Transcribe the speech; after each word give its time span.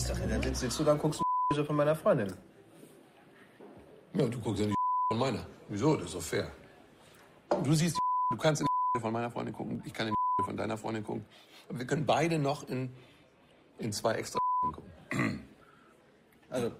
ist 0.00 0.10
doch, 0.10 0.18
dann 0.18 0.42
sitzt, 0.42 0.60
sitzt 0.60 0.78
du 0.78 0.84
da 0.84 0.92
und 0.92 0.98
guckst 0.98 1.22
du 1.54 1.64
von 1.64 1.76
meiner 1.76 1.94
Freundin. 1.94 2.32
Ja, 4.14 4.26
du 4.26 4.40
guckst 4.40 4.62
ja 4.62 4.66
die 4.66 4.74
von 5.10 5.18
meiner. 5.18 5.46
Wieso? 5.68 5.96
Das 5.96 6.06
ist 6.06 6.14
doch 6.14 6.22
fair. 6.22 6.50
Du 7.62 7.74
siehst 7.74 7.96
die 7.96 8.00
du 8.30 8.36
kannst 8.36 8.62
in 8.62 8.66
die 8.96 9.00
von 9.00 9.12
meiner 9.12 9.30
Freundin 9.30 9.54
gucken, 9.54 9.82
ich 9.84 9.92
kann 9.92 10.08
in 10.08 10.14
die 10.14 10.44
von 10.44 10.56
deiner 10.56 10.78
Freundin 10.78 11.04
gucken. 11.04 11.24
Aber 11.68 11.78
wir 11.78 11.86
können 11.86 12.06
beide 12.06 12.38
noch 12.38 12.68
in, 12.68 12.90
in 13.78 13.92
zwei 13.92 14.14
extra 14.14 14.38
gucken. 14.60 14.84
Also, 16.52 16.72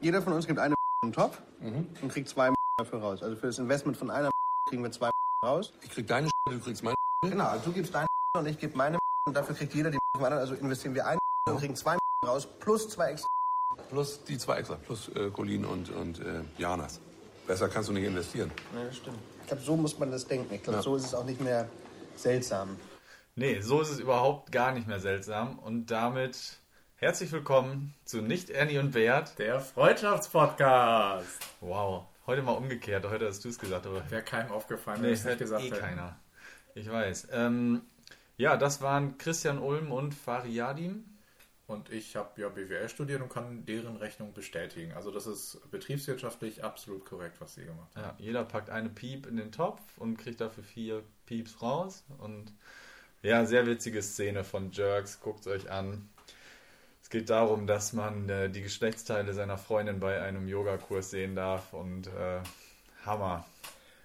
jeder 0.00 0.22
von 0.22 0.32
uns 0.34 0.46
gibt 0.46 0.60
eine 0.60 0.76
einen 1.02 1.12
Topf 1.12 1.42
und 1.60 2.08
kriegt 2.08 2.28
zwei 2.28 2.54
dafür 2.76 3.00
raus. 3.00 3.20
Also 3.20 3.34
für 3.34 3.48
das 3.48 3.58
Investment 3.58 3.96
von 3.96 4.08
einer 4.08 4.30
kriegen 4.68 4.84
wir 4.84 4.92
zwei 4.92 5.10
raus. 5.42 5.72
Ich 5.82 5.90
krieg 5.90 6.06
deine 6.06 6.30
du 6.48 6.60
kriegst 6.60 6.84
meine 6.84 6.94
Genau, 7.22 7.46
also 7.46 7.64
du 7.64 7.72
gibst 7.72 7.92
deine 7.92 8.06
und 8.38 8.46
ich 8.46 8.56
gebe 8.56 8.76
meine 8.76 8.98
und 9.24 9.36
dafür 9.36 9.56
kriegt 9.56 9.74
jeder 9.74 9.90
die 9.90 9.98
anderen. 10.14 10.38
Also 10.38 10.54
investieren 10.54 10.94
wir 10.94 11.08
eine 11.08 11.18
und 11.56 11.60
kriegen 11.62 11.76
zwei 11.76 11.96
raus 12.26 12.46
plus 12.60 12.88
zwei 12.88 13.10
extra. 13.12 13.28
plus 13.88 14.22
die 14.24 14.38
zwei 14.38 14.58
extra, 14.58 14.76
plus 14.76 15.08
äh, 15.14 15.30
Colin 15.30 15.64
und, 15.64 15.90
und 15.90 16.20
äh, 16.20 16.40
Janas. 16.58 17.00
Besser 17.46 17.68
kannst 17.68 17.88
du 17.88 17.92
nicht 17.92 18.04
investieren. 18.04 18.50
Ja, 18.74 18.84
das 18.84 18.96
stimmt. 18.96 19.18
Ich 19.42 19.46
glaube, 19.48 19.62
so 19.62 19.76
muss 19.76 19.98
man 19.98 20.10
das 20.10 20.26
denken. 20.26 20.52
Ich 20.52 20.62
glaube, 20.62 20.78
Ja. 20.78 20.82
so 20.82 20.96
ist 20.96 21.04
es 21.04 21.14
auch 21.14 21.24
nicht 21.24 21.40
mehr 21.40 21.68
seltsam. 22.16 22.76
Nee, 23.36 23.60
so 23.60 23.80
ist 23.80 23.90
es 23.90 24.00
überhaupt 24.00 24.50
gar 24.50 24.72
nicht 24.72 24.88
mehr 24.88 24.98
seltsam. 24.98 25.58
Und 25.60 25.86
damit 25.90 26.58
herzlich 26.96 27.30
willkommen 27.30 27.94
zu 28.04 28.22
Nicht 28.22 28.50
Ernie 28.50 28.78
und 28.78 28.92
Bert. 28.92 29.38
Der 29.38 29.60
Freundschaftspodcast. 29.60 31.26
Wow, 31.60 32.04
heute 32.26 32.42
mal 32.42 32.52
umgekehrt. 32.52 33.04
Heute 33.08 33.28
hast 33.28 33.44
du 33.44 33.48
es 33.48 33.58
gesagt, 33.58 33.86
aber 33.86 34.08
Wäre 34.10 34.22
keinem 34.22 34.50
aufgefallen, 34.50 35.02
wenn 35.02 35.08
nee, 35.10 35.12
ich 35.14 35.20
es 35.20 35.24
nicht 35.24 35.30
hört 35.32 35.38
gesagt 35.40 35.62
eh 35.64 35.70
hätte. 35.70 35.80
keiner. 35.80 36.16
Ich 36.74 36.90
weiß. 36.90 37.28
Ähm, 37.32 37.82
ja, 38.36 38.56
das 38.56 38.82
waren 38.82 39.16
Christian 39.18 39.58
Ulm 39.58 39.92
und 39.92 40.14
Fariadim. 40.14 41.04
Und 41.66 41.90
ich 41.90 42.14
habe 42.14 42.40
ja 42.40 42.48
BWL 42.48 42.88
studiert 42.88 43.20
und 43.20 43.28
kann 43.28 43.66
deren 43.66 43.96
Rechnung 43.96 44.32
bestätigen. 44.32 44.92
Also 44.92 45.10
das 45.10 45.26
ist 45.26 45.60
betriebswirtschaftlich 45.72 46.62
absolut 46.62 47.04
korrekt, 47.04 47.40
was 47.40 47.54
sie 47.54 47.64
gemacht 47.64 47.94
haben. 47.96 48.04
Ja, 48.04 48.14
jeder 48.18 48.44
packt 48.44 48.70
eine 48.70 48.88
Piep 48.88 49.26
in 49.26 49.36
den 49.36 49.50
Topf 49.50 49.80
und 49.96 50.16
kriegt 50.16 50.40
dafür 50.40 50.62
vier 50.62 51.02
Pieps 51.26 51.60
raus. 51.62 52.04
Und 52.18 52.52
ja, 53.22 53.44
sehr 53.44 53.66
witzige 53.66 54.00
Szene 54.00 54.44
von 54.44 54.70
Jerks. 54.70 55.20
Guckt 55.20 55.40
es 55.40 55.46
euch 55.48 55.70
an. 55.70 56.08
Es 57.02 57.10
geht 57.10 57.30
darum, 57.30 57.66
dass 57.66 57.92
man 57.92 58.28
äh, 58.28 58.48
die 58.48 58.62
Geschlechtsteile 58.62 59.34
seiner 59.34 59.58
Freundin 59.58 59.98
bei 59.98 60.22
einem 60.22 60.46
Yogakurs 60.46 61.10
sehen 61.10 61.34
darf. 61.34 61.72
Und 61.72 62.06
äh, 62.06 62.40
Hammer. 63.04 63.44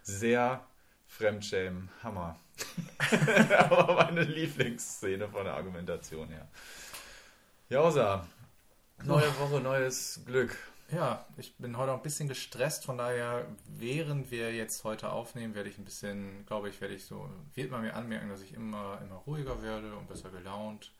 Sehr 0.02 0.66
Fremdschämen. 1.08 1.90
Hammer. 2.02 2.40
Aber 3.70 3.94
meine 3.94 4.24
Lieblingsszene 4.24 5.28
von 5.30 5.46
der 5.46 5.54
Argumentation 5.54 6.30
her. 6.30 6.48
Jausa. 7.72 8.28
Neue 9.06 9.40
Woche, 9.40 9.62
neues 9.62 10.20
Glück. 10.26 10.58
Ja, 10.92 11.26
ich 11.38 11.56
bin 11.56 11.78
heute 11.78 11.94
auch 11.94 11.98
ein 12.00 12.04
bisschen 12.04 12.28
gestresst, 12.28 12.84
von 12.84 12.98
daher, 12.98 13.48
während 13.66 14.30
wir 14.30 14.54
jetzt 14.54 14.84
heute 14.84 15.10
aufnehmen, 15.10 15.56
werde 15.56 15.70
ich 15.70 15.78
ein 15.78 15.86
bisschen, 15.86 16.46
glaube 16.48 16.68
ich, 16.68 16.82
werde 16.82 16.96
ich 16.96 17.06
so, 17.06 17.30
wird 17.54 17.72
man 17.72 17.84
mir 17.84 17.94
anmerken, 17.94 18.28
dass 18.28 18.42
ich 18.42 18.54
immer, 18.56 19.00
immer 19.02 19.16
ruhiger 19.26 19.64
werde 19.64 19.96
und 19.96 20.10
besser 20.10 20.32
gelaunt. 20.32 20.92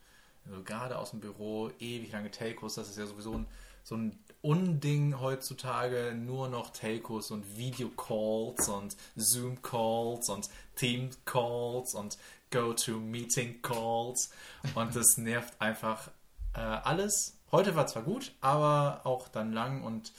Also 0.46 0.64
gerade 0.64 0.98
aus 0.98 1.12
dem 1.12 1.20
Büro, 1.20 1.72
ewig 1.80 2.14
lange 2.14 2.32
Telcos, 2.32 2.76
das 2.76 2.88
ist 2.88 2.98
ja 2.98 3.06
sowieso 3.06 3.34
ein, 3.34 3.48
so 3.84 3.98
ein 3.98 4.18
Unding 4.40 5.20
heutzutage, 5.20 6.14
nur 6.16 6.48
noch 6.48 6.70
Telcos 6.70 7.32
und 7.32 7.58
Videocalls 7.58 8.70
und 8.70 8.96
Zoom-Calls 9.18 10.30
und 10.30 10.50
Team-Calls 10.78 11.96
und 11.96 12.18
Go-to-Meeting-Calls 12.50 14.32
und 14.74 14.96
das 14.96 15.18
nervt 15.18 15.60
einfach 15.60 16.10
äh, 16.56 16.60
alles. 16.60 17.38
Heute 17.52 17.76
war 17.76 17.88
zwar 17.88 18.04
gut, 18.04 18.34
aber 18.42 19.02
auch 19.06 19.28
dann 19.28 19.52
lang 19.54 19.84
und 19.84 20.14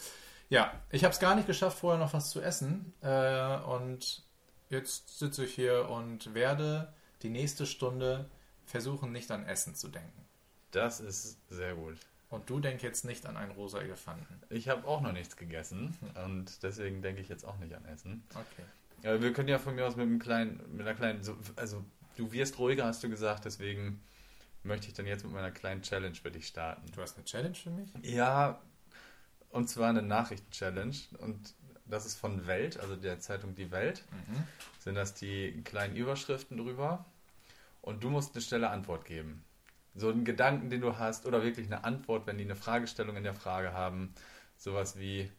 ja, 0.51 0.73
ich 0.91 1.05
habe 1.05 1.13
es 1.13 1.19
gar 1.21 1.35
nicht 1.35 1.47
geschafft, 1.47 1.79
vorher 1.79 1.99
noch 1.99 2.13
was 2.13 2.29
zu 2.31 2.43
essen 2.43 2.93
äh, 3.01 3.57
und 3.59 4.23
jetzt 4.69 5.19
sitze 5.19 5.45
ich 5.47 5.55
hier 5.55 5.89
und 5.89 6.35
werde 6.35 6.93
die 7.23 7.31
nächste 7.31 7.65
Stunde 7.67 8.29
versuchen, 8.67 9.13
nicht 9.13 9.31
an 9.31 9.47
Essen 9.47 9.75
zu 9.75 9.89
denken. 9.89 10.27
Das 10.73 11.01
ist 11.01 11.39
sehr 11.49 11.75
gut. 11.75 11.97
Und 12.31 12.49
du 12.49 12.61
denk 12.61 12.83
jetzt 12.83 13.05
nicht 13.05 13.27
an 13.27 13.37
einen 13.37 13.53
rosa 13.53 13.79
Elefanten. 13.81 14.41
Ich 14.51 14.69
habe 14.69 14.87
auch 14.89 15.01
noch 15.03 15.13
nichts 15.13 15.37
gegessen 15.37 15.97
und 16.25 16.63
deswegen 16.63 17.03
denke 17.03 17.21
ich 17.21 17.29
jetzt 17.29 17.45
auch 17.47 17.59
nicht 17.59 17.75
an 17.75 17.85
Essen. 17.87 18.23
Okay. 18.35 18.65
Ja, 19.03 19.21
wir 19.21 19.33
können 19.33 19.49
ja 19.49 19.59
von 19.59 19.75
mir 19.75 19.87
aus 19.87 19.97
mit 19.97 20.07
einem 20.07 20.19
kleinen, 20.19 20.61
mit 20.77 20.87
einer 20.87 20.95
kleinen, 20.97 21.23
so- 21.23 21.37
also 21.57 21.85
du 22.17 22.31
wirst 22.33 22.59
ruhiger, 22.59 22.85
hast 22.87 23.03
du 23.03 23.09
gesagt, 23.11 23.45
deswegen 23.45 24.03
möchte 24.65 24.89
ich 24.89 24.95
dann 24.95 25.07
jetzt 25.07 25.25
mit 25.25 25.33
meiner 25.33 25.51
kleinen 25.51 25.83
Challenge 25.83 26.15
für 26.15 26.31
dich 26.31 26.47
starten. 26.47 26.91
Du 26.95 27.01
hast 27.03 27.17
eine 27.17 27.25
Challenge 27.25 27.55
für 27.55 27.71
mich? 27.71 27.91
Ja, 28.03 28.61
und 29.51 29.69
zwar 29.69 29.89
eine 29.91 30.03
Nachrichten-Challenge 30.03 30.97
und 31.19 31.55
das 31.85 32.07
ist 32.07 32.17
von 32.17 32.47
Welt, 32.47 32.79
also 32.81 32.97
der 32.97 33.21
Zeitung 33.21 33.55
Die 33.55 33.71
Welt, 33.71 34.05
sind 34.79 34.95
das 34.95 35.15
die 35.15 35.63
kleinen 35.65 35.95
Überschriften 35.97 36.57
drüber 36.57 37.05
und 37.83 38.03
du 38.03 38.09
musst 38.11 38.35
eine 38.35 38.43
schnelle 38.43 38.71
Antwort 38.71 39.05
geben. 39.05 39.45
So 39.95 40.09
einen 40.09 40.25
Gedanken, 40.25 40.71
den 40.71 40.81
du 40.81 40.97
hast 40.97 41.27
oder 41.27 41.43
wirklich 41.43 41.67
eine 41.67 41.85
Antwort, 41.85 42.27
wenn 42.27 42.39
die 42.39 42.45
eine 42.45 42.57
Fragestellung 42.57 43.17
in 43.17 43.25
der 43.25 43.35
Frage 43.35 43.75
haben, 43.75 44.15
sowas 44.57 44.99
wie 44.99 45.31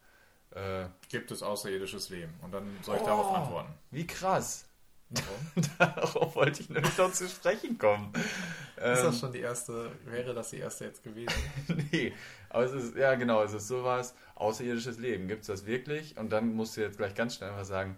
äh, 0.52 0.86
Gibt 1.10 1.32
es 1.32 1.42
außerirdisches 1.42 2.10
Leben? 2.10 2.34
Und 2.44 2.52
dann 2.52 2.68
soll 2.84 2.98
ich 2.98 3.02
darauf 3.04 3.32
Oh. 3.32 3.36
antworten. 3.36 3.74
Wie 3.90 4.06
krass. 4.06 4.66
Darauf 5.78 6.36
wollte 6.36 6.62
ich 6.62 6.70
nämlich 6.70 6.98
noch 6.98 7.12
zu 7.12 7.28
sprechen 7.28 7.78
kommen. 7.78 8.12
Ist 8.14 8.78
Ähm, 8.78 9.04
das 9.04 9.20
schon 9.20 9.32
die 9.32 9.40
erste, 9.40 9.92
wäre 10.06 10.34
das 10.34 10.50
die 10.50 10.60
erste 10.60 10.86
jetzt 10.86 11.04
gewesen? 11.04 11.34
nee, 11.92 12.14
aber 12.50 12.64
es 12.64 12.72
ist, 12.72 12.96
ja 12.96 13.16
genau, 13.16 13.44
es 13.44 13.54
ist 13.54 13.68
sowas, 13.68 14.16
außerirdisches 14.36 14.98
Leben, 15.00 15.28
gibt 15.28 15.42
es 15.42 15.48
das 15.48 15.66
wirklich? 15.66 16.18
Und 16.18 16.32
dann 16.32 16.56
musst 16.56 16.78
du 16.78 16.82
jetzt 16.82 16.98
gleich 16.98 17.16
ganz 17.16 17.36
schnell 17.36 17.52
einfach 17.52 17.66
sagen, 17.66 17.98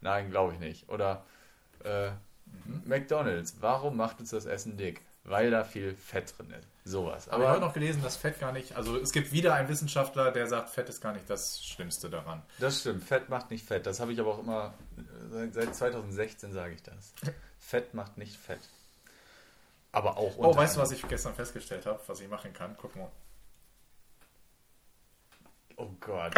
nein, 0.00 0.30
glaube 0.30 0.54
ich 0.54 0.60
nicht. 0.60 0.88
Oder 0.88 1.24
äh, 1.84 2.10
McDonalds, 2.84 3.56
warum 3.60 3.96
macht 3.96 4.20
uns 4.20 4.30
das 4.30 4.46
Essen 4.46 4.76
dick? 4.76 5.02
Weil 5.24 5.50
da 5.50 5.62
viel 5.64 5.94
Fett 5.94 6.36
drin 6.36 6.50
ist. 6.50 6.66
Sowas. 6.84 7.28
Aber 7.28 7.44
ich 7.44 7.48
habe 7.48 7.58
Aber 7.58 7.66
noch 7.66 7.74
gelesen, 7.74 8.02
dass 8.02 8.16
Fett 8.16 8.40
gar 8.40 8.50
nicht, 8.50 8.74
also 8.74 8.96
es 8.96 9.12
gibt 9.12 9.30
wieder 9.30 9.54
einen 9.54 9.68
Wissenschaftler, 9.68 10.32
der 10.32 10.48
sagt, 10.48 10.70
Fett 10.70 10.88
ist 10.88 11.00
gar 11.00 11.12
nicht 11.12 11.30
das 11.30 11.64
Schlimmste 11.64 12.10
daran. 12.10 12.42
das 12.58 12.80
stimmt, 12.80 13.04
Fett 13.04 13.28
macht 13.28 13.50
nicht 13.52 13.64
Fett. 13.64 13.86
Das 13.86 14.00
habe 14.00 14.12
ich 14.12 14.18
aber 14.18 14.32
auch 14.34 14.40
immer, 14.40 14.74
seit, 15.30 15.54
seit 15.54 15.74
2016 15.76 16.52
sage 16.52 16.74
ich 16.74 16.82
das. 16.82 17.12
Fett 17.60 17.94
macht 17.94 18.18
nicht 18.18 18.36
Fett. 18.36 18.60
Aber 19.92 20.16
auch 20.16 20.32
Oh, 20.38 20.56
weißt 20.56 20.76
du, 20.76 20.80
was 20.80 20.90
ich 20.90 21.06
gestern 21.06 21.34
festgestellt 21.34 21.86
habe, 21.86 22.00
was 22.06 22.20
ich 22.20 22.28
machen 22.28 22.52
kann? 22.52 22.74
Guck 22.80 22.96
mal. 22.96 23.10
Oh 25.76 25.90
Gott. 26.00 26.32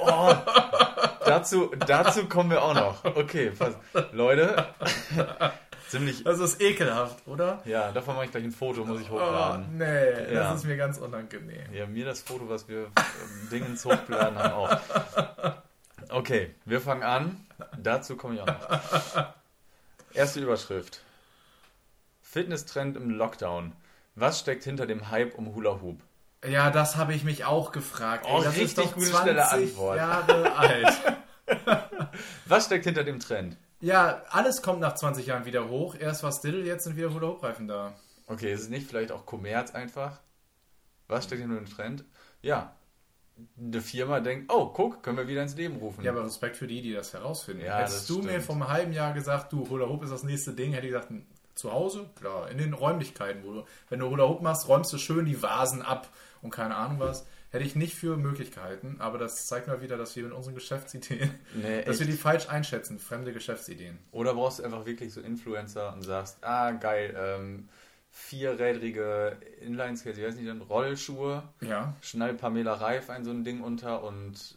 oh, 0.00 0.34
dazu, 1.24 1.70
dazu 1.86 2.28
kommen 2.28 2.50
wir 2.50 2.62
auch 2.62 2.74
noch. 2.74 3.04
Okay, 3.04 3.50
pass. 3.50 3.74
Leute, 4.12 4.74
ziemlich. 5.96 6.24
Das 6.24 6.38
ist 6.40 6.60
ekelhaft, 6.60 7.26
oder? 7.26 7.60
Ja, 7.64 7.92
davon 7.92 8.14
mache 8.16 8.26
ich 8.26 8.30
gleich 8.30 8.44
ein 8.44 8.52
Foto, 8.52 8.84
muss 8.84 9.00
ich 9.00 9.10
Oh, 9.10 9.14
hochladen. 9.14 9.78
nee, 9.78 10.32
Ja. 10.34 10.50
das 10.50 10.56
ist 10.60 10.64
mir 10.64 10.76
ganz 10.76 10.98
unangenehm. 10.98 11.72
Ja, 11.72 11.86
mir 11.86 12.04
das 12.04 12.20
Foto, 12.20 12.48
was 12.48 12.68
wir 12.68 12.86
ähm, 12.96 13.48
Dingens 13.50 13.84
hochgeladen 13.84 14.38
haben, 14.38 14.52
auch. 14.54 14.78
Okay, 16.10 16.54
wir 16.64 16.80
fangen 16.80 17.02
an. 17.02 17.46
Dazu 17.82 18.16
komme 18.16 18.34
ich 18.34 18.40
auch 18.40 18.46
noch. 18.46 19.26
Erste 20.14 20.40
Überschrift. 20.40 21.00
Fitnesstrend 22.22 22.96
im 22.96 23.10
Lockdown. 23.10 23.72
Was 24.14 24.40
steckt 24.40 24.64
hinter 24.64 24.86
dem 24.86 25.10
Hype 25.10 25.34
um 25.36 25.54
Hula 25.54 25.80
Hoop? 25.82 26.00
Ja, 26.46 26.70
das 26.70 26.96
habe 26.96 27.14
ich 27.14 27.24
mich 27.24 27.44
auch 27.44 27.72
gefragt. 27.72 28.24
Oh, 28.28 28.38
Ey, 28.38 28.44
das 28.44 28.54
richtig 28.56 28.62
ist 28.66 28.78
doch 28.78 28.94
gute, 28.94 29.06
20 29.06 29.22
schnelle 29.22 29.48
Antwort. 29.50 29.96
Jahre 29.96 30.56
alt. 30.56 31.00
Was 32.46 32.66
steckt 32.66 32.84
hinter 32.84 33.04
dem 33.04 33.20
Trend? 33.20 33.56
Ja, 33.86 34.24
alles 34.30 34.62
kommt 34.62 34.80
nach 34.80 34.96
20 34.96 35.26
Jahren 35.26 35.44
wieder 35.44 35.68
hoch. 35.68 35.94
Erst 35.96 36.24
war 36.24 36.32
Still, 36.32 36.66
jetzt 36.66 36.82
sind 36.82 36.96
wieder 36.96 37.14
Hula-Hoop-Reifen 37.14 37.68
da. 37.68 37.94
Okay, 38.26 38.52
ist 38.52 38.62
es 38.62 38.68
nicht 38.68 38.88
vielleicht 38.88 39.12
auch 39.12 39.24
Kommerz 39.26 39.70
einfach? 39.76 40.18
Was 41.06 41.22
steckt 41.22 41.40
hinter 41.42 41.54
dem 41.54 41.70
Trend? 41.70 42.04
Ja, 42.42 42.74
eine 43.56 43.80
Firma 43.80 44.18
denkt, 44.18 44.52
oh, 44.52 44.66
guck, 44.70 45.04
können 45.04 45.18
wir 45.18 45.28
wieder 45.28 45.40
ins 45.40 45.54
Leben 45.54 45.76
rufen. 45.76 46.02
Ja, 46.02 46.10
aber 46.10 46.24
Respekt 46.24 46.56
für 46.56 46.66
die, 46.66 46.82
die 46.82 46.94
das 46.94 47.12
herausfinden. 47.12 47.64
Ja, 47.64 47.78
Hättest 47.78 47.98
das 47.98 48.06
du 48.08 48.22
mir 48.22 48.30
stimmt. 48.30 48.44
vor 48.44 48.54
einem 48.56 48.68
halben 48.68 48.92
Jahr 48.92 49.12
gesagt, 49.12 49.52
du, 49.52 49.68
Hula 49.68 49.86
Hoop 49.86 50.02
ist 50.02 50.10
das 50.10 50.24
nächste 50.24 50.52
Ding, 50.52 50.72
hätte 50.72 50.86
ich 50.88 50.92
gesagt, 50.92 51.10
hm, 51.10 51.24
zu 51.54 51.72
Hause? 51.72 52.10
Klar, 52.18 52.50
in 52.50 52.58
den 52.58 52.72
Räumlichkeiten, 52.72 53.44
wo 53.44 53.52
du, 53.52 53.64
wenn 53.88 54.00
du 54.00 54.10
Hula 54.10 54.24
Hoop 54.26 54.42
machst, 54.42 54.66
räumst 54.66 54.92
du 54.92 54.98
schön 54.98 55.26
die 55.26 55.40
Vasen 55.40 55.82
ab 55.82 56.08
und 56.42 56.50
keine 56.50 56.74
Ahnung 56.74 56.98
was. 56.98 57.24
Hätte 57.56 57.64
ich 57.68 57.76
nicht 57.76 57.94
für 57.94 58.16
möglich 58.16 58.50
gehalten, 58.52 58.96
aber 58.98 59.18
das 59.18 59.46
zeigt 59.46 59.66
mal 59.66 59.80
wieder, 59.82 59.96
dass 59.96 60.14
wir 60.16 60.24
mit 60.24 60.32
unseren 60.32 60.54
Geschäftsideen, 60.54 61.30
Nee, 61.54 61.82
dass 61.86 61.98
wir 61.98 62.06
die 62.06 62.12
falsch 62.12 62.48
einschätzen, 62.48 62.98
fremde 62.98 63.32
Geschäftsideen. 63.32 63.98
Oder 64.12 64.34
brauchst 64.34 64.58
du 64.58 64.62
einfach 64.64 64.84
wirklich 64.86 65.12
so 65.12 65.20
Influencer 65.20 65.92
und 65.94 66.02
sagst, 66.02 66.38
ah, 66.42 66.72
geil, 66.72 67.14
ähm, 67.18 67.68
vierrädrige 68.10 69.36
Inline-Skates, 69.60 70.18
ich 70.18 70.24
weiß 70.24 70.36
nicht, 70.36 70.48
dann 70.48 70.60
Rollschuhe, 70.62 71.42
Ja. 71.60 71.94
schnall 72.00 72.34
Pamela 72.34 72.74
Reif 72.74 73.10
ein 73.10 73.24
so 73.24 73.30
ein 73.30 73.44
Ding 73.44 73.60
unter 73.62 74.02
und 74.04 74.56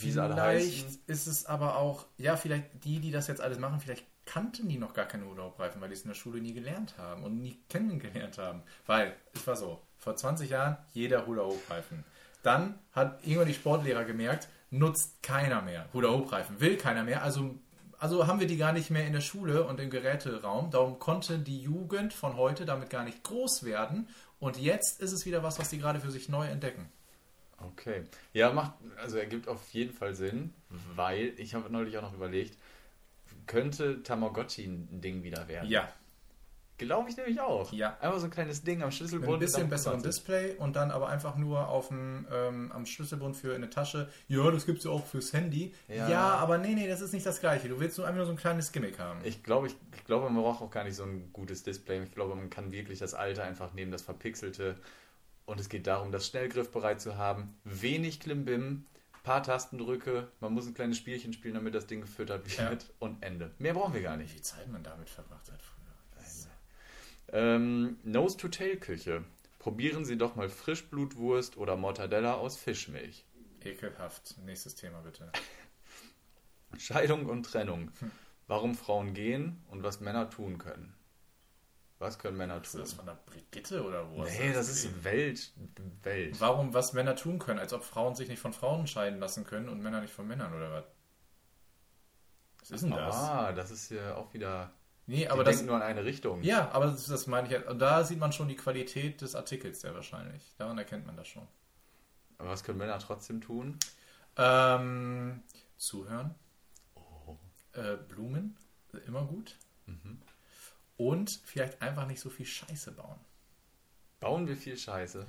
wie 0.00 0.10
sie 0.10 0.20
alle 0.22 0.34
Vielleicht 0.34 0.86
heißen. 0.86 1.02
ist 1.06 1.26
es 1.26 1.46
aber 1.46 1.76
auch, 1.76 2.06
ja, 2.16 2.36
vielleicht 2.36 2.84
die, 2.84 3.00
die 3.00 3.10
das 3.10 3.26
jetzt 3.26 3.40
alles 3.40 3.58
machen, 3.58 3.80
vielleicht 3.80 4.04
kannten 4.24 4.68
die 4.68 4.78
noch 4.78 4.92
gar 4.92 5.06
keine 5.06 5.24
Hula-Hoop-Reifen, 5.26 5.80
weil 5.80 5.88
die 5.88 5.94
es 5.94 6.02
in 6.02 6.08
der 6.08 6.14
Schule 6.14 6.40
nie 6.40 6.52
gelernt 6.52 6.94
haben 6.98 7.24
und 7.24 7.40
nie 7.40 7.58
kennengelernt 7.70 8.36
haben. 8.38 8.62
Weil, 8.86 9.14
es 9.34 9.46
war 9.46 9.56
so, 9.56 9.80
vor 9.96 10.16
20 10.16 10.50
Jahren 10.50 10.76
jeder 10.92 11.26
Hula-Hoop-Reifen. 11.26 12.04
Dann 12.42 12.78
hat 12.92 13.20
irgendwann 13.24 13.48
die 13.48 13.54
Sportlehrer 13.54 14.04
gemerkt, 14.04 14.48
nutzt 14.70 15.22
keiner 15.22 15.62
mehr 15.62 15.88
Hula-Hoop-Reifen, 15.92 16.60
will 16.60 16.76
keiner 16.76 17.04
mehr, 17.04 17.22
also 17.22 17.58
also 17.98 18.26
haben 18.28 18.38
wir 18.38 18.46
die 18.46 18.56
gar 18.56 18.72
nicht 18.72 18.90
mehr 18.90 19.06
in 19.06 19.12
der 19.12 19.20
Schule 19.20 19.64
und 19.64 19.80
im 19.80 19.90
Geräteraum. 19.90 20.70
Darum 20.70 20.98
konnte 20.98 21.38
die 21.38 21.60
Jugend 21.60 22.12
von 22.12 22.36
heute 22.36 22.64
damit 22.64 22.90
gar 22.90 23.04
nicht 23.04 23.24
groß 23.24 23.64
werden. 23.64 24.08
Und 24.38 24.56
jetzt 24.56 25.00
ist 25.00 25.12
es 25.12 25.26
wieder 25.26 25.42
was, 25.42 25.58
was 25.58 25.68
die 25.68 25.78
gerade 25.78 26.00
für 26.00 26.10
sich 26.10 26.28
neu 26.28 26.46
entdecken. 26.46 26.88
Okay. 27.58 28.04
Ja, 28.32 28.52
macht, 28.52 28.74
also 28.98 29.18
ergibt 29.18 29.48
auf 29.48 29.68
jeden 29.70 29.92
Fall 29.92 30.14
Sinn, 30.14 30.54
weil 30.94 31.32
ich 31.38 31.54
habe 31.54 31.70
neulich 31.70 31.98
auch 31.98 32.02
noch 32.02 32.14
überlegt, 32.14 32.56
könnte 33.48 34.02
Tamagotchi 34.04 34.64
ein 34.64 35.00
Ding 35.00 35.24
wieder 35.24 35.48
werden? 35.48 35.68
Ja, 35.68 35.92
Glaube 36.78 37.10
ich 37.10 37.16
nämlich 37.16 37.40
auch. 37.40 37.72
Ja. 37.72 37.96
Einfach 38.00 38.18
so 38.18 38.26
ein 38.26 38.30
kleines 38.30 38.62
Ding 38.62 38.82
am 38.82 38.88
mit 38.88 38.94
Schlüsselbund. 38.94 39.34
ein 39.34 39.38
bisschen 39.40 39.68
besserem 39.68 40.00
20. 40.00 40.10
Display 40.10 40.54
und 40.56 40.76
dann 40.76 40.90
aber 40.90 41.08
einfach 41.08 41.36
nur 41.36 41.68
auf 41.68 41.88
dem, 41.88 42.26
ähm, 42.32 42.72
am 42.72 42.86
Schlüsselbund 42.86 43.36
für 43.36 43.54
eine 43.54 43.68
Tasche. 43.68 44.08
Ja, 44.28 44.50
das 44.50 44.64
gibt 44.64 44.78
es 44.78 44.84
ja 44.84 44.90
auch 44.92 45.04
fürs 45.04 45.32
Handy. 45.32 45.74
Ja. 45.88 46.08
Ja. 46.08 46.28
aber 46.36 46.58
nee, 46.58 46.74
nee, 46.74 46.86
das 46.86 47.00
ist 47.00 47.12
nicht 47.12 47.26
das 47.26 47.40
Gleiche. 47.40 47.68
Du 47.68 47.80
willst 47.80 47.98
nur 47.98 48.06
einfach 48.06 48.18
nur 48.18 48.26
so 48.26 48.32
ein 48.32 48.38
kleines 48.38 48.72
Gimmick 48.72 48.98
haben. 48.98 49.20
Ich 49.24 49.42
glaube, 49.42 49.66
ich, 49.66 49.76
ich 49.96 50.04
glaube, 50.04 50.30
man 50.30 50.42
braucht 50.42 50.62
auch 50.62 50.70
gar 50.70 50.84
nicht 50.84 50.94
so 50.96 51.02
ein 51.02 51.30
gutes 51.32 51.62
Display. 51.64 52.02
Ich 52.02 52.12
glaube, 52.14 52.34
man 52.36 52.48
kann 52.48 52.70
wirklich 52.72 52.98
das 53.00 53.14
alte 53.14 53.42
einfach 53.42 53.74
nehmen, 53.74 53.90
das 53.90 54.02
verpixelte. 54.02 54.76
Und 55.46 55.58
es 55.60 55.68
geht 55.68 55.86
darum, 55.86 56.12
das 56.12 56.26
schnell 56.26 56.48
griffbereit 56.48 57.00
zu 57.00 57.16
haben. 57.16 57.56
Wenig 57.64 58.20
Klimbim, 58.20 58.84
paar 59.24 59.42
Tastendrücke. 59.42 60.28
Man 60.40 60.52
muss 60.52 60.66
ein 60.66 60.74
kleines 60.74 60.96
Spielchen 60.98 61.32
spielen, 61.32 61.54
damit 61.54 61.74
das 61.74 61.86
Ding 61.86 62.02
gefüttert 62.02 62.44
wird. 62.58 62.82
Ja. 62.82 62.88
Und 62.98 63.22
Ende. 63.22 63.50
Mehr 63.58 63.74
brauchen 63.74 63.94
wir 63.94 64.02
gar 64.02 64.16
Wie 64.18 64.22
nicht. 64.22 64.32
viel 64.32 64.42
Zeit 64.42 64.70
man 64.70 64.82
damit 64.82 65.08
verbracht 65.08 65.50
hat. 65.50 65.60
Ähm, 67.32 67.98
Nose-to-Tail-Küche. 68.04 69.24
Probieren 69.58 70.04
Sie 70.04 70.16
doch 70.16 70.36
mal 70.36 70.48
Frischblutwurst 70.48 71.56
oder 71.56 71.76
Mortadella 71.76 72.34
aus 72.34 72.56
Fischmilch. 72.56 73.26
Ekelhaft. 73.62 74.38
Nächstes 74.44 74.74
Thema 74.74 75.00
bitte. 75.00 75.30
Scheidung 76.78 77.26
und 77.26 77.44
Trennung. 77.44 77.90
Warum 78.46 78.74
Frauen 78.74 79.14
gehen 79.14 79.62
und 79.68 79.82
was 79.82 80.00
Männer 80.00 80.30
tun 80.30 80.58
können. 80.58 80.94
Was 81.98 82.18
können 82.18 82.36
Männer 82.36 82.62
Ist 82.62 82.72
tun? 82.72 82.80
das 82.80 82.92
von 82.92 83.06
der 83.06 83.18
Brigitte 83.26 83.84
oder 83.84 84.08
wo? 84.10 84.22
Nee, 84.22 84.52
das 84.52 84.68
ist 84.68 85.04
Welt. 85.04 85.52
Welt. 86.02 86.40
Warum, 86.40 86.72
was 86.72 86.92
Männer 86.92 87.16
tun 87.16 87.40
können, 87.40 87.58
als 87.58 87.72
ob 87.72 87.82
Frauen 87.82 88.14
sich 88.14 88.28
nicht 88.28 88.38
von 88.38 88.52
Frauen 88.52 88.86
scheiden 88.86 89.18
lassen 89.18 89.44
können 89.44 89.68
und 89.68 89.82
Männer 89.82 90.00
nicht 90.00 90.12
von 90.12 90.28
Männern 90.28 90.54
oder 90.54 90.70
was? 90.70 90.84
Was 92.60 92.70
ist 92.70 92.84
denn 92.84 92.90
das? 92.90 93.16
Ah, 93.16 93.52
das 93.52 93.70
ist 93.72 93.90
ja 93.90 94.14
auch 94.14 94.32
wieder. 94.32 94.70
Nee, 95.08 95.26
Aber 95.26 95.42
die 95.42 95.50
das. 95.50 95.56
denken 95.56 95.66
nur 95.66 95.76
in 95.76 95.82
eine 95.82 96.04
Richtung. 96.04 96.42
Ja, 96.42 96.70
aber 96.70 96.86
das, 96.86 97.06
das 97.06 97.26
meine 97.26 97.46
ich 97.48 97.52
ja. 97.52 97.68
Und 97.68 97.80
da 97.80 98.04
sieht 98.04 98.18
man 98.18 98.32
schon 98.32 98.48
die 98.48 98.56
Qualität 98.56 99.20
des 99.20 99.34
Artikels 99.34 99.80
sehr 99.80 99.94
wahrscheinlich. 99.94 100.54
Daran 100.56 100.78
erkennt 100.78 101.06
man 101.06 101.16
das 101.16 101.26
schon. 101.26 101.46
Aber 102.38 102.50
was 102.50 102.62
können 102.62 102.78
Männer 102.78 102.98
trotzdem 103.00 103.40
tun? 103.40 103.78
Ähm, 104.36 105.42
zuhören. 105.76 106.34
Oh. 106.94 107.36
Äh, 107.72 107.96
Blumen. 107.96 108.56
Immer 109.06 109.24
gut. 109.24 109.56
Mhm. 109.86 110.20
Und 110.96 111.40
vielleicht 111.44 111.82
einfach 111.82 112.06
nicht 112.06 112.20
so 112.20 112.30
viel 112.30 112.46
Scheiße 112.46 112.92
bauen. 112.92 113.18
Bauen 114.20 114.46
wir 114.46 114.56
viel 114.56 114.76
Scheiße. 114.76 115.26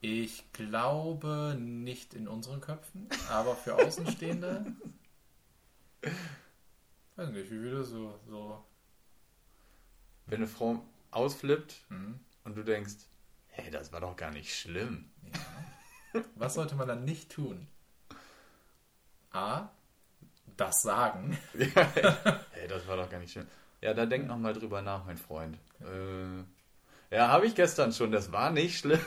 Ich 0.00 0.52
glaube 0.52 1.56
nicht 1.58 2.14
in 2.14 2.28
unseren 2.28 2.60
Köpfen, 2.60 3.08
aber 3.30 3.56
für 3.56 3.74
Außenstehende. 3.76 4.66
weiß 7.16 7.30
nicht, 7.30 7.50
wie 7.50 7.60
würde 7.60 7.84
so, 7.84 8.18
so. 8.28 8.64
Wenn 10.26 10.38
eine 10.38 10.46
Frau 10.48 10.82
ausflippt 11.10 11.74
Mhm. 11.90 12.18
und 12.44 12.56
du 12.56 12.62
denkst, 12.64 12.94
hey, 13.48 13.70
das 13.70 13.92
war 13.92 14.00
doch 14.00 14.16
gar 14.16 14.30
nicht 14.30 14.54
schlimm. 14.54 15.10
Was 16.36 16.54
sollte 16.54 16.74
man 16.76 16.88
dann 16.88 17.04
nicht 17.04 17.30
tun? 17.32 17.66
A. 19.32 19.68
Das 20.56 20.82
sagen. 20.82 21.36
Hey, 22.52 22.68
das 22.68 22.86
war 22.86 22.96
doch 22.96 23.10
gar 23.10 23.18
nicht 23.18 23.32
schlimm. 23.32 23.46
Ja, 23.80 23.92
da 23.94 24.06
denk 24.06 24.26
noch 24.26 24.38
mal 24.38 24.52
drüber 24.54 24.80
nach, 24.80 25.04
mein 25.04 25.18
Freund. 25.18 25.58
Äh, 25.80 27.14
ja, 27.14 27.28
habe 27.28 27.46
ich 27.46 27.54
gestern 27.54 27.92
schon. 27.92 28.10
Das 28.12 28.32
war 28.32 28.50
nicht 28.50 28.78
schlimm. 28.78 29.00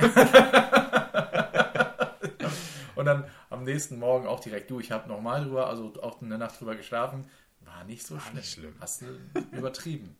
Und 2.95 3.05
dann 3.05 3.25
am 3.49 3.63
nächsten 3.63 3.99
Morgen 3.99 4.27
auch 4.27 4.39
direkt, 4.39 4.69
du, 4.69 4.79
ich 4.79 4.91
habe 4.91 5.07
nochmal 5.07 5.43
drüber, 5.43 5.67
also 5.67 5.93
auch 6.01 6.21
eine 6.21 6.37
Nacht 6.37 6.59
drüber 6.59 6.75
geschlafen. 6.75 7.29
War 7.61 7.83
nicht 7.83 8.05
so 8.05 8.19
schlimm. 8.19 8.35
nicht 8.35 8.51
schlimm. 8.53 8.75
Hast 8.79 9.01
du 9.01 9.05
übertrieben. 9.51 10.15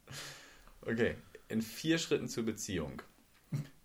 Okay, 0.82 1.16
in 1.48 1.62
vier 1.62 1.98
Schritten 1.98 2.28
zur 2.28 2.46
Beziehung. 2.46 3.02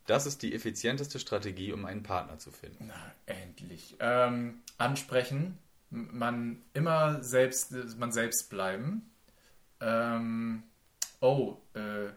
Das 0.06 0.26
ist 0.26 0.42
die 0.42 0.54
effizienteste 0.54 1.18
Strategie, 1.18 1.72
um 1.72 1.84
einen 1.84 2.02
Partner 2.02 2.38
zu 2.38 2.50
finden. 2.50 2.88
Na, 2.88 3.12
endlich. 3.26 3.96
Ähm, 4.00 4.60
ansprechen. 4.78 5.58
Man 5.90 6.62
immer 6.74 7.22
selbst, 7.22 7.72
man 7.98 8.12
selbst 8.12 8.50
bleiben. 8.50 9.10
Ähm, 9.80 10.62
oh, 11.20 11.56
äh, 11.74 12.08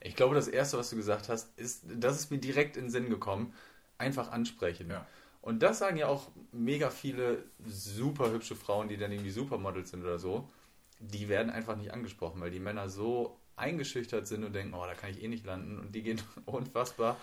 Ich 0.00 0.16
glaube, 0.16 0.34
das 0.34 0.48
Erste, 0.48 0.78
was 0.78 0.90
du 0.90 0.96
gesagt 0.96 1.28
hast, 1.28 1.56
ist, 1.58 1.84
das 1.86 2.16
ist 2.18 2.30
mir 2.30 2.38
direkt 2.38 2.76
in 2.76 2.84
den 2.84 2.90
Sinn 2.90 3.10
gekommen. 3.10 3.52
Einfach 3.98 4.30
ansprechen. 4.30 4.90
Ja. 4.90 5.06
Und 5.42 5.62
das 5.62 5.78
sagen 5.78 5.96
ja 5.96 6.08
auch 6.08 6.28
mega 6.52 6.90
viele 6.90 7.44
super 7.64 8.32
hübsche 8.32 8.56
Frauen, 8.56 8.88
die 8.88 8.96
dann 8.96 9.12
irgendwie 9.12 9.30
Supermodels 9.30 9.90
sind 9.90 10.02
oder 10.02 10.18
so. 10.18 10.48
Die 10.98 11.28
werden 11.28 11.50
einfach 11.50 11.76
nicht 11.76 11.92
angesprochen, 11.92 12.40
weil 12.40 12.50
die 12.50 12.60
Männer 12.60 12.88
so 12.88 13.38
eingeschüchtert 13.56 14.26
sind 14.26 14.44
und 14.44 14.52
denken, 14.54 14.74
oh, 14.74 14.84
da 14.86 14.94
kann 14.94 15.10
ich 15.10 15.22
eh 15.22 15.28
nicht 15.28 15.44
landen. 15.46 15.78
Und 15.78 15.94
die 15.94 16.02
gehen 16.02 16.20
unfassbar 16.46 17.16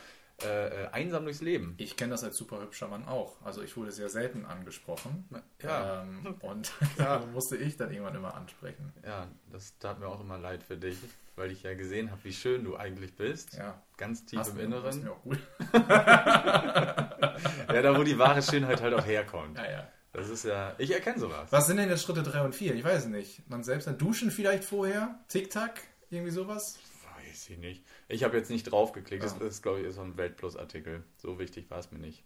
äh, 0.44 0.86
äh, 0.86 0.88
einsam 0.88 1.26
durchs 1.26 1.42
Leben. 1.42 1.76
ich 1.78 1.96
kenne 1.96 2.12
das 2.12 2.24
als 2.24 2.38
super 2.38 2.60
hübscher 2.62 2.88
Mann 2.88 3.06
auch. 3.08 3.36
Also 3.44 3.62
ich 3.62 3.78
wurde 3.78 3.92
sehr 3.92 4.10
selten 4.10 4.46
angesprochen. 4.46 5.28
Ja. 5.62 6.02
Ähm, 6.02 6.36
und 6.42 6.72
da 6.98 7.20
musste 7.34 7.56
ich 7.58 7.78
dann 7.78 7.92
irgendwann 7.92 8.16
immer 8.16 8.34
ansprechen. 8.34 8.92
Ja, 9.06 9.28
das 9.52 9.78
tat 9.78 10.00
mir 10.00 10.08
auch 10.08 10.20
immer 10.22 10.40
leid 10.40 10.64
für 10.64 10.76
dich, 10.76 10.98
weil 11.36 11.52
ich 11.52 11.62
ja 11.64 11.76
gesehen 11.76 12.10
habe, 12.10 12.24
wie 12.24 12.34
schön 12.34 12.64
du 12.64 12.76
eigentlich 12.76 13.16
bist. 13.16 13.54
Ja. 13.54 13.80
Ganz 13.98 14.26
tief 14.26 14.40
Hast 14.40 14.50
im 14.50 14.56
mir- 14.58 14.64
Inneren. 14.64 14.86
hast 14.86 15.04
mir 15.04 15.12
auch 15.12 15.22
gut. 15.22 15.40
Ja, 15.74 17.82
da 17.82 17.98
wo 17.98 18.04
die 18.04 18.18
wahre 18.18 18.42
Schönheit 18.42 18.82
halt 18.82 18.94
auch 18.94 19.06
herkommt. 19.06 19.58
Ja, 19.58 19.72
ja. 19.72 19.88
Das 20.14 20.30
ist 20.30 20.46
ja. 20.46 20.76
Ich 20.78 20.92
erkenne 20.92 21.20
sowas. 21.20 21.52
Was 21.52 21.66
sind 21.68 21.78
denn 21.78 21.90
jetzt 21.90 22.04
Schritte 22.04 22.24
3 22.24 22.42
und 22.44 22.56
4? 22.56 22.76
Ich 22.76 22.84
weiß 22.84 23.04
es 23.04 23.08
nicht. 23.08 23.50
Man 23.50 23.64
selbst 23.64 23.88
dann 23.88 23.98
duschen 23.98 24.30
vielleicht 24.32 24.64
vorher? 24.64 25.20
Tic-Tac? 25.28 25.82
Irgendwie 26.12 26.32
sowas? 26.32 26.78
Weiß 27.26 27.50
ich 27.50 27.58
nicht. 27.58 27.84
Ich 28.08 28.24
habe 28.24 28.38
jetzt 28.38 28.50
nicht 28.52 28.64
draufgeklickt. 28.72 29.24
Das 29.24 29.36
Ja. 29.40 29.46
ist, 29.48 29.64
glaube 29.64 29.82
ich, 29.82 29.94
so 29.96 30.02
ein 30.02 30.16
Weltplus-Artikel. 30.18 31.04
So 31.18 31.40
wichtig 31.40 31.70
war 31.72 31.80
es 31.80 31.92
mir 31.92 31.98
nicht. 32.00 32.24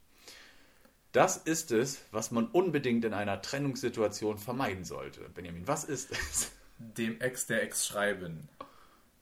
Das 1.14 1.38
ist 1.38 1.72
es, 1.72 2.00
was 2.12 2.32
man 2.32 2.48
unbedingt 2.48 3.06
in 3.06 3.14
einer 3.14 3.42
Trennungssituation 3.42 4.38
vermeiden 4.38 4.84
sollte. 4.84 5.22
Benjamin, 5.30 5.66
was 5.68 5.86
ist 5.86 6.12
es? 6.12 6.52
Dem 6.78 7.22
Ex 7.22 7.48
der 7.48 7.64
Ex 7.64 7.88
schreiben. 7.88 8.50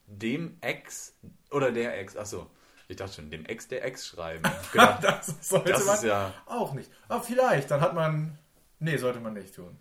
Dem 0.08 0.58
Ex 0.62 1.14
oder 1.52 1.72
der 1.72 1.98
Ex, 2.00 2.18
achso, 2.18 2.50
ich 2.88 2.98
dachte 2.98 3.14
schon, 3.16 3.30
dem 3.32 3.46
Ex 3.46 3.68
der 3.68 3.86
Ex 3.86 4.08
schreiben. 4.08 4.44
Genau. 4.72 4.98
Das 5.02 5.28
sollte 5.42 5.72
Das 5.72 5.86
man 5.86 5.96
ist 5.96 6.04
ja- 6.04 6.34
auch 6.48 6.74
nicht. 6.74 6.92
Aber 7.08 7.24
vielleicht, 7.24 7.70
dann 7.72 7.82
hat 7.82 7.94
man. 7.94 8.38
Nee, 8.86 8.98
sollte 8.98 9.20
man 9.20 9.34
nicht 9.34 9.56
tun. 9.56 9.76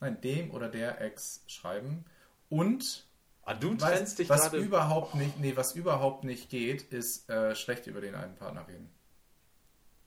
Nein, 0.00 0.20
dem 0.20 0.50
oder 0.50 0.68
der 0.68 1.00
Ex 1.00 1.44
schreiben. 1.46 2.04
Und 2.48 3.06
Ah, 3.44 3.54
du 3.54 3.80
was, 3.80 3.88
trennst 3.88 4.18
dich 4.18 4.28
was 4.28 4.42
gerade. 4.42 4.58
überhaupt 4.58 5.14
nicht, 5.14 5.38
nee, 5.38 5.54
was 5.54 5.76
überhaupt 5.76 6.24
nicht 6.24 6.50
geht, 6.50 6.82
ist 6.92 7.30
äh, 7.30 7.54
schlecht 7.54 7.86
über 7.86 8.00
den 8.00 8.16
einen 8.16 8.34
Partner 8.34 8.66
reden. 8.66 8.90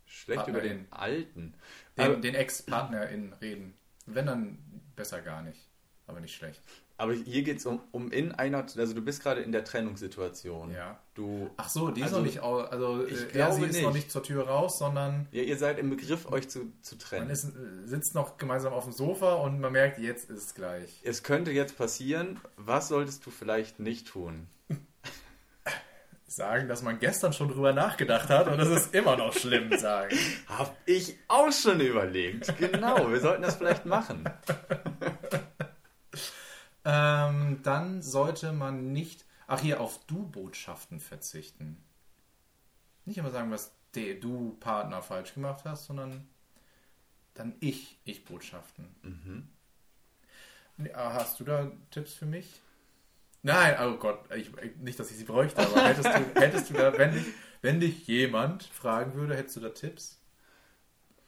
Schlecht 0.05 0.39
Partner 0.39 0.57
über 0.59 0.67
den 0.67 0.91
Alten. 0.91 1.53
Den, 1.97 2.21
den 2.21 2.35
Ex-PartnerInnen 2.35 3.31
reden. 3.33 3.73
Wenn 4.05 4.25
dann 4.25 4.57
besser 4.97 5.21
gar 5.21 5.41
nicht. 5.41 5.69
Aber 6.05 6.19
nicht 6.19 6.35
schlecht. 6.35 6.61
Aber 6.99 7.13
hier 7.13 7.43
geht 7.43 7.57
es 7.57 7.65
um, 7.65 7.79
um 7.91 8.11
in 8.11 8.33
einer, 8.33 8.65
also 8.77 8.93
du 8.93 9.01
bist 9.01 9.23
gerade 9.23 9.41
in 9.41 9.51
der 9.51 9.63
Trennungssituation. 9.63 10.71
Ja. 10.71 10.99
Du, 11.15 11.49
Ach 11.57 11.69
so, 11.69 11.89
die 11.91 12.01
ist 12.01 12.07
Also, 12.07 12.17
noch 12.17 12.25
nicht 12.25 12.41
also 12.41 13.05
ich 13.07 13.13
äh, 13.13 13.23
er, 13.23 13.27
glaube 13.31 13.55
sie 13.55 13.65
ist 13.65 13.81
noch 13.81 13.93
nicht. 13.93 14.03
nicht 14.03 14.11
zur 14.11 14.21
Tür 14.23 14.47
raus, 14.47 14.77
sondern 14.79 15.27
ja, 15.31 15.41
ihr 15.41 15.57
seid 15.57 15.79
im 15.79 15.89
Begriff, 15.89 16.31
euch 16.31 16.49
zu, 16.49 16.71
zu 16.81 16.97
trennen. 16.97 17.23
man 17.25 17.31
ist, 17.33 17.45
äh, 17.45 17.49
sitzt 17.87 18.15
noch 18.15 18.37
gemeinsam 18.37 18.73
auf 18.73 18.83
dem 18.83 18.93
Sofa 18.93 19.33
und 19.35 19.59
man 19.59 19.71
merkt, 19.71 19.97
jetzt 19.99 20.29
ist 20.29 20.43
es 20.45 20.53
gleich. 20.55 21.01
es 21.03 21.23
könnte 21.23 21.51
jetzt 21.51 21.77
passieren, 21.77 22.39
was 22.57 22.89
solltest 22.89 23.25
du 23.25 23.31
vielleicht 23.31 23.79
nicht 23.79 24.07
tun? 24.07 24.47
Sagen, 26.27 26.67
dass 26.67 26.83
man 26.83 26.99
gestern 26.99 27.33
schon 27.33 27.47
drüber 27.49 27.73
nachgedacht 27.73 28.29
hat 28.29 28.47
und 28.49 28.59
das 28.59 28.67
ist 28.69 28.93
immer 28.93 29.17
noch 29.17 29.33
schlimm, 29.33 29.75
sagen. 29.79 30.15
Hab 30.47 30.77
ich 30.85 31.17
auch 31.27 31.51
schon 31.51 31.79
überlegt. 31.79 32.53
Genau, 32.59 33.09
wir 33.09 33.19
sollten 33.19 33.41
das 33.41 33.55
vielleicht 33.55 33.85
machen. 33.87 34.29
Ähm, 36.91 37.59
dann 37.61 38.01
sollte 38.01 38.51
man 38.51 38.91
nicht, 38.91 39.25
ach 39.45 39.61
hier, 39.61 39.79
auf 39.79 40.03
Du-Botschaften 40.07 40.99
verzichten. 40.99 41.77
Nicht 43.05 43.19
immer 43.19 43.29
sagen, 43.29 43.51
was 43.51 43.71
der 43.93 44.15
Du-Partner 44.15 45.03
falsch 45.03 45.35
gemacht 45.35 45.65
hast, 45.65 45.85
sondern 45.85 46.27
dann 47.35 47.55
Ich, 47.59 47.99
Ich-Botschaften. 48.05 48.87
Nee, 50.77 50.91
ah, 50.93 51.13
Hast 51.13 51.39
du 51.39 51.43
da 51.43 51.71
Tipps 51.91 52.13
für 52.13 52.25
mich? 52.25 52.59
Nein, 53.43 53.75
oh 53.81 53.97
Gott, 53.97 54.19
ich, 54.35 54.49
nicht, 54.77 54.99
dass 54.99 55.11
ich 55.11 55.17
sie 55.17 55.25
bräuchte, 55.25 55.61
aber 55.61 55.83
hättest 55.83 56.07
du, 56.07 56.35
hättest 56.41 56.69
du 56.71 56.73
da, 56.73 56.97
wenn 56.97 57.13
dich, 57.13 57.25
wenn 57.61 57.79
dich 57.79 58.07
jemand 58.07 58.63
fragen 58.63 59.13
würde, 59.13 59.37
hättest 59.37 59.57
du 59.57 59.59
da 59.61 59.69
Tipps? 59.69 60.19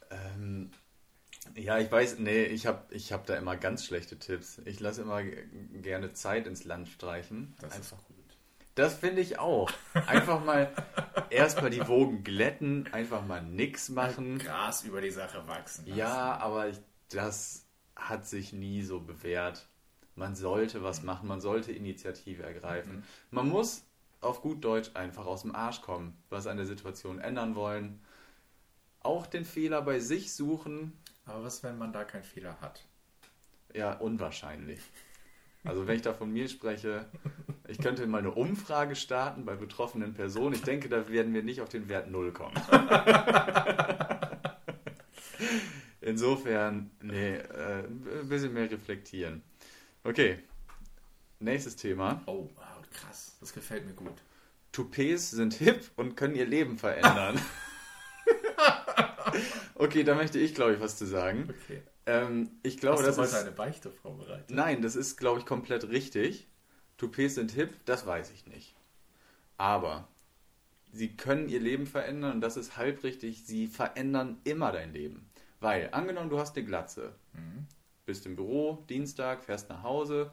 Ähm, 0.09 0.71
ja, 1.55 1.79
ich 1.79 1.91
weiß, 1.91 2.19
nee, 2.19 2.43
ich 2.45 2.65
habe 2.65 2.93
ich 2.93 3.11
hab 3.11 3.25
da 3.25 3.35
immer 3.35 3.55
ganz 3.57 3.85
schlechte 3.85 4.17
Tipps. 4.17 4.59
Ich 4.65 4.79
lasse 4.79 5.01
immer 5.01 5.23
gerne 5.23 6.13
Zeit 6.13 6.47
ins 6.47 6.63
Land 6.63 6.87
streichen. 6.89 7.53
Das 7.59 7.73
Einfach, 7.73 7.97
ist 7.97 8.07
gut. 8.07 8.37
das 8.75 8.95
finde 8.95 9.21
ich 9.21 9.39
auch. 9.39 9.71
Einfach 10.07 10.43
mal 10.43 10.71
erstmal 11.29 11.69
die 11.71 11.87
Wogen 11.87 12.23
glätten, 12.23 12.87
einfach 12.93 13.25
mal 13.25 13.41
nix 13.41 13.89
machen. 13.89 14.37
Gras 14.37 14.83
über 14.83 15.01
die 15.01 15.11
Sache 15.11 15.47
wachsen. 15.47 15.85
lassen. 15.87 15.97
Ja, 15.97 16.37
aber 16.37 16.69
ich, 16.69 16.79
das 17.09 17.65
hat 17.95 18.25
sich 18.27 18.53
nie 18.53 18.83
so 18.83 18.99
bewährt. 18.99 19.67
Man 20.15 20.35
sollte 20.35 20.83
was 20.83 21.03
machen, 21.03 21.27
man 21.27 21.41
sollte 21.41 21.71
Initiative 21.71 22.43
ergreifen. 22.43 23.03
Man 23.31 23.49
muss 23.49 23.83
auf 24.19 24.41
gut 24.41 24.63
Deutsch 24.63 24.91
einfach 24.93 25.25
aus 25.25 25.41
dem 25.41 25.55
Arsch 25.55 25.81
kommen, 25.81 26.15
was 26.29 26.47
an 26.47 26.57
der 26.57 26.65
Situation 26.65 27.19
ändern 27.19 27.55
wollen. 27.55 28.01
Auch 28.99 29.25
den 29.25 29.45
Fehler 29.45 29.81
bei 29.81 29.99
sich 29.99 30.33
suchen, 30.33 30.93
Aber 31.25 31.43
was, 31.43 31.63
wenn 31.63 31.77
man 31.77 31.93
da 31.93 32.03
keinen 32.03 32.23
Fehler 32.23 32.59
hat? 32.61 32.83
ja, 33.73 33.93
unwahrscheinlich. 33.93 34.79
Also 35.63 35.87
wenn 35.87 35.95
ich 35.95 36.01
da 36.01 36.13
von 36.13 36.31
mir 36.31 36.49
spreche, 36.49 37.05
ich 37.67 37.77
könnte 37.77 38.05
mal 38.07 38.19
eine 38.19 38.31
Umfrage 38.31 38.95
starten 38.95 39.45
bei 39.45 39.55
betroffenen 39.55 40.13
Personen. 40.13 40.55
Ich 40.55 40.63
denke, 40.63 40.89
da 40.89 41.07
werden 41.09 41.33
wir 41.33 41.43
nicht 41.43 41.61
auf 41.61 41.69
den 41.69 41.87
Wert 41.87 42.09
Null 42.09 42.31
kommen. 42.31 42.55
Insofern, 46.01 46.89
nee, 47.01 47.35
äh, 47.35 47.83
ein 47.83 48.27
bisschen 48.27 48.53
mehr 48.53 48.71
reflektieren. 48.71 49.43
Okay, 50.03 50.39
nächstes 51.39 51.75
Thema. 51.75 52.23
Oh, 52.25 52.49
krass. 52.91 53.37
Das 53.39 53.53
gefällt 53.53 53.85
mir 53.85 53.93
gut. 53.93 54.19
Toupets 54.71 55.29
sind 55.31 55.53
hip 55.53 55.91
und 55.95 56.15
können 56.15 56.35
ihr 56.35 56.47
Leben 56.47 56.79
verändern. 56.79 57.39
okay, 59.81 60.03
da 60.03 60.15
möchte 60.15 60.39
ich, 60.39 60.53
glaube 60.55 60.73
ich, 60.73 60.79
was 60.79 60.97
zu 60.97 61.05
sagen. 61.05 61.49
Okay. 61.49 61.81
Ähm, 62.05 62.51
ich 62.63 62.77
glaube, 62.77 62.97
Hast 62.97 63.03
du 63.03 63.07
das 63.07 63.17
heute 63.17 63.27
ist... 63.29 63.41
eine 63.41 63.51
Beichte 63.51 63.91
vorbereitet? 63.91 64.49
Nein, 64.49 64.81
das 64.81 64.95
ist, 64.95 65.17
glaube 65.17 65.39
ich, 65.39 65.45
komplett 65.45 65.89
richtig. 65.89 66.47
Toupets 66.97 67.35
sind 67.35 67.51
hip, 67.51 67.73
das 67.85 68.05
weiß 68.05 68.31
ich 68.31 68.45
nicht. 68.47 68.75
Aber 69.57 70.07
sie 70.91 71.15
können 71.15 71.49
ihr 71.49 71.59
Leben 71.59 71.85
verändern 71.85 72.33
und 72.33 72.41
das 72.41 72.57
ist 72.57 72.77
halb 72.77 73.03
richtig. 73.03 73.45
Sie 73.45 73.67
verändern 73.67 74.39
immer 74.43 74.71
dein 74.71 74.93
Leben. 74.93 75.29
Weil, 75.59 75.89
angenommen, 75.91 76.29
du 76.29 76.39
hast 76.39 76.57
eine 76.57 76.65
Glatze, 76.65 77.13
bist 78.05 78.25
im 78.25 78.35
Büro, 78.35 78.83
Dienstag, 78.89 79.43
fährst 79.43 79.69
nach 79.69 79.83
Hause, 79.83 80.31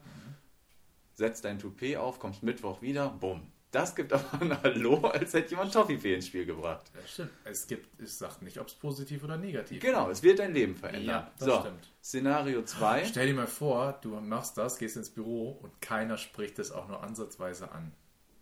setzt 1.13 1.45
dein 1.45 1.59
Toupet 1.59 1.97
auf, 1.97 2.19
kommst 2.19 2.41
Mittwoch 2.41 2.81
wieder, 2.81 3.09
bumm. 3.09 3.51
Das 3.71 3.95
gibt 3.95 4.11
aber 4.13 4.41
ein 4.41 4.61
Hallo, 4.63 4.97
als 5.07 5.33
hätte 5.33 5.51
jemand 5.51 5.71
Toffifee 5.73 6.15
ins 6.15 6.25
Spiel 6.27 6.45
gebracht. 6.45 6.89
Ja, 6.95 7.07
stimmt. 7.07 7.31
Es 7.43 7.67
gibt, 7.67 8.01
es 8.01 8.17
sagt 8.17 8.41
nicht, 8.41 8.59
ob 8.59 8.67
es 8.67 8.73
positiv 8.73 9.23
oder 9.23 9.37
negativ 9.37 9.79
Genau, 9.81 10.09
es 10.09 10.23
wird 10.23 10.39
dein 10.39 10.53
Leben 10.53 10.75
verändern. 10.75 11.05
Ja, 11.05 11.31
das 11.37 11.47
so, 11.47 11.59
stimmt. 11.59 11.87
Szenario 12.03 12.63
2. 12.63 13.05
Stell 13.05 13.27
dir 13.27 13.35
mal 13.35 13.45
vor, 13.47 13.99
du 14.01 14.09
machst 14.21 14.57
das, 14.57 14.77
gehst 14.79 14.97
ins 14.97 15.11
Büro 15.11 15.51
und 15.61 15.79
keiner 15.81 16.17
spricht 16.17 16.57
es 16.57 16.71
auch 16.71 16.87
nur 16.87 17.03
ansatzweise 17.03 17.71
an. 17.71 17.91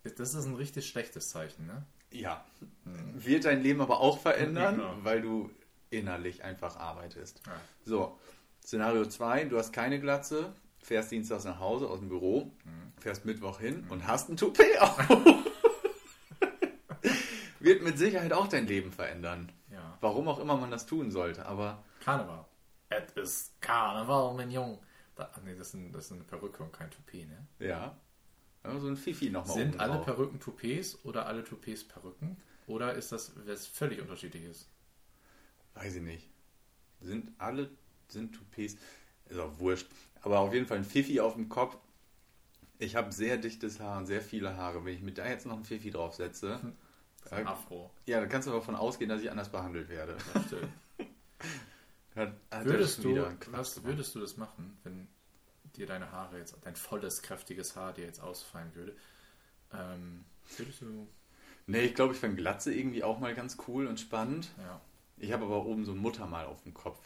Das 0.03 0.33
ist 0.33 0.45
ein 0.45 0.55
richtig 0.55 0.87
schlechtes 0.87 1.29
Zeichen, 1.29 1.65
ne? 1.65 1.85
Ja. 2.11 2.45
Wird 2.85 3.43
dein 3.43 3.61
Leben 3.61 3.81
aber 3.81 3.99
auch 3.99 4.19
verändern, 4.19 4.77
Genau. 4.77 4.95
weil 5.01 5.21
du 5.21 5.51
innerlich 5.89 6.45
einfach 6.45 6.77
arbeitest. 6.77 7.41
Ja. 7.45 7.51
So, 7.83 8.17
Szenario 8.63 9.05
2, 9.05 9.45
du 9.45 9.57
hast 9.57 9.73
keine 9.73 9.99
Glatze, 9.99 10.53
fährst 10.81 11.11
dienstags 11.11 11.43
nach 11.43 11.59
Hause 11.59 11.87
aus 11.89 11.99
dem 11.99 12.09
Büro, 12.09 12.51
fährst 12.97 13.25
Mittwoch 13.25 13.59
hin 13.59 13.85
und 13.89 14.07
hast 14.07 14.29
ein 14.29 14.37
Toupet 14.37 14.79
auf. 14.79 14.97
Wird 17.59 17.83
mit 17.83 17.97
Sicherheit 17.97 18.33
auch 18.33 18.47
dein 18.47 18.67
Leben 18.67 18.91
verändern. 18.91 19.51
Ja. 19.71 19.97
Warum 20.01 20.27
auch 20.27 20.39
immer 20.39 20.57
man 20.57 20.71
das 20.71 20.85
tun 20.85 21.11
sollte, 21.11 21.45
aber 21.45 21.83
Karneval. 22.03 22.45
Es 22.89 23.11
ist 23.13 23.61
Karneval, 23.61 24.33
mein 24.35 24.51
Jung. 24.51 24.79
Da, 25.15 25.29
ach 25.33 25.41
nee, 25.43 25.55
das 25.55 25.69
ist, 25.69 25.73
ein, 25.73 25.91
das 25.91 26.05
ist 26.05 26.11
eine 26.13 26.23
Perücke 26.23 26.63
und 26.63 26.71
kein 26.71 26.89
Toupet, 26.91 27.27
ne? 27.27 27.47
ja. 27.59 27.97
ja 28.63 28.79
so 28.79 28.87
ein 28.87 28.95
Fifi 28.95 29.29
nochmal 29.29 29.57
Sind 29.57 29.79
alle 29.79 29.99
Perücken 29.99 30.39
Toupets 30.39 31.03
oder 31.03 31.25
alle 31.25 31.43
Toupets 31.43 31.83
Perücken? 31.83 32.37
Oder 32.67 32.93
ist 32.93 33.11
das 33.11 33.31
was 33.45 33.65
völlig 33.65 34.01
unterschiedliches? 34.01 34.69
Weiß 35.73 35.95
ich 35.95 36.01
nicht. 36.01 36.29
Sind 37.01 37.31
alle, 37.37 37.69
sind 38.07 38.35
Toupets, 38.35 38.77
ist 39.25 39.39
auch 39.39 39.57
wurscht. 39.59 39.87
Aber 40.27 40.39
auf 40.41 40.53
jeden 40.53 40.65
Fall 40.65 40.79
ein 40.79 40.83
Fifi 40.83 41.21
auf 41.21 41.35
dem 41.35 41.47
Kopf. 41.47 41.77
Ich 42.79 42.95
habe 42.95 43.11
sehr 43.13 43.37
dichtes 43.37 43.79
Haar 43.79 43.97
und 43.99 44.07
sehr 44.07 44.21
viele 44.21 44.57
Haare. 44.57 44.83
Wenn 44.83 44.93
ich 44.93 45.01
mir 45.01 45.13
da 45.13 45.25
jetzt 45.27 45.45
noch 45.45 45.55
ein 45.57 45.63
Fifi 45.63 45.89
draufsetze, 45.89 46.59
Das 47.21 47.31
ist 47.31 47.33
ein 47.37 47.47
Afro. 47.47 47.91
ja, 48.05 48.19
dann 48.19 48.29
kannst 48.29 48.47
du 48.47 48.51
davon 48.51 48.75
ausgehen, 48.75 49.09
dass 49.09 49.21
ich 49.21 49.31
anders 49.31 49.49
behandelt 49.49 49.89
werde. 49.89 50.17
Hat- 52.15 52.33
hat 52.51 52.65
Würdest 52.65 53.03
du, 53.03 53.15
was 53.51 53.75
gemacht. 53.75 53.85
würdest 53.85 54.15
du 54.15 54.19
das 54.19 54.37
machen, 54.37 54.77
wenn 54.83 55.07
dir 55.75 55.85
deine 55.85 56.11
Haare 56.11 56.39
jetzt, 56.39 56.55
dein 56.63 56.75
volles, 56.75 57.21
kräftiges 57.21 57.75
Haar 57.75 57.93
dir 57.93 58.05
jetzt 58.05 58.21
ausfallen 58.21 58.73
würde? 58.75 58.95
Ähm, 59.73 60.25
würdest 60.57 60.81
du, 60.81 61.07
Nee, 61.67 61.81
ich 61.81 61.93
glaube, 61.93 62.13
ich 62.13 62.19
fand 62.19 62.35
Glatze 62.37 62.73
irgendwie 62.73 63.03
auch 63.03 63.19
mal 63.19 63.35
ganz 63.35 63.57
cool 63.67 63.85
und 63.87 63.99
spannend. 63.99 64.49
ja, 64.57 64.81
Ich 65.19 65.31
habe 65.31 65.45
aber 65.45 65.65
oben 65.65 65.83
so 65.85 65.91
ein 65.93 65.97
Muttermal 65.97 66.45
auf 66.45 66.61
dem 66.63 66.73
Kopf. 66.73 66.99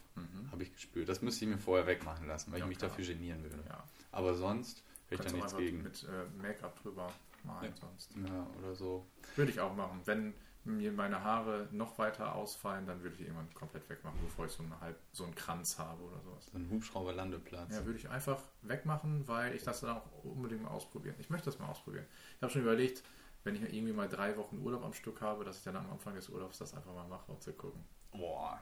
Habe 0.52 0.64
ich 0.64 0.74
gespürt. 0.74 1.08
Das 1.10 1.22
müsste 1.22 1.46
ich 1.46 1.52
mir 1.52 1.58
vorher 1.58 1.88
wegmachen 1.88 2.28
lassen, 2.28 2.52
weil 2.52 2.60
Ja, 2.60 2.66
ich 2.66 2.70
mich 2.70 2.78
klar. 2.78 2.90
dafür 2.90 3.06
genieren 3.06 3.42
würde. 3.44 3.64
ja. 3.68 3.84
Aber 4.12 4.34
sonst 4.36 4.84
hätte 5.10 5.24
ich 5.24 5.32
da 5.32 5.38
nichts 5.38 5.56
gegen. 5.56 5.82
mit 5.84 6.04
äh, 6.04 6.42
Make-up 6.42 6.82
drüber 6.82 7.12
malen 7.44 7.74
sonst. 7.80 8.12
Ja, 8.28 8.48
oder 8.60 8.76
so. 8.76 9.06
Würde 9.36 9.52
ich 9.52 9.60
auch 9.60 9.74
machen. 9.76 10.02
Wenn 10.06 10.34
mir 10.64 10.92
meine 10.92 11.24
Haare 11.24 11.68
noch 11.72 11.98
weiter 11.98 12.36
ausfallen, 12.36 12.86
dann 12.86 13.02
würde 13.02 13.16
ich 13.16 13.22
irgendwann 13.22 13.52
komplett 13.56 13.90
wegmachen, 13.90 14.20
bevor 14.22 14.46
ich 14.46 14.52
so 14.52 14.62
einen, 14.62 14.80
halb, 14.80 14.96
so 15.12 15.24
einen 15.24 15.34
Kranz 15.34 15.80
habe 15.80 16.04
oder 16.04 16.22
sowas. 16.22 16.46
So 16.52 16.58
ein 16.60 16.70
Hubschrauberlandeplatz. 16.70 17.74
Ja, 17.74 17.86
würde 17.86 17.98
ich 17.98 18.10
einfach 18.10 18.44
wegmachen, 18.62 19.28
weil 19.28 19.56
ich 19.56 19.64
das 19.64 19.82
dann 19.82 19.98
auch 19.98 20.24
unbedingt 20.24 20.62
mal 20.62 20.70
ausprobieren. 20.70 21.16
Ich 21.18 21.30
möchte 21.32 21.46
das 21.46 21.58
mal 21.58 21.68
ausprobieren. 21.68 22.06
Ich 22.38 22.42
habe 22.44 22.52
schon 22.52 22.62
überlegt, 22.62 23.04
wenn 23.44 23.56
ich 23.56 23.62
irgendwie 23.74 23.94
mal 23.94 24.08
drei 24.08 24.38
Wochen 24.38 24.60
Urlaub 24.60 24.84
am 24.84 24.94
Stück 24.94 25.22
habe, 25.22 25.44
dass 25.44 25.58
ich 25.58 25.64
dann 25.64 25.76
am 25.76 25.90
Anfang 25.92 26.16
des 26.16 26.30
Urlaubs 26.30 26.58
das 26.60 26.74
einfach 26.74 26.94
mal 26.94 27.08
mache, 27.08 27.32
um 27.32 27.40
zu 27.42 27.54
gucken. 27.54 27.84
Boah. 28.12 28.60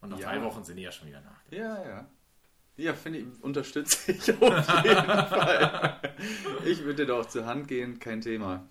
Und 0.00 0.10
nach 0.10 0.18
Ja. 0.18 0.30
drei 0.30 0.42
Wochen 0.42 0.64
sind 0.64 0.76
die 0.76 0.82
ja 0.82 0.92
schon 0.92 1.08
wieder 1.08 1.20
nach. 1.20 1.40
Ja, 1.50 1.82
ja. 1.86 2.06
Ja, 2.76 2.92
finde 2.94 3.20
ich, 3.20 3.26
unterstütze 3.42 4.12
ich 4.12 4.30
auf 4.42 4.84
jeden 4.84 4.96
Fall. 5.06 6.00
Ich 6.64 6.82
würde 6.84 7.06
dir 7.06 7.14
auch 7.14 7.26
zur 7.26 7.46
Hand 7.46 7.68
gehen, 7.68 7.98
kein 8.00 8.20
Thema. 8.20 8.66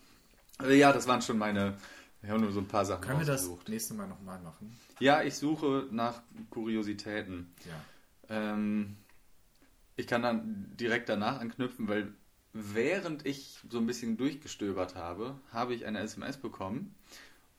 Also 0.58 0.74
ja, 0.74 0.92
das 0.92 1.08
waren 1.08 1.22
schon 1.22 1.38
meine, 1.38 1.78
ich 2.22 2.30
habe 2.30 2.40
nur 2.42 2.52
so 2.52 2.60
ein 2.60 2.68
paar 2.68 2.86
Sachen 2.86 3.02
Können 3.02 3.20
wir 3.20 3.26
das 3.26 3.50
nächste 3.68 3.94
Mal 3.94 4.08
nochmal 4.08 4.40
machen? 4.42 4.78
Ja, 5.00 5.24
ich 5.24 5.36
suche 5.36 5.88
nach 5.92 6.22
Kuriositäten. 6.50 7.54
Ja. 7.66 7.74
Ähm, 8.54 8.98
ich 9.96 10.08
kann 10.08 10.22
dann 10.22 10.72
direkt 10.76 11.08
danach 11.10 11.40
anknüpfen, 11.40 11.88
weil 11.88 12.14
während 12.54 13.26
ich 13.26 13.60
so 13.70 13.80
ein 13.80 13.86
bisschen 13.86 14.16
durchgestöbert 14.18 14.96
habe, 14.96 15.36
habe 15.52 15.74
ich 15.74 15.86
eine 15.86 16.00
SMS 16.00 16.38
bekommen. 16.38 16.96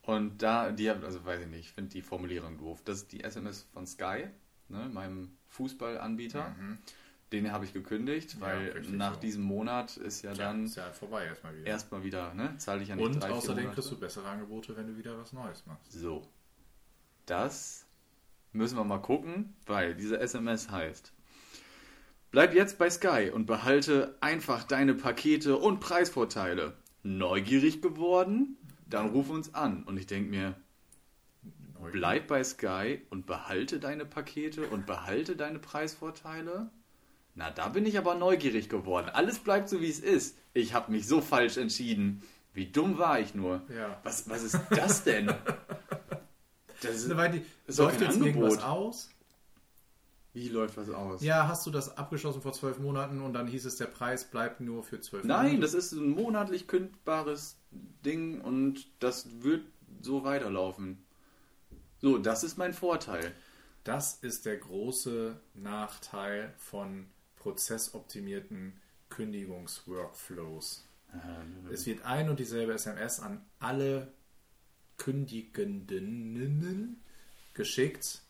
Und 0.03 0.43
da, 0.43 0.71
die 0.71 0.91
haben, 0.91 1.03
also 1.05 1.25
weiß 1.25 1.41
ich 1.43 1.47
nicht, 1.49 1.61
ich 1.61 1.73
finde 1.73 1.91
die 1.91 2.03
Formulierung 2.03 2.59
doof. 2.59 2.83
Das 2.85 2.99
ist 2.99 3.13
die 3.13 3.25
SMS 3.25 3.67
von 3.73 3.87
Sky, 3.87 4.27
ne, 4.69 4.89
meinem 4.93 5.37
Fußballanbieter. 5.49 6.51
Mhm. 6.51 6.79
Den 7.33 7.51
habe 7.51 7.65
ich 7.65 7.73
gekündigt, 7.73 8.35
Ja, 8.35 8.41
weil 8.43 8.69
richtig 8.73 8.95
nach 8.95 9.15
so. 9.15 9.21
diesem 9.21 9.43
Monat 9.43 9.97
ist 9.97 10.23
ja 10.23 10.35
Tja, 10.35 10.45
dann 10.45 10.67
ist 10.67 10.77
ja 10.77 10.93
vorbei 10.93 11.25
erstmal 11.25 11.57
wieder. 11.57 11.67
erstmal 11.67 12.05
wieder, 12.05 12.35
ne, 12.35 12.55
zahle 12.59 12.83
ich 12.83 12.89
ja 12.91 12.97
nicht 12.97 13.05
Und 13.05 13.21
drei, 13.21 13.31
außerdem 13.31 13.73
kriegst 13.73 13.91
du 13.91 13.99
bessere 13.99 14.29
Angebote, 14.29 14.77
wenn 14.77 14.87
du 14.87 14.97
wieder 14.97 15.19
was 15.19 15.33
Neues 15.33 15.65
machst. 15.67 15.91
So. 15.91 16.29
Das 17.27 17.87
müssen 18.53 18.77
wir 18.77 18.85
mal 18.85 19.01
gucken, 19.01 19.57
weil 19.65 19.95
diese 19.95 20.21
SMS 20.21 20.71
heißt: 20.71 21.14
Bleib 22.35 22.53
jetzt 22.53 22.79
bei 22.79 22.91
Sky 22.91 23.31
und 23.33 23.47
behalte 23.47 24.17
einfach 24.21 24.65
deine 24.65 24.95
Pakete 24.95 25.57
und 25.57 25.79
Preisvorteile. 25.79 26.73
Neugierig 27.05 27.81
geworden? 27.81 28.57
Dann 28.91 29.11
ruf 29.11 29.31
uns 29.31 29.55
an. 29.55 29.85
Und 29.85 29.99
ich 29.99 30.09
denke 30.09 30.31
mir, 30.31 30.57
bleib 31.93 32.27
bei 32.27 32.43
Sky 32.43 33.03
und 33.11 33.27
behalte 33.27 33.79
deine 33.79 34.05
Pakete 34.05 34.67
und 34.67 34.85
behalte 34.85 35.37
deine 35.37 35.61
Preisvorteile? 35.61 36.71
Na, 37.37 37.53
da 37.53 37.69
bin 37.69 37.87
ich 37.87 37.99
aber 37.99 38.17
neugierig 38.17 38.69
geworden. 38.69 39.11
Alles 39.11 39.39
bleibt 39.39 39.69
so, 39.69 39.81
wie 39.81 39.89
es 39.89 40.01
ist. 40.01 40.37
Ich 40.55 40.75
habe 40.75 40.91
mich 40.91 41.07
so 41.07 41.21
falsch 41.21 41.57
entschieden. 41.57 42.21
Wie 42.53 42.67
dumm 42.67 42.99
war 42.99 43.21
ich 43.21 43.37
nur? 43.37 43.63
Ja. 43.73 44.01
Was, 44.03 44.29
was 44.29 44.43
ist 44.43 44.59
das 44.71 45.05
denn? 45.05 45.33
Das 46.83 46.97
ist, 46.97 47.17
Weil 47.17 47.31
die, 47.31 47.43
läuft 47.79 48.01
jetzt 48.01 48.19
irgendwas 48.19 48.59
Angebot. 48.59 48.63
aus? 48.65 49.11
Wie 50.35 50.49
läuft 50.49 50.77
was 50.77 50.91
aus? 50.91 51.23
Ja, 51.23 51.49
hast 51.49 51.65
du 51.65 51.71
das 51.71 51.97
abgeschlossen 51.97 52.43
vor 52.43 52.53
zwölf 52.53 52.81
Monaten 52.81 53.23
und 53.23 53.33
dann 53.33 53.47
hieß 53.47 53.65
es, 53.65 53.77
der 53.77 53.87
Preis 53.87 54.25
bleibt 54.25 54.61
nur 54.61 54.83
für 54.83 55.01
zwölf 55.01 55.25
Nein, 55.25 55.45
Monate? 55.45 55.61
das 55.61 55.75
ist 55.75 55.93
ein 55.93 56.11
monatlich 56.11 56.67
kündbares 56.67 57.57
Ding 58.05 58.41
und 58.41 58.89
das 58.99 59.43
wird 59.43 59.65
so 60.03 60.25
weiterlaufen. 60.25 61.05
So, 62.01 62.19
das 62.19 62.43
ist 62.43 62.59
mein 62.59 62.75
Vorteil. 62.75 63.33
Das 63.85 64.17
ist 64.17 64.45
der 64.45 64.57
große 64.57 65.39
Nachteil 65.55 66.53
von 66.59 67.07
prozessoptimierten 67.37 68.73
Kündigungsworkflows. 69.11 70.85
Es 71.71 71.87
wird 71.87 72.05
ein 72.05 72.29
und 72.29 72.41
dieselbe 72.41 72.75
SMS 72.75 73.21
an 73.21 73.47
alle 73.61 74.13
Kündigenden 74.97 77.01
geschickt, 77.55 78.24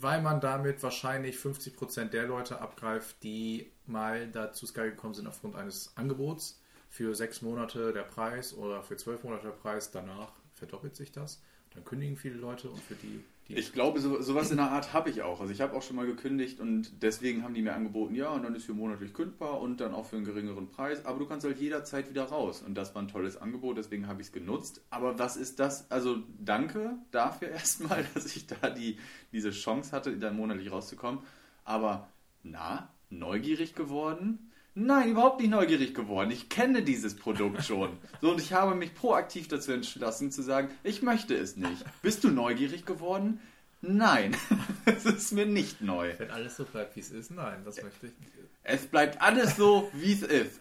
weil 0.00 0.22
man 0.22 0.40
damit 0.40 0.82
wahrscheinlich 0.82 1.36
50% 1.36 2.06
der 2.06 2.26
Leute 2.26 2.60
abgreift, 2.60 3.22
die 3.22 3.70
mal 3.86 4.28
dazu 4.28 4.66
Sky 4.66 4.90
gekommen 4.90 5.14
sind 5.14 5.26
aufgrund 5.26 5.56
eines 5.56 5.92
Angebots 5.96 6.60
für 6.88 7.14
sechs 7.14 7.42
Monate 7.42 7.92
der 7.92 8.02
Preis 8.02 8.54
oder 8.54 8.82
für 8.82 8.96
zwölf 8.96 9.24
Monate 9.24 9.44
der 9.44 9.52
Preis. 9.52 9.90
Danach 9.90 10.32
verdoppelt 10.54 10.94
sich 10.96 11.12
das. 11.12 11.42
Dann 11.74 11.84
kündigen 11.84 12.16
viele 12.16 12.36
Leute 12.36 12.68
und 12.68 12.80
für 12.80 12.94
die, 12.94 13.18
die 13.18 13.33
Ich 13.46 13.74
glaube, 13.74 14.00
so, 14.00 14.22
sowas 14.22 14.50
in 14.50 14.56
der 14.56 14.70
Art 14.70 14.94
habe 14.94 15.10
ich 15.10 15.20
auch. 15.20 15.40
Also 15.40 15.52
ich 15.52 15.60
habe 15.60 15.76
auch 15.76 15.82
schon 15.82 15.96
mal 15.96 16.06
gekündigt 16.06 16.60
und 16.60 17.02
deswegen 17.02 17.42
haben 17.42 17.52
die 17.52 17.60
mir 17.60 17.74
angeboten, 17.74 18.14
ja, 18.14 18.30
und 18.30 18.42
dann 18.42 18.54
ist 18.54 18.64
hier 18.64 18.74
monatlich 18.74 19.12
kündbar 19.12 19.60
und 19.60 19.80
dann 19.80 19.92
auch 19.92 20.06
für 20.06 20.16
einen 20.16 20.24
geringeren 20.24 20.68
Preis. 20.68 21.04
Aber 21.04 21.18
du 21.18 21.26
kannst 21.26 21.44
halt 21.44 21.58
jederzeit 21.58 22.08
wieder 22.08 22.24
raus. 22.24 22.62
Und 22.62 22.74
das 22.74 22.94
war 22.94 23.02
ein 23.02 23.08
tolles 23.08 23.36
Angebot, 23.36 23.76
deswegen 23.76 24.06
habe 24.06 24.22
ich 24.22 24.28
es 24.28 24.32
genutzt. 24.32 24.80
Aber 24.88 25.18
was 25.18 25.36
ist 25.36 25.60
das? 25.60 25.90
Also 25.90 26.22
danke 26.38 26.96
dafür 27.10 27.48
erstmal, 27.50 28.06
dass 28.14 28.34
ich 28.34 28.46
da 28.46 28.70
die, 28.70 28.98
diese 29.30 29.50
Chance 29.50 29.92
hatte, 29.92 30.16
dann 30.16 30.36
monatlich 30.36 30.72
rauszukommen. 30.72 31.20
Aber 31.64 32.08
na, 32.42 32.94
neugierig 33.10 33.74
geworden? 33.74 34.52
Nein, 34.76 35.10
überhaupt 35.10 35.40
nicht 35.40 35.50
neugierig 35.50 35.94
geworden. 35.94 36.32
Ich 36.32 36.48
kenne 36.48 36.82
dieses 36.82 37.14
Produkt 37.14 37.62
schon. 37.64 37.96
So, 38.20 38.32
und 38.32 38.40
ich 38.40 38.52
habe 38.52 38.74
mich 38.74 38.94
proaktiv 38.94 39.48
dazu 39.48 39.72
entschlossen 39.72 40.32
zu 40.32 40.42
sagen, 40.42 40.68
ich 40.82 41.02
möchte 41.02 41.36
es 41.36 41.56
nicht. 41.56 41.84
Bist 42.02 42.24
du 42.24 42.30
neugierig 42.30 42.86
geworden? 42.86 43.40
Nein, 43.82 44.34
es 44.86 45.04
ist 45.04 45.32
mir 45.32 45.46
nicht 45.46 45.82
neu. 45.82 46.14
Wenn 46.16 46.30
alles 46.30 46.56
so 46.56 46.64
bleibt, 46.64 46.96
wie 46.96 47.00
es 47.00 47.10
ist, 47.10 47.30
nein, 47.30 47.62
das 47.64 47.82
möchte 47.82 48.06
ich 48.06 48.18
nicht. 48.18 48.32
Es 48.62 48.86
bleibt 48.86 49.20
alles 49.20 49.56
so, 49.56 49.90
wie 49.92 50.12
es 50.12 50.22
ist. 50.22 50.60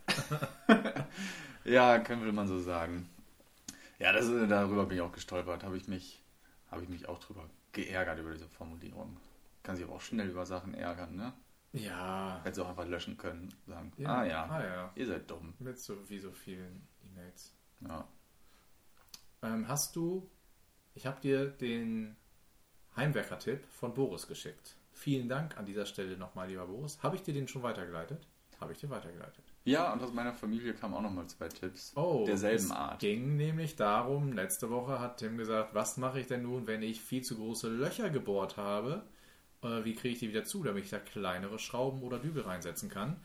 ja, 1.64 2.00
könnte 2.00 2.32
man 2.34 2.48
so 2.48 2.60
sagen. 2.60 3.10
Ja, 3.98 4.12
das, 4.12 4.28
darüber 4.28 4.86
bin 4.86 4.98
ich 4.98 5.02
auch 5.02 5.14
gestolpert. 5.14 5.64
Habe 5.64 5.78
ich, 5.78 5.88
mich, 5.88 6.22
habe 6.70 6.84
ich 6.84 6.90
mich 6.90 7.08
auch 7.08 7.20
drüber 7.20 7.50
geärgert 7.72 8.20
über 8.20 8.34
diese 8.34 8.50
Formulierung. 8.50 9.16
Kann 9.64 9.78
sich 9.78 9.86
aber 9.86 9.96
auch 9.96 10.02
schnell 10.02 10.28
über 10.28 10.46
Sachen 10.46 10.74
ärgern, 10.74 11.16
ne? 11.16 11.34
Ja, 11.74 12.40
Hätte 12.44 12.56
sie 12.56 12.64
auch 12.66 12.70
einfach 12.70 12.88
löschen 12.88 13.18
können. 13.18 13.50
Sagen, 13.68 13.92
Ja. 13.98 14.10
ah 14.22 14.26
ja, 14.26 14.46
Ah, 14.46 14.64
ja. 14.64 14.92
ihr 14.96 15.08
seid 15.08 15.30
dumm. 15.30 15.54
mit 15.60 15.80
so 15.80 16.08
wie 16.10 16.20
so 16.20 16.32
vielen 16.32 16.88
E-Mails. 17.04 17.54
Ja. 17.82 18.08
Ähm, 19.42 19.68
hast 19.68 19.96
du, 19.96 20.30
ich 20.94 21.06
habe 21.06 21.20
dir 21.20 21.48
den 21.48 22.16
Heimwerker-Tipp 22.96 23.66
von 23.72 23.94
Boris 23.94 24.28
geschickt. 24.28 24.76
Vielen 24.92 25.28
Dank 25.28 25.58
an 25.58 25.66
dieser 25.66 25.86
Stelle 25.88 26.16
nochmal, 26.18 26.48
lieber 26.48 26.68
Boris. 26.68 27.02
Habe 27.02 27.16
ich 27.16 27.24
dir 27.24 27.34
den 27.34 27.48
schon 27.48 27.64
weitergeleitet? 27.64 28.28
Habe 28.62 28.72
ich 28.74 28.78
dir 28.78 28.90
weitergeleitet. 28.90 29.44
ja, 29.66 29.92
und 29.92 30.02
aus 30.02 30.14
meiner 30.14 30.34
Familie 30.34 30.74
kamen 30.74 30.94
auch 30.94 31.02
nochmal 31.02 31.28
zwei 31.28 31.50
Tipps. 31.50 31.92
Oh, 31.98 32.24
derselben 32.26 32.64
es 32.66 32.72
Art. 32.72 33.00
ging 33.00 33.36
nämlich 33.36 33.76
darum, 33.76 34.32
letzte 34.32 34.70
Woche 34.70 35.00
hat 35.00 35.18
Tim 35.18 35.38
gesagt, 35.38 35.74
was 35.74 35.98
mache 35.98 36.20
ich 36.20 36.28
denn 36.28 36.44
nun, 36.44 36.68
wenn 36.68 36.82
ich 36.84 37.02
viel 37.02 37.24
zu 37.24 37.36
große 37.36 37.68
Löcher 37.70 38.10
gebohrt 38.10 38.56
habe? 38.56 39.04
Äh, 39.64 39.86
wie 39.86 39.96
kriege 39.96 40.14
ich 40.14 40.20
die 40.20 40.30
wieder 40.30 40.44
zu, 40.44 40.64
damit 40.64 40.86
ich 40.86 40.90
da 40.90 41.00
kleinere 41.00 41.60
Schrauben 41.60 42.04
oder 42.04 42.20
Dübel 42.20 42.44
reinsetzen 42.44 42.90
kann? 42.90 43.18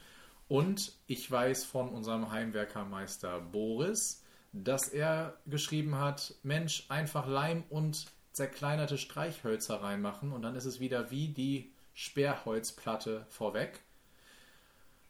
Und 0.49 0.93
ich 1.07 1.31
weiß 1.31 1.65
von 1.65 1.91
unserem 1.91 2.31
Heimwerkermeister 2.31 3.41
Boris, 3.41 4.23
dass 4.53 4.89
er 4.89 5.39
geschrieben 5.47 5.97
hat, 5.97 6.35
Mensch, 6.43 6.87
einfach 6.89 7.27
Leim 7.27 7.65
und 7.69 8.07
zerkleinerte 8.33 8.99
Streichhölzer 8.99 9.83
reinmachen 9.83 10.33
und 10.33 10.43
dann 10.43 10.55
ist 10.55 10.65
es 10.65 10.81
wieder 10.81 11.11
wie 11.11 11.29
die 11.29 11.73
Sperrholzplatte 11.93 13.27
vorweg. 13.29 13.81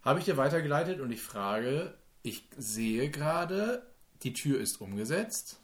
Habe 0.03 0.19
ich 0.19 0.25
dir 0.25 0.37
weitergeleitet 0.37 1.01
und 1.01 1.13
ich 1.13 1.21
frage, 1.21 1.95
ich 2.23 2.49
sehe 2.57 3.11
gerade, 3.11 3.87
die 4.23 4.33
Tür 4.33 4.61
ist 4.61 4.81
umgesetzt. 4.81 5.61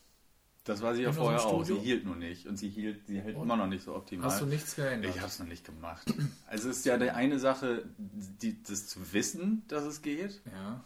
Das 0.65 0.81
weiß 0.81 0.97
ich 0.97 1.03
ja 1.05 1.13
vorher 1.13 1.39
unserem 1.45 1.61
auch. 1.61 1.65
Sie 1.65 1.79
hielt 1.79 2.05
nur 2.07 2.17
nicht. 2.17 2.47
Und 2.47 2.57
sie 2.57 2.71
hielt, 2.71 3.07
sie 3.07 3.21
hält 3.21 3.37
Und? 3.37 3.43
immer 3.45 3.57
noch 3.57 3.67
nicht 3.67 3.85
so 3.85 3.95
optimal. 3.95 4.27
Hast 4.31 4.41
du 4.41 4.47
nichts 4.47 4.77
geändert? 4.77 5.11
Ich 5.15 5.19
habe 5.21 5.29
es 5.29 5.39
noch 5.39 5.47
nicht 5.47 5.65
gemacht. 5.65 6.13
Also 6.47 6.71
es 6.71 6.79
ist 6.79 6.87
ja 6.87 6.97
die 6.97 7.11
eine 7.11 7.39
Sache, 7.39 7.85
die, 7.99 8.63
das 8.63 8.87
zu 8.87 9.13
wissen, 9.13 9.63
dass 9.69 9.85
es 9.85 10.01
geht, 10.01 10.41
Ja. 10.53 10.83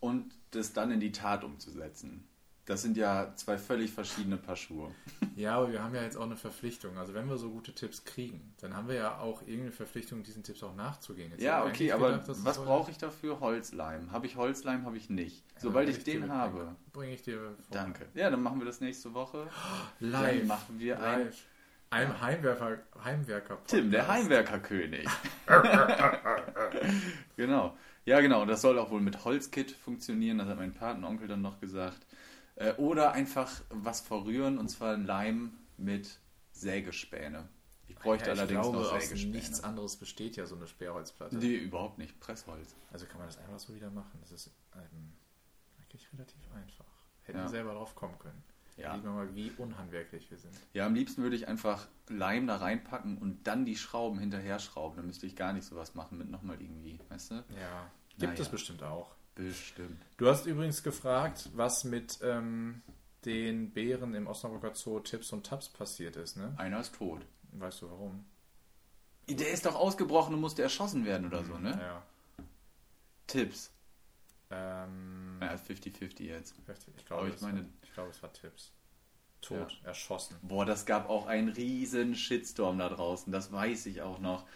und 0.00 0.32
das 0.50 0.72
dann 0.72 0.90
in 0.90 0.98
die 1.00 1.12
Tat 1.12 1.44
umzusetzen. 1.44 2.24
Das 2.70 2.82
sind 2.82 2.96
ja 2.96 3.32
zwei 3.34 3.58
völlig 3.58 3.90
verschiedene 3.90 4.36
Paar 4.36 4.54
Schuhe. 4.54 4.94
ja, 5.34 5.56
aber 5.56 5.72
wir 5.72 5.82
haben 5.82 5.92
ja 5.92 6.02
jetzt 6.02 6.16
auch 6.16 6.22
eine 6.22 6.36
Verpflichtung. 6.36 6.96
Also 6.98 7.14
wenn 7.14 7.28
wir 7.28 7.36
so 7.36 7.50
gute 7.50 7.74
Tipps 7.74 8.04
kriegen, 8.04 8.54
dann 8.60 8.76
haben 8.76 8.86
wir 8.86 8.94
ja 8.94 9.18
auch 9.18 9.42
irgendeine 9.42 9.72
Verpflichtung, 9.72 10.22
diesen 10.22 10.44
Tipps 10.44 10.62
auch 10.62 10.76
nachzugehen. 10.76 11.32
Jetzt 11.32 11.42
Ja, 11.42 11.64
ich 11.64 11.70
okay, 11.72 11.90
aber 11.90 12.12
gedacht, 12.12 12.28
was 12.44 12.62
brauche 12.62 12.92
ich 12.92 12.96
dafür? 12.96 13.40
Holzleim. 13.40 14.12
Habe 14.12 14.26
ich 14.26 14.36
Holzleim, 14.36 14.86
habe 14.86 14.96
ich 14.96 15.10
nicht. 15.10 15.42
Sobald 15.58 15.88
bring 15.88 15.96
ich 15.96 16.04
den 16.04 16.30
habe. 16.30 16.76
Bringe 16.92 17.12
ich 17.12 17.22
dir 17.22 17.40
vor. 17.40 17.56
Danke. 17.72 18.06
Ja, 18.14 18.30
dann 18.30 18.40
machen 18.40 18.60
wir 18.60 18.66
das 18.66 18.80
nächste 18.80 19.14
Woche. 19.14 19.48
Live. 19.98 20.38
Dann 20.38 20.46
machen 20.46 20.78
wir 20.78 21.02
ein 21.02 21.24
Live. 21.24 21.44
Ein 21.92 22.20
Heimwerker, 22.20 22.78
Heimwerker 23.02 23.58
Tim, 23.66 23.90
der 23.90 24.06
Heimwerkerkönig. 24.06 25.08
genau. 27.36 27.76
Ja, 28.04 28.20
genau. 28.20 28.42
Und 28.42 28.48
das 28.48 28.62
soll 28.62 28.78
auch 28.78 28.92
wohl 28.92 29.00
mit 29.00 29.24
Holzkit 29.24 29.72
funktionieren. 29.72 30.38
Das 30.38 30.46
hat 30.46 30.56
mein 30.56 30.72
Patenonkel 30.72 31.26
dann 31.26 31.42
noch 31.42 31.58
gesagt. 31.58 32.06
Äh, 32.60 32.74
Oder 32.74 33.12
einfach 33.12 33.50
was 33.70 34.00
verrühren 34.02 34.58
und 34.58 34.68
zwar 34.68 34.96
Leim 34.96 35.52
mit 35.78 36.18
Sägespäne. 36.52 37.48
Ich 37.88 37.96
bräuchte 37.96 38.26
Ja, 38.28 38.34
ich 38.34 38.38
allerdings 38.40 38.60
glaube, 38.60 38.78
noch 38.78 39.00
Sägespäne. 39.00 39.32
nichts 39.34 39.64
anderes 39.64 39.96
besteht 39.96 40.36
ja 40.36 40.44
so 40.46 40.56
eine 40.56 40.66
Sperrholzplatte. 40.66 41.36
Nee, 41.36 41.56
überhaupt 41.56 41.98
nicht. 41.98 42.20
Pressholz. 42.20 42.76
Also 42.92 43.06
kann 43.06 43.18
man 43.18 43.26
das 43.28 43.38
einfach 43.38 43.58
so 43.58 43.74
wieder 43.74 43.90
machen. 43.90 44.18
Das 44.20 44.30
ist 44.30 44.50
ähm, 44.76 45.12
eigentlich 45.80 46.06
relativ 46.12 46.36
einfach. 46.54 46.84
Hätten 47.22 47.38
Ja. 47.38 47.44
wir 47.44 47.48
selber 47.50 47.72
drauf 47.72 47.94
kommen 47.94 48.18
können. 48.18 48.42
Ja. 48.76 48.94
Sieht 48.94 49.04
man 49.04 49.14
mal, 49.14 49.34
wie 49.34 49.50
unhandwerklich 49.58 50.30
wir 50.30 50.38
sind. 50.38 50.54
Ja, 50.72 50.86
am 50.86 50.94
liebsten 50.94 51.22
würde 51.22 51.36
ich 51.36 51.48
einfach 51.48 51.88
Leim 52.08 52.46
da 52.46 52.56
reinpacken 52.56 53.18
und 53.18 53.46
dann 53.46 53.64
die 53.64 53.76
Schrauben 53.76 54.18
hinterher 54.18 54.58
schrauben. 54.58 54.96
Dann 54.96 55.06
müsste 55.06 55.26
ich 55.26 55.34
gar 55.34 55.52
nicht 55.52 55.64
sowas 55.66 55.94
machen 55.94 56.18
mit 56.18 56.30
nochmal 56.30 56.60
irgendwie, 56.60 56.98
weißt 57.08 57.30
du? 57.32 57.34
Ja. 57.58 57.90
Gibt 58.18 58.32
Naja. 58.32 58.42
es 58.42 58.48
bestimmt 58.50 58.82
auch. 58.82 59.14
Bestimmt. 59.48 60.00
Du 60.18 60.26
hast 60.28 60.46
übrigens 60.46 60.82
gefragt, 60.82 61.48
was 61.54 61.84
mit 61.84 62.18
ähm, 62.22 62.82
den 63.24 63.70
Bären 63.70 64.14
im 64.14 64.26
Osnabrücker 64.26 64.74
Zoo 64.74 65.00
Tips 65.00 65.32
und 65.32 65.46
Taps 65.46 65.68
passiert 65.68 66.16
ist, 66.16 66.36
ne? 66.36 66.52
Einer 66.56 66.80
ist 66.80 66.94
tot. 66.94 67.22
Weißt 67.52 67.82
du 67.82 67.90
warum? 67.90 68.24
Der 69.28 69.50
ist 69.50 69.64
doch 69.66 69.74
ausgebrochen 69.76 70.34
und 70.34 70.40
musste 70.40 70.62
erschossen 70.62 71.04
werden 71.06 71.26
oder 71.26 71.44
so, 71.44 71.56
ne? 71.58 71.70
Ja. 71.70 72.02
Tipps. 73.26 73.70
Ähm, 74.50 75.38
Ja, 75.40 75.54
50-50 75.54 76.22
jetzt. 76.24 76.54
ich, 76.96 77.06
glaube, 77.06 77.28
ich 77.28 77.34
es 77.36 77.40
meine- 77.40 77.60
war, 77.60 77.66
ich 77.82 77.92
glaube, 77.94 78.10
es 78.10 78.22
war 78.22 78.32
Tipps. 78.32 78.72
Tot, 79.40 79.80
erschossen. 79.84 80.36
Boah, 80.42 80.66
das 80.66 80.84
gab 80.84 81.08
auch 81.08 81.26
einen 81.26 81.48
riesen 81.48 82.14
Shitstorm 82.14 82.76
da 82.78 82.90
draußen, 82.90 83.32
das 83.32 83.50
weiß 83.50 83.86
ich 83.86 84.02
auch 84.02 84.18
noch. 84.18 84.46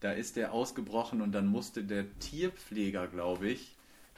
Da 0.00 0.10
ist 0.12 0.34
der 0.36 0.52
ausgebrochen 0.52 1.22
und 1.22 1.30
dann 1.32 1.46
musste 1.46 1.84
der 1.84 2.18
Tierpfleger, 2.18 3.06
glaube 3.06 3.48
ich, 3.50 3.75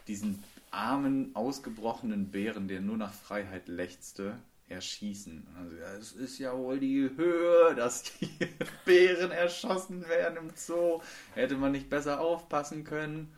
diesen 0.08 0.42
armen, 0.70 1.34
ausgebrochenen 1.34 2.30
Bären, 2.30 2.68
der 2.68 2.80
nur 2.80 2.96
nach 2.96 3.12
Freiheit 3.12 3.68
lechzte, 3.68 4.38
erschießen. 4.68 5.46
Also, 5.58 5.76
ja, 5.76 5.92
es 5.94 6.12
ist 6.12 6.38
ja 6.38 6.56
wohl 6.56 6.78
die 6.78 7.10
Höhe, 7.16 7.74
dass 7.74 8.02
die 8.02 8.28
Bären 8.84 9.30
erschossen 9.30 10.06
werden 10.08 10.36
im 10.38 10.50
Zoo. 10.54 11.00
Hätte 11.34 11.56
man 11.56 11.72
nicht 11.72 11.88
besser 11.88 12.20
aufpassen 12.20 12.84
können. 12.84 13.32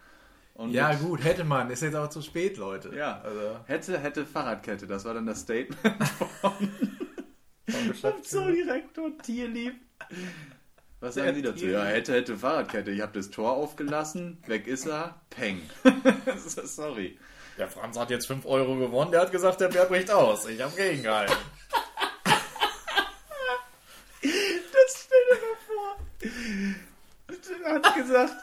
Und 0.54 0.72
Ja, 0.72 0.94
gut, 0.94 1.24
hätte 1.24 1.44
man. 1.44 1.70
Ist 1.70 1.82
jetzt 1.82 1.94
aber 1.94 2.10
zu 2.10 2.20
spät, 2.22 2.56
Leute. 2.56 2.94
Ja, 2.94 3.20
Also, 3.22 3.60
hätte, 3.66 3.98
hätte 3.98 4.26
Fahrradkette, 4.26 4.86
das 4.86 5.04
war 5.04 5.14
dann 5.14 5.26
das 5.26 5.40
Statement 5.40 6.08
vom 6.18 6.28
vom. 6.40 8.22
Zoodirektor 8.22 9.16
Tierlieb. 9.18 9.74
Was 11.00 11.14
Der 11.14 11.24
sagen 11.24 11.36
Sie 11.36 11.42
dazu? 11.42 11.66
Ja, 11.66 11.84
hätte, 11.84 12.12
hätte 12.12 12.36
Fahrradkette. 12.36 12.90
Ich 12.90 13.00
habe 13.00 13.12
das 13.14 13.30
Tor 13.30 13.52
aufgelassen, 13.52 14.36
weg 14.46 14.66
ist 14.66 14.86
er, 14.86 15.18
peng. 15.30 15.62
Sorry. 16.36 17.18
Der 17.56 17.68
Franz 17.68 17.98
hat 17.98 18.10
jetzt 18.10 18.26
5 18.26 18.44
Euro 18.44 18.76
gewonnen. 18.76 19.10
Der 19.10 19.22
hat 19.22 19.32
gesagt, 19.32 19.60
der 19.60 19.68
Bär 19.68 19.86
bricht 19.86 20.10
aus. 20.10 20.46
Ich 20.46 20.60
habe 20.60 20.74
gegengehalten. 20.76 21.36
Das 24.22 25.06
stell 25.06 25.18
dir 25.30 25.40
mal 25.46 25.56
vor. 25.66 25.96
Er 27.64 27.74
hat 27.74 27.94
gesagt, 27.94 28.34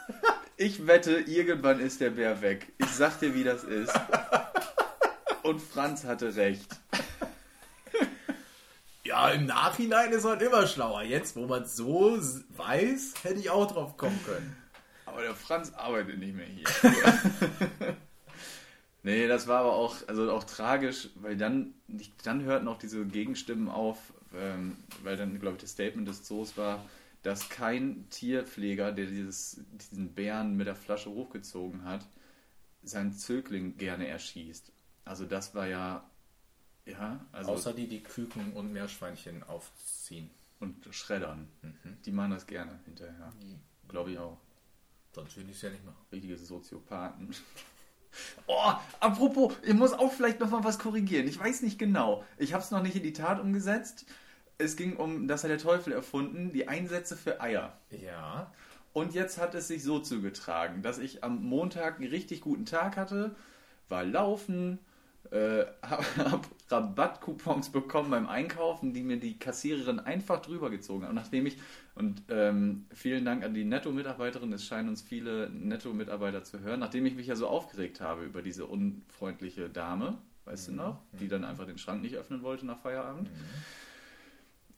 ich 0.56 0.86
wette, 0.86 1.18
irgendwann 1.20 1.78
ist 1.78 2.00
der 2.00 2.10
Bär 2.10 2.42
weg. 2.42 2.72
Ich 2.78 2.88
sag 2.88 3.20
dir, 3.20 3.34
wie 3.34 3.44
das 3.44 3.62
ist. 3.64 3.92
Und 5.42 5.60
Franz 5.60 6.04
hatte 6.04 6.34
recht. 6.34 6.80
Ja, 9.18 9.30
im 9.30 9.46
Nachhinein 9.46 10.12
ist 10.12 10.22
man 10.22 10.40
immer 10.40 10.64
schlauer. 10.68 11.02
Jetzt, 11.02 11.34
wo 11.34 11.46
man 11.46 11.64
so 11.64 12.16
weiß, 12.56 13.14
hätte 13.24 13.40
ich 13.40 13.50
auch 13.50 13.66
drauf 13.66 13.96
kommen 13.96 14.18
können. 14.24 14.56
Aber 15.06 15.22
der 15.22 15.34
Franz 15.34 15.72
arbeitet 15.74 16.20
nicht 16.20 16.36
mehr 16.36 16.46
hier. 16.46 16.68
nee, 19.02 19.26
das 19.26 19.48
war 19.48 19.62
aber 19.62 19.72
auch, 19.72 19.96
also 20.06 20.30
auch 20.30 20.44
tragisch, 20.44 21.08
weil 21.16 21.36
dann, 21.36 21.74
dann 22.22 22.42
hörten 22.44 22.68
auch 22.68 22.78
diese 22.78 23.04
Gegenstimmen 23.06 23.68
auf, 23.68 23.98
ähm, 24.36 24.76
weil 25.02 25.16
dann, 25.16 25.40
glaube 25.40 25.56
ich, 25.56 25.62
das 25.62 25.72
Statement 25.72 26.06
des 26.06 26.22
Zoos 26.22 26.56
war, 26.56 26.84
dass 27.24 27.48
kein 27.48 28.08
Tierpfleger, 28.10 28.92
der 28.92 29.06
dieses, 29.06 29.60
diesen 29.72 30.14
Bären 30.14 30.56
mit 30.56 30.68
der 30.68 30.76
Flasche 30.76 31.10
hochgezogen 31.10 31.84
hat, 31.84 32.06
seinen 32.84 33.12
Zögling 33.14 33.78
gerne 33.78 34.06
erschießt. 34.06 34.70
Also 35.04 35.24
das 35.24 35.56
war 35.56 35.66
ja, 35.66 36.08
ja, 36.90 37.24
also 37.32 37.52
Außer 37.52 37.72
die, 37.72 37.86
die 37.86 38.02
Küken 38.02 38.52
und 38.52 38.72
Meerschweinchen 38.72 39.42
aufziehen. 39.42 40.30
und 40.60 40.88
schreddern. 40.90 41.48
Mhm. 41.62 41.96
Die 42.04 42.10
machen 42.12 42.32
das 42.32 42.46
gerne 42.46 42.78
hinterher. 42.84 43.32
Glaube 43.88 44.12
ich 44.12 44.18
auch. 44.18 44.38
Sonst 45.12 45.36
will 45.36 45.48
ich 45.48 45.56
es 45.56 45.62
ja 45.62 45.70
nicht 45.70 45.84
machen. 45.84 45.98
Richtige 46.12 46.36
Soziopathen. 46.36 47.34
Oh, 48.46 48.72
apropos, 49.00 49.54
ich 49.62 49.74
muss 49.74 49.92
auch 49.92 50.10
vielleicht 50.10 50.40
noch 50.40 50.50
mal 50.50 50.64
was 50.64 50.78
korrigieren. 50.78 51.28
Ich 51.28 51.38
weiß 51.38 51.60
nicht 51.62 51.78
genau. 51.78 52.24
Ich 52.38 52.54
habe 52.54 52.64
es 52.64 52.70
noch 52.70 52.82
nicht 52.82 52.96
in 52.96 53.02
die 53.02 53.12
Tat 53.12 53.38
umgesetzt. 53.38 54.06
Es 54.56 54.76
ging 54.76 54.96
um, 54.96 55.28
das 55.28 55.44
hat 55.44 55.50
der 55.50 55.58
Teufel 55.58 55.92
erfunden, 55.92 56.52
die 56.52 56.66
Einsätze 56.66 57.16
für 57.16 57.40
Eier. 57.40 57.78
Ja. 57.90 58.50
Und 58.94 59.14
jetzt 59.14 59.38
hat 59.38 59.54
es 59.54 59.68
sich 59.68 59.84
so 59.84 60.00
zugetragen, 60.00 60.82
dass 60.82 60.98
ich 60.98 61.22
am 61.22 61.44
Montag 61.44 61.96
einen 62.00 62.08
richtig 62.08 62.40
guten 62.40 62.64
Tag 62.64 62.96
hatte, 62.96 63.36
war 63.88 64.04
laufen, 64.04 64.78
äh, 65.32 65.66
habe 65.82 66.04
hab 66.18 66.46
Rabattcoupons 66.70 67.70
bekommen 67.70 68.10
beim 68.10 68.26
Einkaufen, 68.26 68.92
die 68.92 69.02
mir 69.02 69.18
die 69.18 69.38
Kassiererin 69.38 70.00
einfach 70.00 70.42
drüber 70.42 70.70
gezogen 70.70 71.02
hat. 71.02 71.10
Und 71.10 71.16
nachdem 71.16 71.46
ich, 71.46 71.58
und 71.94 72.22
ähm, 72.28 72.86
vielen 72.92 73.24
Dank 73.24 73.44
an 73.44 73.54
die 73.54 73.64
Netto-Mitarbeiterin, 73.64 74.52
es 74.52 74.64
scheinen 74.64 74.88
uns 74.88 75.02
viele 75.02 75.50
Netto-Mitarbeiter 75.50 76.44
zu 76.44 76.60
hören, 76.60 76.80
nachdem 76.80 77.06
ich 77.06 77.14
mich 77.14 77.26
ja 77.26 77.36
so 77.36 77.48
aufgeregt 77.48 78.00
habe 78.00 78.24
über 78.24 78.42
diese 78.42 78.66
unfreundliche 78.66 79.68
Dame, 79.70 80.18
weißt 80.44 80.68
du 80.68 80.72
noch, 80.72 81.00
die 81.12 81.28
dann 81.28 81.44
einfach 81.44 81.66
den 81.66 81.78
Schrank 81.78 82.02
nicht 82.02 82.16
öffnen 82.16 82.42
wollte 82.42 82.66
nach 82.66 82.78
Feierabend. 82.78 83.28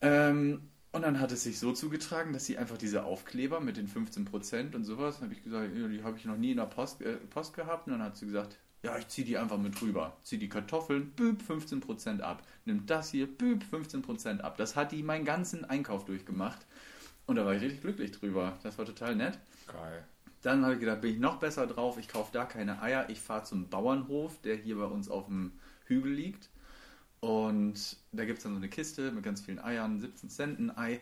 Ähm, 0.01 0.63
und 0.93 1.03
dann 1.03 1.21
hat 1.21 1.31
es 1.31 1.45
sich 1.45 1.59
so 1.59 1.73
zugetragen, 1.73 2.33
dass 2.33 2.47
sie 2.47 2.59
einfach 2.59 2.77
diese 2.77 3.05
Aufkleber 3.05 3.61
mit 3.61 3.77
den 3.77 3.89
15% 3.89 4.75
und 4.75 4.85
sowas, 4.85 5.21
habe 5.23 5.33
ich 5.33 5.45
gesagt, 5.45 5.71
die 5.75 6.03
habe 6.03 6.17
ich 6.17 6.25
noch 6.25 6.37
nie 6.37 6.51
in 6.51 6.57
der 6.57 6.65
Post, 6.65 7.01
äh, 7.03 7.17
Post 7.17 7.55
gehabt. 7.55 7.87
Und 7.87 7.93
dann 7.93 8.03
hat 8.03 8.17
sie 8.17 8.27
gesagt, 8.27 8.59
ja, 8.83 8.97
ich 8.97 9.09
ziehe 9.09 9.27
die 9.27 9.37
einfach 9.37 9.59
mit 9.59 9.81
rüber. 9.83 10.16
Zieh 10.23 10.38
die 10.38 10.49
Kartoffeln, 10.49 11.11
büb, 11.11 11.43
15% 11.43 12.21
ab. 12.21 12.43
Nimm 12.64 12.87
das 12.87 13.11
hier, 13.11 13.27
büb, 13.27 13.64
15% 13.71 14.40
ab. 14.40 14.57
Das 14.57 14.75
hat 14.77 14.93
die 14.93 15.03
meinen 15.03 15.25
ganzen 15.25 15.64
Einkauf 15.64 16.07
durchgemacht. 16.07 16.66
Und 17.27 17.37
da 17.37 17.45
war 17.45 17.55
ich 17.55 17.62
richtig 17.62 17.83
glücklich 17.83 18.12
drüber. 18.12 18.59
Das 18.62 18.79
war 18.79 18.87
total 18.87 19.16
nett. 19.16 19.38
Geil. 19.66 20.05
Dann 20.43 20.64
habe 20.64 20.75
ich 20.75 20.81
gedacht, 20.81 21.03
bin 21.03 21.12
ich 21.12 21.21
noch 21.21 21.38
besser 21.38 21.66
drauf. 21.66 21.99
Ich 21.99 22.09
kaufe 22.09 22.31
da 22.33 22.47
keine 22.47 22.81
Eier. 22.81 23.11
Ich 23.11 23.21
fahre 23.21 23.45
zum 23.45 23.69
Bauernhof, 23.69 24.40
der 24.40 24.57
hier 24.57 24.77
bei 24.77 24.87
uns 24.87 25.11
auf 25.11 25.27
dem 25.27 25.53
Hügel 25.85 26.12
liegt. 26.12 26.49
Und 27.21 27.99
da 28.12 28.25
gibt 28.25 28.38
es 28.38 28.45
dann 28.45 28.55
so 28.55 28.59
eine 28.59 28.71
Kiste 28.71 29.12
mit 29.12 29.23
ganz 29.23 29.43
vielen 29.43 29.59
Eiern, 29.59 30.01
17 30.01 30.31
Cent 30.31 30.59
ein 30.59 30.77
Ei. 30.77 31.01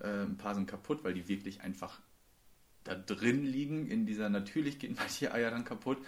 Äh, 0.00 0.22
ein 0.22 0.36
paar 0.36 0.54
sind 0.54 0.68
kaputt, 0.68 1.02
weil 1.02 1.14
die 1.14 1.28
wirklich 1.28 1.62
einfach 1.62 2.00
da 2.84 2.94
drin 2.94 3.44
liegen. 3.44 3.88
In 3.88 4.06
dieser, 4.06 4.28
natürlich 4.28 4.78
gehen 4.78 4.94
manche 4.96 5.34
Eier 5.34 5.50
dann 5.50 5.64
kaputt. 5.64 5.98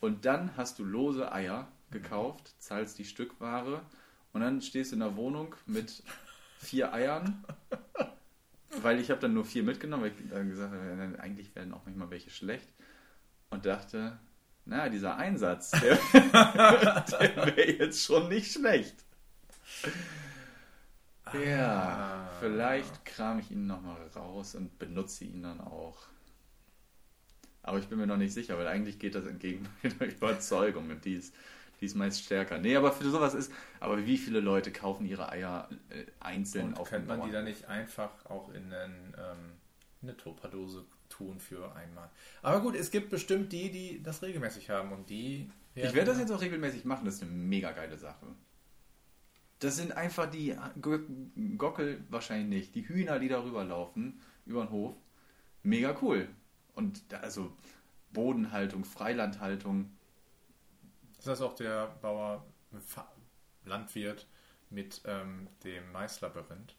Und 0.00 0.24
dann 0.24 0.56
hast 0.56 0.78
du 0.78 0.84
lose 0.84 1.32
Eier 1.32 1.68
gekauft, 1.90 2.54
zahlst 2.58 2.98
die 2.98 3.04
Stückware 3.04 3.82
und 4.32 4.40
dann 4.40 4.60
stehst 4.60 4.92
du 4.92 4.96
in 4.96 5.00
der 5.00 5.16
Wohnung 5.16 5.54
mit 5.66 6.02
vier 6.58 6.92
Eiern. 6.92 7.44
Weil 8.82 9.00
ich 9.00 9.10
habe 9.10 9.20
dann 9.20 9.34
nur 9.34 9.44
vier 9.44 9.62
mitgenommen, 9.62 10.04
weil 10.04 10.12
ich 10.12 10.30
dann 10.30 10.48
gesagt 10.48 10.72
habe, 10.72 11.18
eigentlich 11.20 11.54
werden 11.56 11.72
auch 11.72 11.84
manchmal 11.86 12.10
welche 12.10 12.30
schlecht. 12.30 12.68
Und 13.50 13.64
dachte, 13.64 14.18
na, 14.66 14.90
dieser 14.90 15.16
Einsatz, 15.16 15.70
der, 15.70 15.98
der 16.12 17.36
wäre 17.36 17.70
jetzt 17.78 18.04
schon 18.04 18.28
nicht 18.28 18.52
schlecht. 18.52 18.94
Ja, 21.32 22.30
vielleicht 22.40 23.06
kram 23.06 23.38
ich 23.38 23.50
ihn 23.50 23.66
nochmal 23.66 24.06
raus 24.14 24.54
und 24.54 24.78
benutze 24.78 25.24
ihn 25.24 25.42
dann 25.42 25.60
auch. 25.60 25.98
Aber 27.68 27.78
ich 27.78 27.86
bin 27.88 27.98
mir 27.98 28.06
noch 28.06 28.16
nicht 28.16 28.32
sicher, 28.32 28.58
weil 28.58 28.66
eigentlich 28.66 28.98
geht 28.98 29.14
das 29.14 29.26
entgegen 29.26 29.68
meiner 29.82 30.12
Überzeugung 30.12 30.90
und 30.90 31.04
die 31.04 31.14
ist, 31.14 31.34
die 31.80 31.84
ist 31.86 31.94
meist 31.94 32.22
stärker. 32.22 32.58
Nee, 32.58 32.76
aber 32.76 32.92
für 32.92 33.08
sowas 33.08 33.34
ist, 33.34 33.52
aber 33.80 34.04
wie 34.06 34.18
viele 34.18 34.40
Leute 34.40 34.72
kaufen 34.72 35.06
ihre 35.06 35.28
Eier 35.30 35.68
äh, 35.90 36.04
einzeln 36.20 36.68
Und 36.68 36.78
auf 36.78 36.90
könnte 36.90 37.08
man 37.08 37.22
die 37.22 37.32
dann 37.32 37.44
nicht 37.44 37.66
einfach 37.66 38.26
auch 38.26 38.48
in 38.52 38.72
einen, 38.72 39.14
ähm, 39.16 39.52
eine 40.02 40.16
Tupperdose 40.16 40.84
tun 41.08 41.38
für 41.40 41.74
einmal? 41.74 42.10
Aber 42.42 42.60
gut, 42.60 42.74
es 42.74 42.90
gibt 42.90 43.10
bestimmt 43.10 43.52
die, 43.52 43.70
die 43.70 44.02
das 44.02 44.22
regelmäßig 44.22 44.70
haben 44.70 44.92
und 44.92 45.08
die. 45.10 45.50
Ich 45.74 45.94
werde 45.94 46.10
das 46.10 46.18
jetzt 46.18 46.32
auch 46.32 46.40
regelmäßig 46.40 46.84
machen, 46.84 47.04
das 47.04 47.14
ist 47.16 47.22
eine 47.22 47.30
mega 47.30 47.70
geile 47.72 47.96
Sache. 47.96 48.26
Das 49.60 49.76
sind 49.76 49.92
einfach 49.92 50.30
die 50.30 50.54
Go- 50.80 51.00
Gockel, 51.56 52.04
wahrscheinlich 52.10 52.48
nicht, 52.48 52.74
die 52.74 52.88
Hühner, 52.88 53.18
die 53.18 53.28
darüber 53.28 53.64
laufen, 53.64 54.20
über 54.46 54.64
den 54.64 54.70
Hof. 54.70 54.94
Mega 55.62 55.96
cool. 56.02 56.28
Und 56.78 57.02
also 57.12 57.50
Bodenhaltung, 58.12 58.84
Freilandhaltung. 58.84 59.90
Ist 61.18 61.26
das 61.26 61.40
auch 61.40 61.56
der 61.56 61.88
Bauer, 62.00 62.46
Landwirt 63.64 64.28
mit 64.70 65.02
ähm, 65.04 65.48
dem 65.64 65.90
Maislabyrinth? 65.90 66.76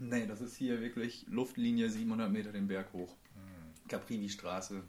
Nee, 0.00 0.26
das 0.26 0.40
ist 0.40 0.56
hier 0.56 0.80
wirklich 0.80 1.26
Luftlinie 1.28 1.90
700 1.90 2.28
Meter 2.28 2.50
den 2.50 2.66
Berg 2.66 2.92
hoch. 2.92 3.14
Caprivi-Straße. 3.86 4.82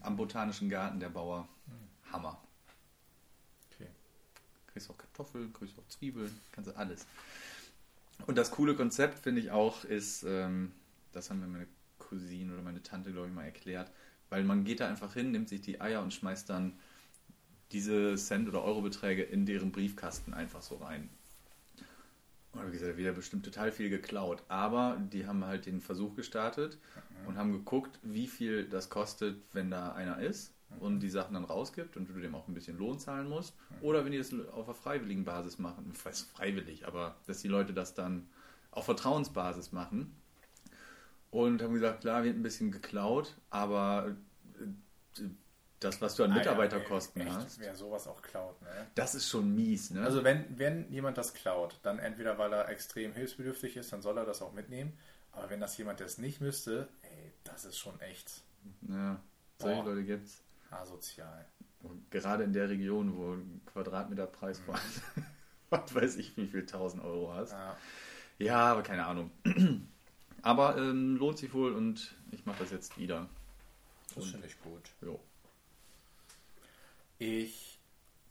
Am 0.00 0.16
Botanischen 0.16 0.68
Garten 0.68 1.00
der 1.00 1.08
Bauer. 1.08 1.48
Hammer. 2.12 2.38
Okay. 3.72 3.88
Kriegst 4.66 4.90
auch 4.90 4.98
Kartoffeln, 4.98 5.50
kriegst 5.54 5.78
auch 5.78 5.88
Zwiebeln, 5.88 6.38
kannst 6.52 6.70
du 6.70 6.76
alles. 6.76 7.06
Und 8.26 8.36
das 8.36 8.50
coole 8.50 8.76
Konzept 8.76 9.18
finde 9.18 9.40
ich 9.40 9.50
auch 9.50 9.84
ist, 9.84 10.24
ähm, 10.24 10.72
das 11.12 11.30
haben 11.30 11.40
mir 11.40 11.46
meine 11.46 11.68
Cousine 12.08 12.52
oder 12.52 12.62
meine 12.62 12.82
Tante, 12.82 13.12
glaube 13.12 13.28
ich, 13.28 13.34
mal 13.34 13.44
erklärt, 13.44 13.90
weil 14.30 14.44
man 14.44 14.64
geht 14.64 14.80
da 14.80 14.88
einfach 14.88 15.14
hin, 15.14 15.30
nimmt 15.30 15.48
sich 15.48 15.60
die 15.60 15.80
Eier 15.80 16.02
und 16.02 16.12
schmeißt 16.12 16.48
dann 16.48 16.78
diese 17.72 18.16
Cent- 18.16 18.48
oder 18.48 18.64
Eurobeträge 18.64 19.22
in 19.22 19.44
deren 19.46 19.72
Briefkasten 19.72 20.32
einfach 20.32 20.62
so 20.62 20.76
rein. 20.76 21.10
Und 22.52 22.66
wie 22.68 22.72
gesagt, 22.72 22.96
wieder 22.96 23.12
bestimmt 23.12 23.44
total 23.44 23.70
viel 23.70 23.90
geklaut. 23.90 24.42
Aber 24.48 24.98
die 25.12 25.26
haben 25.26 25.44
halt 25.44 25.66
den 25.66 25.80
Versuch 25.80 26.16
gestartet 26.16 26.78
und 27.26 27.36
haben 27.36 27.52
geguckt, 27.52 27.98
wie 28.02 28.26
viel 28.26 28.64
das 28.64 28.88
kostet, 28.88 29.36
wenn 29.52 29.70
da 29.70 29.92
einer 29.92 30.18
ist 30.18 30.54
und 30.80 31.00
die 31.00 31.10
Sachen 31.10 31.34
dann 31.34 31.44
rausgibt 31.44 31.96
und 31.96 32.08
du 32.08 32.14
dem 32.14 32.34
auch 32.34 32.48
ein 32.48 32.54
bisschen 32.54 32.78
Lohn 32.78 32.98
zahlen 32.98 33.28
musst. 33.28 33.54
Oder 33.80 34.04
wenn 34.04 34.12
die 34.12 34.18
das 34.18 34.32
auf 34.52 34.66
einer 34.66 34.74
freiwilligen 34.74 35.24
Basis 35.24 35.58
machen. 35.58 35.90
Ich 35.94 36.04
weiß 36.04 36.22
freiwillig, 36.22 36.86
aber 36.86 37.16
dass 37.26 37.40
die 37.40 37.48
Leute 37.48 37.72
das 37.74 37.94
dann 37.94 38.28
auf 38.70 38.86
Vertrauensbasis 38.86 39.72
machen. 39.72 40.14
Und 41.30 41.62
haben 41.62 41.74
gesagt, 41.74 42.00
klar, 42.00 42.24
wird 42.24 42.36
ein 42.36 42.42
bisschen 42.42 42.70
geklaut, 42.70 43.36
aber 43.50 44.16
äh, 44.58 45.22
das, 45.80 46.00
was 46.00 46.16
du 46.16 46.24
an 46.24 46.34
Mitarbeiterkosten 46.34 47.22
Echt, 47.22 47.30
hast, 47.30 47.60
Wer 47.60 47.74
sowas 47.76 48.08
auch 48.08 48.22
klaut, 48.22 48.60
ne? 48.62 48.86
das 48.94 49.14
ist 49.14 49.28
schon 49.28 49.54
mies. 49.54 49.90
Ne? 49.90 50.02
Also 50.02 50.24
wenn, 50.24 50.58
wenn 50.58 50.90
jemand 50.90 51.18
das 51.18 51.34
klaut, 51.34 51.78
dann 51.82 51.98
entweder 51.98 52.38
weil 52.38 52.52
er 52.52 52.68
extrem 52.68 53.12
hilfsbedürftig 53.12 53.76
ist, 53.76 53.92
dann 53.92 54.02
soll 54.02 54.16
er 54.18 54.24
das 54.24 54.42
auch 54.42 54.52
mitnehmen. 54.52 54.98
Aber 55.32 55.50
wenn 55.50 55.60
das 55.60 55.76
jemand, 55.76 56.00
der 56.00 56.06
es 56.06 56.18
nicht 56.18 56.40
müsste, 56.40 56.88
ey, 57.02 57.32
das 57.44 57.64
ist 57.64 57.78
schon 57.78 58.00
echt 58.00 58.42
ja, 58.88 59.20
solche. 59.58 59.82
Leute 59.82 60.04
gibt's. 60.04 60.42
asozial. 60.70 61.44
Und 61.82 62.10
gerade 62.10 62.42
in 62.42 62.52
der 62.52 62.68
Region, 62.68 63.16
wo 63.16 63.34
ein 63.34 63.60
Quadratmeterpreis 63.66 64.58
von 64.58 64.74
was 65.70 65.94
weiß 65.94 66.16
ich 66.16 66.36
wie 66.36 66.46
viel 66.46 66.62
1000 66.62 67.04
Euro 67.04 67.32
hast. 67.34 67.52
Ja. 67.52 67.76
Ja, 68.38 68.58
aber 68.72 68.82
keine 68.82 69.04
Ahnung. 69.04 69.30
Aber 70.42 70.76
ähm, 70.76 71.16
lohnt 71.16 71.38
sich 71.38 71.52
wohl 71.52 71.72
und 71.72 72.14
ich 72.30 72.46
mache 72.46 72.60
das 72.60 72.70
jetzt 72.70 72.98
wieder. 72.98 73.28
Das 74.14 74.26
finde 74.26 74.46
ich 74.46 74.60
gut. 74.62 74.82
Jo. 75.00 75.20
Ich 77.18 77.78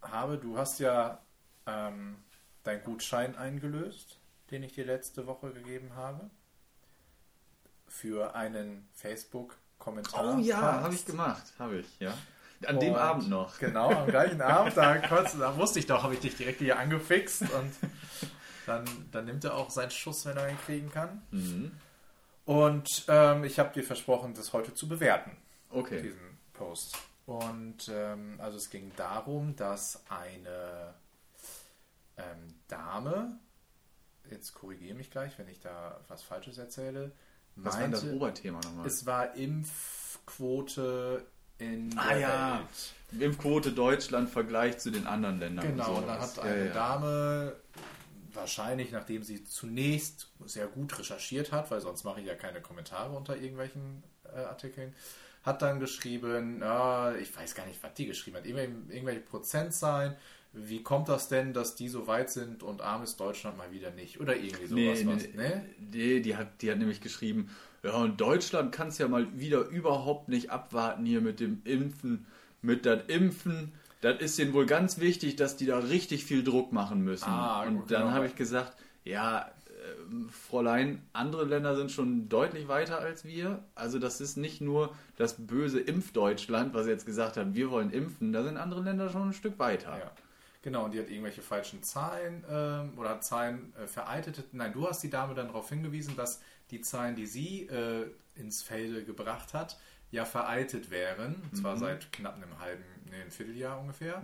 habe, 0.02 0.38
du 0.38 0.58
hast 0.58 0.80
ja 0.80 1.20
ähm, 1.66 2.16
deinen 2.64 2.84
Gutschein 2.84 3.36
eingelöst, 3.36 4.20
den 4.52 4.64
ich 4.64 4.74
dir 4.74 4.86
letzte 4.86 5.28
Woche 5.28 5.52
gegeben 5.52 5.92
habe, 5.96 6.30
für 7.88 8.36
einen 8.36 8.88
Facebook-Kommentar. 8.94 10.38
Oh 10.38 10.40
ja, 10.40 10.82
habe 10.82 10.94
ich 10.94 11.06
gemacht, 11.06 11.44
habe 11.60 11.80
ich, 11.80 12.00
ja. 12.00 12.14
An 12.66 12.80
dem 12.80 12.94
Und 12.94 13.00
Abend 13.00 13.30
noch. 13.30 13.58
Genau, 13.60 13.92
am 13.92 14.08
gleichen 14.08 14.42
Abend, 14.42 14.76
da, 14.76 14.98
kurz, 14.98 15.38
da 15.38 15.56
wusste 15.58 15.80
ich 15.80 15.86
doch, 15.86 16.04
habe 16.04 16.16
ich 16.16 16.22
dich 16.22 16.36
direkt 16.36 16.60
hier 16.60 16.80
angefixt 16.80 17.44
und 17.44 17.72
dann, 18.66 18.86
dann 19.12 19.26
nimmt 19.26 19.44
er 19.44 19.56
auch 19.56 19.70
seinen 19.70 19.92
Schuss, 19.92 20.26
wenn 20.26 20.38
er 20.38 20.50
ihn 20.50 20.58
kriegen 20.66 20.92
kann. 20.92 21.22
Mhm. 21.32 21.72
Und 22.48 23.04
ähm, 23.10 23.44
ich 23.44 23.60
habe 23.60 23.74
dir 23.74 23.84
versprochen, 23.84 24.34
das 24.34 24.54
heute 24.54 24.74
zu 24.74 24.88
bewerten, 24.88 25.36
Okay. 25.70 26.02
diesen 26.02 26.38
Post. 26.54 26.98
Und 27.26 27.90
ähm, 27.94 28.40
also 28.40 28.58
es 28.58 28.70
ging 28.70 28.92
darum, 28.96 29.56
dass 29.58 30.02
eine 30.10 30.94
ähm, 32.18 32.56
Dame, 32.70 33.38
jetzt 34.32 34.54
korrigiere 34.54 34.96
mich 34.96 35.12
gleich, 35.12 35.38
wenn 35.38 35.50
ich 35.50 35.60
da 35.60 36.00
was 36.08 36.24
Falsches 36.24 36.58
erzähle, 36.58 37.12
Was 37.58 37.74
war 37.76 37.82
denn 37.82 37.92
das 37.92 38.04
meinte, 38.04 38.16
Oberthema 38.16 38.60
nochmal? 38.64 38.88
es 38.88 39.06
war 39.06 39.36
Impfquote 39.36 41.26
in 41.58 41.90
der 41.90 42.02
Ah, 42.02 42.16
ja. 42.18 42.60
Welt. 43.12 43.22
Impfquote 43.22 43.72
Deutschland 43.74 44.30
Vergleich 44.30 44.78
zu 44.78 44.90
den 44.90 45.06
anderen 45.06 45.40
Ländern. 45.40 45.68
Genau, 45.68 45.90
und 45.96 45.98
und 46.04 46.08
dann 46.08 46.20
hat 46.22 46.40
eine 46.40 46.60
ja, 46.60 46.66
ja. 46.68 46.74
Dame, 46.74 47.56
wahrscheinlich, 48.38 48.92
nachdem 48.92 49.24
sie 49.24 49.44
zunächst 49.44 50.30
sehr 50.46 50.68
gut 50.68 50.98
recherchiert 50.98 51.52
hat, 51.52 51.70
weil 51.72 51.82
sonst 51.82 52.06
mache 52.06 52.22
ich 52.22 52.28
ja 52.28 52.36
keine 52.36 52.62
Kommentare 52.62 53.16
unter 53.16 53.36
irgendwelchen 53.36 54.04
äh, 54.34 54.40
Artikeln, 54.40 54.94
hat 55.44 55.62
dann 55.62 55.80
geschrieben, 55.80 56.60
ja, 56.62 57.16
ich 57.16 57.36
weiß 57.36 57.56
gar 57.56 57.66
nicht, 57.66 57.82
was 57.82 57.94
die 57.94 58.06
geschrieben 58.06 58.38
hat, 58.38 58.46
irgendwelche, 58.46 59.22
Prozentzahlen. 59.22 60.16
Wie 60.54 60.82
kommt 60.82 61.10
das 61.10 61.28
denn, 61.28 61.54
dass 61.54 61.76
die 61.76 61.88
so 61.88 62.08
weit 62.08 62.30
sind 62.30 62.64
und 62.64 62.82
arm 62.82 63.04
ist 63.04 63.20
Deutschland 63.20 63.58
mal 63.58 63.72
wieder 63.72 63.92
nicht? 63.92 64.20
Oder 64.20 64.36
irgendwie 64.36 64.66
sowas. 64.66 65.04
Nee, 65.04 65.06
was, 65.06 65.24
nee, 65.24 65.36
ne? 65.36 65.70
nee, 65.80 66.20
die 66.20 66.36
hat, 66.36 66.62
die 66.62 66.72
hat 66.72 66.80
nämlich 66.80 67.02
geschrieben, 67.02 67.50
ja, 67.84 67.94
und 67.94 68.20
Deutschland 68.20 68.72
kann 68.72 68.88
es 68.88 68.98
ja 68.98 69.08
mal 69.08 69.40
wieder 69.40 69.68
überhaupt 69.68 70.30
nicht 70.30 70.50
abwarten 70.50 71.06
hier 71.06 71.22
mit 71.22 71.40
dem 71.40 71.62
Impfen, 71.64 72.26
mit 72.62 72.86
das 72.86 73.02
Impfen. 73.08 73.74
Das 74.02 74.20
ist 74.22 74.38
denen 74.38 74.54
wohl 74.54 74.66
ganz 74.66 75.00
wichtig, 75.00 75.36
dass 75.36 75.58
die 75.58 75.66
da 75.66 75.80
richtig 75.80 76.26
viel 76.26 76.44
Druck 76.44 76.72
machen 76.72 77.02
müssen. 77.02 77.30
Ah, 77.30 77.64
und 77.64 77.78
gut, 77.78 77.92
dann 77.92 78.04
genau. 78.04 78.14
habe 78.14 78.28
ich 78.28 78.36
gesagt, 78.36 78.78
ja, 79.04 79.42
äh, 79.42 80.32
Fräulein, 80.32 81.02
andere 81.14 81.46
Länder 81.46 81.76
sind 81.76 81.92
schon 81.92 82.30
deutlich 82.30 82.68
weiter 82.68 83.00
als 83.00 83.26
wir. 83.26 83.64
Also 83.76 84.00
das 84.00 84.22
ist 84.22 84.38
nicht 84.38 84.62
nur 84.62 84.96
das 85.16 85.48
böse 85.48 85.80
Impfdeutschland, 85.80 86.74
was 86.74 86.86
sie 86.86 86.92
jetzt 86.92 87.06
gesagt 87.06 87.38
haben, 87.38 87.56
wir 87.56 87.72
wollen 87.72 87.92
impfen, 87.92 88.34
da 88.34 88.44
sind 88.44 88.58
andere 88.58 88.82
Länder 88.82 89.10
schon 89.10 89.30
ein 89.30 89.34
Stück 89.34 89.58
weiter. 89.58 89.98
Ja. 89.98 90.12
Genau, 90.62 90.86
und 90.86 90.94
die 90.94 91.00
hat 91.00 91.10
irgendwelche 91.10 91.42
falschen 91.42 91.82
Zahlen 91.82 92.44
ähm, 92.50 92.92
oder 92.98 93.10
hat 93.10 93.24
Zahlen 93.24 93.74
äh, 93.82 93.88
vereitelt. 93.88 94.44
Nein, 94.52 94.74
du 94.74 94.88
hast 94.88 95.02
die 95.02 95.10
Dame 95.10 95.34
dann 95.34 95.48
darauf 95.48 95.70
hingewiesen, 95.70 96.16
dass 96.18 96.42
die 96.72 96.82
Zahlen, 96.82 97.16
die 97.16 97.26
sie 97.26 97.68
äh, 97.68 98.10
ins 98.36 98.64
Felde 98.64 99.04
gebracht 99.06 99.54
hat, 99.54 99.78
ja 100.12 100.26
veraltet 100.26 100.90
wären. 100.90 101.36
Und 101.36 101.56
zwar 101.56 101.78
seit 101.78 102.12
knapp 102.12 102.36
einem 102.36 102.60
halben, 102.60 102.84
nee, 103.10 103.22
ein 103.22 103.32
Vierteljahr 103.32 103.80
ungefähr. 103.80 104.22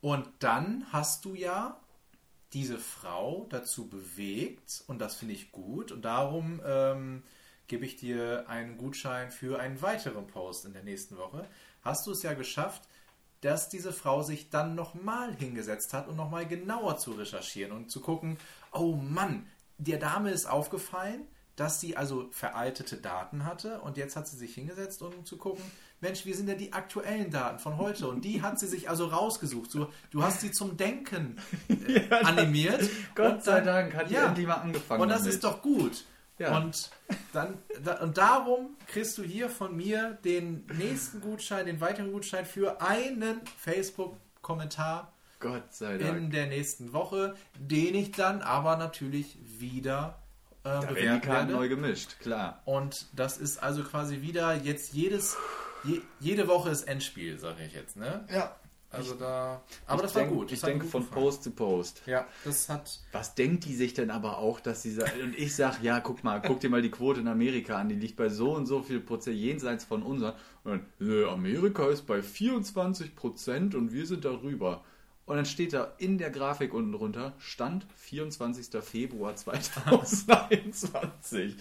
Und 0.00 0.28
dann 0.40 0.86
hast 0.92 1.24
du 1.24 1.34
ja 1.34 1.80
diese 2.52 2.78
Frau 2.78 3.46
dazu 3.50 3.88
bewegt, 3.88 4.84
und 4.86 5.00
das 5.00 5.16
finde 5.16 5.34
ich 5.34 5.50
gut, 5.50 5.90
und 5.90 6.02
darum 6.04 6.60
ähm, 6.64 7.22
gebe 7.66 7.84
ich 7.84 7.96
dir 7.96 8.48
einen 8.48 8.76
Gutschein 8.76 9.30
für 9.30 9.58
einen 9.58 9.82
weiteren 9.82 10.26
Post 10.26 10.64
in 10.64 10.72
der 10.72 10.84
nächsten 10.84 11.16
Woche. 11.16 11.48
Hast 11.82 12.06
du 12.06 12.12
es 12.12 12.22
ja 12.22 12.34
geschafft, 12.34 12.82
dass 13.40 13.68
diese 13.68 13.92
Frau 13.92 14.22
sich 14.22 14.50
dann 14.50 14.74
nochmal 14.74 15.34
hingesetzt 15.34 15.92
hat 15.92 16.08
und 16.08 16.16
nochmal 16.16 16.46
genauer 16.46 16.96
zu 16.96 17.12
recherchieren 17.12 17.72
und 17.72 17.90
zu 17.90 18.00
gucken, 18.00 18.38
oh 18.72 18.94
Mann, 18.94 19.46
der 19.78 19.98
Dame 19.98 20.30
ist 20.30 20.46
aufgefallen, 20.46 21.26
dass 21.56 21.80
sie 21.80 21.96
also 21.96 22.28
veraltete 22.30 22.96
Daten 22.96 23.44
hatte 23.44 23.80
und 23.80 23.96
jetzt 23.96 24.16
hat 24.16 24.26
sie 24.26 24.36
sich 24.36 24.54
hingesetzt, 24.54 25.02
um 25.02 25.24
zu 25.24 25.36
gucken, 25.36 25.62
Mensch, 26.04 26.26
wie 26.26 26.34
sind 26.34 26.46
denn 26.48 26.58
die 26.58 26.72
aktuellen 26.74 27.30
Daten 27.30 27.58
von 27.58 27.78
heute? 27.78 28.08
Und 28.08 28.26
die 28.26 28.42
hat 28.42 28.60
sie 28.60 28.66
sich 28.66 28.90
also 28.90 29.06
rausgesucht. 29.06 29.70
So, 29.70 29.90
du 30.10 30.22
hast 30.22 30.42
sie 30.42 30.52
zum 30.52 30.76
Denken 30.76 31.38
äh, 31.68 32.08
animiert. 32.24 32.90
Gott 33.14 33.32
Und 33.36 33.44
sei 33.44 33.54
dann- 33.62 33.64
Dank 33.90 33.94
hat 33.94 34.10
die 34.10 34.14
ja. 34.14 34.26
endlich 34.26 34.46
mal 34.46 34.54
angefangen. 34.56 35.00
Und 35.00 35.08
das 35.08 35.20
damit. 35.20 35.32
ist 35.34 35.44
doch 35.44 35.62
gut. 35.62 36.04
Ja. 36.38 36.58
Und, 36.58 36.90
dann, 37.32 37.56
da, 37.82 38.00
und 38.02 38.18
darum 38.18 38.76
kriegst 38.88 39.16
du 39.16 39.22
hier 39.22 39.48
von 39.48 39.74
mir 39.76 40.18
den 40.24 40.66
nächsten 40.76 41.20
Gutschein, 41.22 41.64
den 41.64 41.80
weiteren 41.80 42.12
Gutschein 42.12 42.44
für 42.44 42.82
einen 42.82 43.40
Facebook-Kommentar 43.56 45.12
Gott 45.40 45.72
sei 45.72 45.96
Dank. 45.96 46.18
in 46.18 46.30
der 46.30 46.48
nächsten 46.48 46.92
Woche, 46.92 47.34
den 47.58 47.94
ich 47.94 48.12
dann 48.12 48.42
aber 48.42 48.76
natürlich 48.76 49.38
wieder 49.58 50.18
äh, 50.64 50.80
da 50.80 50.94
werden 50.94 51.20
die 51.20 51.26
Karten 51.26 51.52
neu 51.52 51.68
gemischt, 51.68 52.18
klar. 52.20 52.62
Und 52.64 53.06
das 53.14 53.36
ist 53.38 53.62
also 53.62 53.82
quasi 53.84 54.22
wieder 54.22 54.54
jetzt 54.54 54.94
jedes, 54.94 55.36
je, 55.84 56.00
jede 56.20 56.48
Woche 56.48 56.70
ist 56.70 56.84
Endspiel, 56.84 57.38
sage 57.38 57.64
ich 57.66 57.74
jetzt. 57.74 57.96
Ne? 57.96 58.24
Ja. 58.32 58.56
Also 58.90 59.14
da. 59.14 59.60
Aber 59.86 59.96
ich 59.96 60.02
das 60.02 60.12
denk, 60.12 60.30
war 60.30 60.36
gut. 60.36 60.52
Das 60.52 60.58
Ich 60.58 60.64
denke 60.64 60.84
von 60.86 61.02
gefallen. 61.02 61.24
Post 61.24 61.42
zu 61.42 61.50
Post. 61.50 62.02
Ja, 62.06 62.28
das 62.44 62.68
hat. 62.68 63.00
Was 63.10 63.34
denkt 63.34 63.64
die 63.64 63.74
sich 63.74 63.92
denn 63.92 64.08
aber 64.12 64.38
auch, 64.38 64.60
dass 64.60 64.82
sie 64.82 64.92
sagt, 64.92 65.20
und 65.20 65.36
ich 65.36 65.56
sag, 65.56 65.82
ja, 65.82 65.98
guck 65.98 66.22
mal, 66.22 66.40
guck 66.40 66.60
dir 66.60 66.70
mal 66.70 66.80
die 66.80 66.92
Quote 66.92 67.18
in 67.18 67.26
Amerika 67.26 67.76
an, 67.76 67.88
die 67.88 67.96
liegt 67.96 68.14
bei 68.16 68.28
so 68.28 68.54
und 68.54 68.66
so 68.66 68.82
viel 68.82 69.00
Prozent 69.00 69.36
jenseits 69.36 69.84
von 69.84 70.04
unserer. 70.04 70.36
Und 70.62 70.84
dann, 71.00 71.24
Amerika 71.28 71.88
ist 71.88 72.02
bei 72.06 72.22
24 72.22 73.16
Prozent 73.16 73.74
und 73.74 73.92
wir 73.92 74.06
sind 74.06 74.24
darüber. 74.24 74.84
Und 75.26 75.36
dann 75.38 75.46
steht 75.46 75.72
da 75.72 75.92
in 75.98 76.16
der 76.18 76.30
Grafik 76.30 76.72
unten 76.72 76.92
drunter, 76.92 77.32
Stand 77.38 77.86
24. 77.96 78.80
Februar 78.80 79.34
2021. 79.36 81.56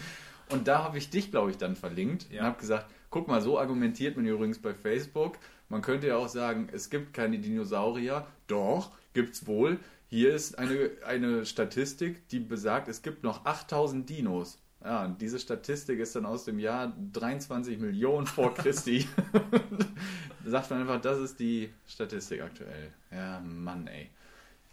Und 0.49 0.67
da 0.67 0.83
habe 0.83 0.97
ich 0.99 1.09
dich, 1.09 1.31
glaube 1.31 1.49
ich, 1.51 1.57
dann 1.57 1.75
verlinkt 1.75 2.27
Ja. 2.31 2.41
und 2.41 2.45
habe 2.47 2.59
gesagt, 2.59 2.85
guck 3.13 3.27
mal, 3.27 3.41
so 3.41 3.59
argumentiert 3.59 4.17
man 4.17 4.25
übrigens 4.25 4.57
bei 4.57 4.73
Facebook. 4.73 5.37
Man 5.69 5.83
könnte 5.83 6.07
ja 6.07 6.17
auch 6.17 6.29
sagen, 6.29 6.67
es 6.73 6.89
gibt 6.89 7.13
keine 7.13 7.37
Dinosaurier. 7.37 8.25
Doch, 8.47 8.89
gibt's 9.13 9.45
wohl. 9.45 9.77
Hier 10.07 10.33
ist 10.33 10.57
eine, 10.57 10.89
eine 11.05 11.45
Statistik, 11.45 12.27
die 12.29 12.39
besagt, 12.39 12.87
es 12.87 13.03
gibt 13.03 13.23
noch 13.23 13.45
8000 13.45 14.09
Dinos. 14.09 14.57
Ja, 14.83 15.05
und 15.05 15.21
diese 15.21 15.37
Statistik 15.37 15.99
ist 15.99 16.15
dann 16.15 16.25
aus 16.25 16.45
dem 16.45 16.57
Jahr 16.57 16.91
23 17.13 17.77
Millionen 17.77 18.25
vor 18.25 18.51
Christi. 18.55 19.07
da 20.43 20.49
sagt 20.49 20.71
man 20.71 20.81
einfach, 20.81 20.99
das 20.99 21.19
ist 21.19 21.39
die 21.39 21.71
Statistik 21.87 22.41
aktuell. 22.41 22.91
Ja, 23.11 23.39
Mann, 23.41 23.85
ey. 23.85 24.09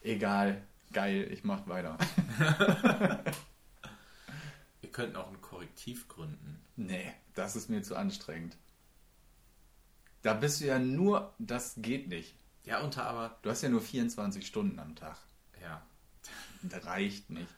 Egal. 0.03 0.62
Geil, 0.94 1.29
ich 1.31 1.44
mach 1.44 1.68
weiter. 1.68 1.98
Wir 4.81 4.90
könnten 4.90 5.16
auch 5.16 5.29
ein 5.29 5.42
Korrektiv 5.42 6.09
gründen. 6.09 6.60
Nee, 6.81 7.12
das 7.35 7.57
ist 7.57 7.69
mir 7.69 7.83
zu 7.83 7.95
anstrengend. 7.95 8.57
Da 10.23 10.33
bist 10.33 10.62
du 10.62 10.66
ja 10.66 10.79
nur, 10.79 11.35
das 11.38 11.75
geht 11.77 12.09
nicht. 12.09 12.35
Ja, 12.64 12.81
unter 12.81 13.05
aber. 13.05 13.38
Du 13.43 13.51
hast 13.51 13.61
ja 13.61 13.69
nur 13.69 13.83
24 13.83 14.47
Stunden 14.47 14.79
am 14.79 14.97
Tag. 14.97 15.19
Ja. 15.61 15.83
Das 16.62 16.85
reicht 16.85 17.31
nicht. 17.31 17.49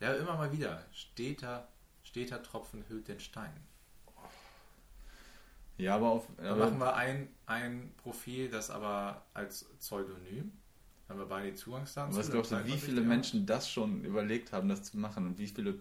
Ja, 0.00 0.14
immer 0.14 0.36
mal 0.36 0.52
wieder. 0.52 0.82
Steter, 0.92 1.68
steter 2.02 2.42
Tropfen 2.42 2.82
hüllt 2.88 3.08
den 3.08 3.20
Stein. 3.20 3.52
Ja, 5.76 5.96
aber 5.96 6.08
auf. 6.08 6.26
Dann 6.38 6.46
Aber, 6.46 6.64
machen 6.64 6.78
wir 6.78 6.96
ein, 6.96 7.28
ein 7.44 7.92
Profil, 7.98 8.48
das 8.48 8.70
aber 8.70 9.26
als 9.34 9.64
Pseudonym. 9.78 10.52
Haben 11.08 11.18
wir 11.18 11.26
beide 11.26 11.50
die 11.50 11.56
Zugangsdaten 11.56 12.16
was 12.16 12.26
zu, 12.26 12.32
glaubst 12.32 12.52
du, 12.52 12.56
dann 12.56 12.66
wie 12.66 12.78
viele 12.78 13.00
Menschen 13.00 13.44
das 13.44 13.70
schon 13.70 14.04
überlegt 14.04 14.52
haben, 14.52 14.68
das 14.68 14.82
zu 14.82 14.98
machen 14.98 15.26
und 15.26 15.38
wie 15.38 15.46
viele 15.46 15.74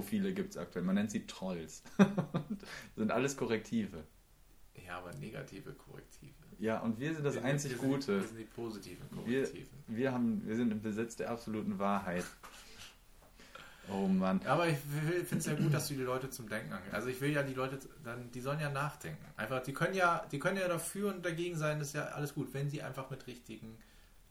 Pseudonym-Profile 0.00 0.32
gibt 0.34 0.50
es 0.50 0.56
aktuell? 0.56 0.84
Man 0.84 0.94
nennt 0.96 1.10
sie 1.10 1.26
Trolls. 1.26 1.82
sind 2.96 3.10
alles 3.10 3.36
Korrektive. 3.36 4.04
Ja, 4.86 4.98
aber 4.98 5.12
negative 5.14 5.72
Korrektive. 5.72 6.32
Ja, 6.58 6.80
und 6.80 6.98
wir 7.00 7.14
sind 7.14 7.24
das 7.24 7.34
Wir 7.34 7.40
sind- 7.40 7.50
einzig 7.50 7.70
wir 7.72 7.78
sind, 7.78 7.90
Gute. 7.90 8.20
Wir 8.20 8.28
sind 8.28 8.38
die 8.38 8.44
positiven 8.44 9.06
Wir, 9.26 9.42
Korrektiven. 9.42 9.78
wir, 9.88 10.12
haben, 10.12 10.46
wir 10.46 10.56
sind 10.56 10.70
im 10.72 10.82
Besitz 10.82 11.16
der 11.16 11.30
absoluten 11.30 11.78
Wahrheit. 11.78 12.24
Oh 13.90 14.06
Mann. 14.08 14.40
Aber 14.46 14.66
ich 14.68 14.78
finde 14.78 15.36
es 15.38 15.46
ja 15.46 15.54
gut, 15.54 15.72
dass 15.74 15.88
du 15.88 15.94
die 15.94 16.02
Leute 16.02 16.30
zum 16.30 16.48
Denken 16.48 16.72
angehst. 16.72 16.94
Also 16.94 17.08
ich 17.08 17.20
will 17.20 17.30
ja 17.32 17.42
die 17.42 17.52
Leute 17.52 17.78
dann, 18.02 18.30
die 18.30 18.40
sollen 18.40 18.58
ja 18.60 18.70
nachdenken. 18.70 19.22
Einfach, 19.36 19.62
die 19.62 19.74
können 19.74 19.94
ja, 19.94 20.24
die 20.32 20.38
können 20.38 20.56
ja 20.56 20.68
dafür 20.68 21.12
und 21.14 21.24
dagegen 21.24 21.56
sein, 21.56 21.78
das 21.80 21.88
ist 21.88 21.94
ja 21.94 22.04
alles 22.06 22.34
gut, 22.34 22.54
wenn 22.54 22.70
sie 22.70 22.82
einfach 22.82 23.10
mit 23.10 23.26
richtigen 23.26 23.76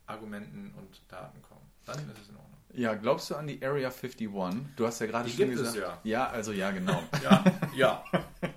Argumenten 0.08 0.74
und 0.76 1.02
Daten 1.08 1.40
kommen. 1.44 1.62
Dann 1.86 2.00
ist 2.00 2.20
es 2.20 2.30
in 2.30 2.36
Ordnung. 2.36 2.58
Ja, 2.76 2.96
glaubst 2.96 3.30
du 3.30 3.36
an 3.36 3.48
die 3.48 3.64
Area 3.64 3.90
51? 3.90 4.30
Du 4.76 4.88
hast 4.88 5.00
ja 5.00 5.06
gerade 5.06 5.30
Die 5.30 5.36
schon 5.36 5.46
gibt 5.50 5.60
es 5.60 5.74
gesagt. 5.74 6.06
ja. 6.06 6.26
Ja, 6.26 6.28
also 6.28 6.52
ja, 6.52 6.72
genau. 6.72 7.04
Ja, 7.24 7.44
ja. 7.76 8.04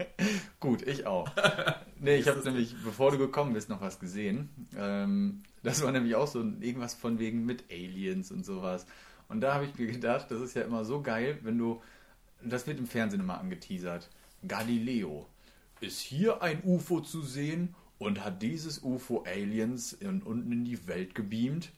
Gut, 0.61 0.83
ich 0.87 1.07
auch. 1.07 1.29
Nee, 2.01 2.17
ich 2.17 2.29
habe 2.29 2.41
nämlich, 2.41 2.75
bevor 2.83 3.11
du 3.11 3.19
gekommen 3.19 3.53
bist, 3.53 3.69
noch 3.69 3.81
was 3.81 4.01
gesehen. 4.01 4.49
Ähm, 4.77 5.43
das 5.63 5.83
war 5.83 5.93
nämlich 5.93 6.15
auch 6.15 6.27
so 6.27 6.41
irgendwas 6.41 6.95
von 6.95 7.19
wegen 7.19 7.45
mit 7.45 7.65
Aliens 7.71 8.31
und 8.33 8.45
sowas. 8.45 8.87
Und 9.29 9.41
da 9.43 9.55
habe 9.55 9.67
ich 9.67 9.79
mir 9.79 9.87
gedacht, 9.87 10.31
das 10.31 10.41
ist 10.41 10.55
ja 10.55 10.63
immer 10.63 10.85
so 10.85 11.03
geil, 11.03 11.39
wenn 11.43 11.59
du, 11.59 11.83
das 12.43 12.67
wird 12.67 12.79
im 12.79 12.87
Fernsehen 12.87 13.21
immer 13.21 13.39
angeteasert. 13.39 14.09
Galileo, 14.47 15.27
ist 15.81 16.01
hier 16.01 16.43
ein 16.43 16.63
UFO 16.65 17.01
zu 17.01 17.23
sehen 17.23 17.75
und 17.99 18.25
hat 18.25 18.43
dieses 18.43 18.83
UFO 18.83 19.25
Aliens 19.27 19.93
in, 19.93 20.23
unten 20.23 20.53
in 20.53 20.65
die 20.65 20.87
Welt 20.87 21.15
gebeamt? 21.15 21.71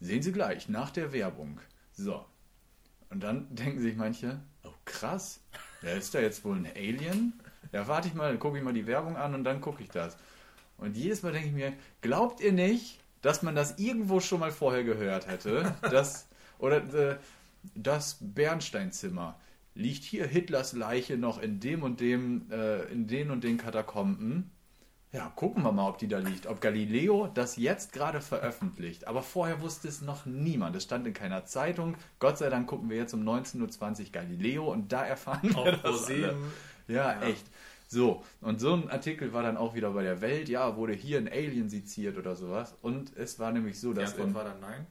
Sehen 0.00 0.22
Sie 0.22 0.32
gleich 0.32 0.68
nach 0.68 0.90
der 0.90 1.12
Werbung. 1.12 1.60
So. 1.98 2.24
Und 3.10 3.22
dann 3.22 3.46
denken 3.54 3.80
sich 3.80 3.96
manche, 3.96 4.40
oh 4.64 4.72
krass, 4.84 5.40
wer 5.80 5.96
ist 5.96 6.14
da 6.14 6.20
jetzt 6.20 6.44
wohl 6.44 6.56
ein 6.56 6.66
Alien? 6.74 7.32
Ja, 7.72 7.86
warte 7.88 8.08
ich 8.08 8.14
mal, 8.14 8.30
dann 8.30 8.38
gucke 8.38 8.56
ich 8.56 8.64
mal 8.64 8.72
die 8.72 8.86
Werbung 8.86 9.16
an 9.16 9.34
und 9.34 9.44
dann 9.44 9.60
gucke 9.60 9.82
ich 9.82 9.90
das. 9.90 10.16
Und 10.78 10.96
jedes 10.96 11.22
Mal 11.22 11.32
denke 11.32 11.48
ich 11.48 11.54
mir, 11.54 11.72
glaubt 12.00 12.40
ihr 12.40 12.52
nicht, 12.52 12.98
dass 13.20 13.42
man 13.42 13.54
das 13.54 13.78
irgendwo 13.78 14.20
schon 14.20 14.40
mal 14.40 14.52
vorher 14.52 14.84
gehört 14.84 15.26
hätte? 15.26 15.74
dass, 15.82 16.28
oder 16.58 16.82
äh, 16.94 17.18
das 17.74 18.18
Bernsteinzimmer. 18.20 19.38
Liegt 19.74 20.04
hier 20.04 20.26
Hitlers 20.26 20.72
Leiche 20.72 21.16
noch 21.16 21.40
in 21.40 21.60
dem 21.60 21.82
und 21.82 22.00
dem, 22.00 22.50
äh, 22.50 22.84
in 22.90 23.06
den 23.06 23.30
und 23.30 23.44
den 23.44 23.58
Katakomben? 23.58 24.50
Ja, 25.10 25.32
gucken 25.36 25.62
wir 25.62 25.72
mal, 25.72 25.88
ob 25.88 25.96
die 25.98 26.08
da 26.08 26.18
liegt. 26.18 26.46
Ob 26.46 26.60
Galileo 26.60 27.28
das 27.32 27.56
jetzt 27.56 27.92
gerade 27.94 28.20
veröffentlicht. 28.20 29.06
Aber 29.06 29.22
vorher 29.22 29.62
wusste 29.62 29.88
es 29.88 30.02
noch 30.02 30.26
niemand. 30.26 30.76
Es 30.76 30.84
stand 30.84 31.06
in 31.06 31.14
keiner 31.14 31.46
Zeitung. 31.46 31.96
Gott 32.18 32.36
sei 32.36 32.50
Dank 32.50 32.66
gucken 32.68 32.90
wir 32.90 32.98
jetzt 32.98 33.14
um 33.14 33.22
19.20 33.26 34.00
Uhr 34.06 34.12
Galileo 34.12 34.70
und 34.70 34.92
da 34.92 35.04
erfahren 35.06 35.40
wir 35.44 35.56
Auf 35.56 35.82
das 35.82 36.06
alle. 36.06 36.36
Ja, 36.88 37.22
echt. 37.22 37.46
So, 37.86 38.22
und 38.42 38.60
so 38.60 38.74
ein 38.74 38.90
Artikel 38.90 39.32
war 39.32 39.42
dann 39.42 39.56
auch 39.56 39.74
wieder 39.74 39.90
bei 39.92 40.02
der 40.02 40.20
Welt. 40.20 40.50
Ja, 40.50 40.76
wurde 40.76 40.92
hier 40.92 41.16
ein 41.16 41.28
Alien 41.28 41.70
seziert 41.70 42.18
oder 42.18 42.36
sowas. 42.36 42.74
Und 42.82 43.16
es 43.16 43.38
war 43.38 43.50
nämlich 43.50 43.80
so, 43.80 43.94
Die 43.94 44.00
dass 44.00 44.10
Antwort 44.10 44.28
in, 44.28 44.34
war 44.34 44.44
dann 44.44 44.60
nein. 44.60 44.86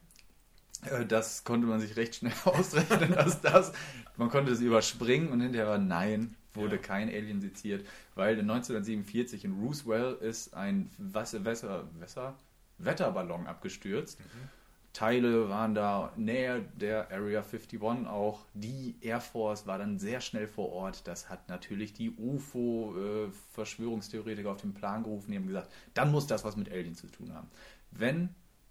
Äh, 0.81 1.05
Das 1.05 1.43
konnte 1.43 1.67
man 1.67 1.79
sich 1.79 1.95
recht 1.95 2.15
schnell 2.15 2.33
ausrechnen, 2.45 3.13
dass 3.13 3.41
das, 3.41 3.71
man 4.15 4.29
konnte 4.29 4.51
es 4.51 4.61
überspringen 4.61 5.29
und 5.29 5.41
hinterher 5.41 5.67
war 5.67 5.77
nein, 5.77 6.35
wurde 6.57 6.77
kein 6.77 7.09
Alien 7.09 7.41
seziert, 7.41 7.85
weil 8.15 8.39
1947 8.39 9.45
in 9.45 9.53
Roosevelt 9.53 10.21
ist 10.21 10.53
ein 10.53 10.89
Wasser, 10.97 11.45
Wasser, 11.45 11.87
Wasser, 11.99 12.35
Wetterballon 12.77 13.47
abgestürzt. 13.47 14.19
Teile 14.97 15.49
waren 15.49 15.75
da 15.75 16.11
näher 16.15 16.59
der 16.59 17.11
Area 17.11 17.43
51 17.43 17.79
auch. 18.07 18.39
Die 18.55 18.95
Air 19.01 19.21
Force 19.21 19.67
war 19.67 19.77
dann 19.77 19.99
sehr 19.99 20.21
schnell 20.21 20.47
vor 20.47 20.71
Ort. 20.71 21.07
Das 21.07 21.29
hat 21.29 21.49
natürlich 21.49 21.93
die 21.93 22.15
UFO-Verschwörungstheoretiker 22.17 24.49
auf 24.49 24.61
den 24.61 24.73
Plan 24.73 25.03
gerufen. 25.03 25.29
Die 25.29 25.37
haben 25.37 25.45
gesagt, 25.45 25.71
dann 25.93 26.11
muss 26.11 26.25
das 26.25 26.43
was 26.43 26.55
mit 26.55 26.71
Aliens 26.71 26.99
zu 26.99 27.05
tun 27.07 27.31
haben. 27.31 27.47
Wenn 27.91 28.29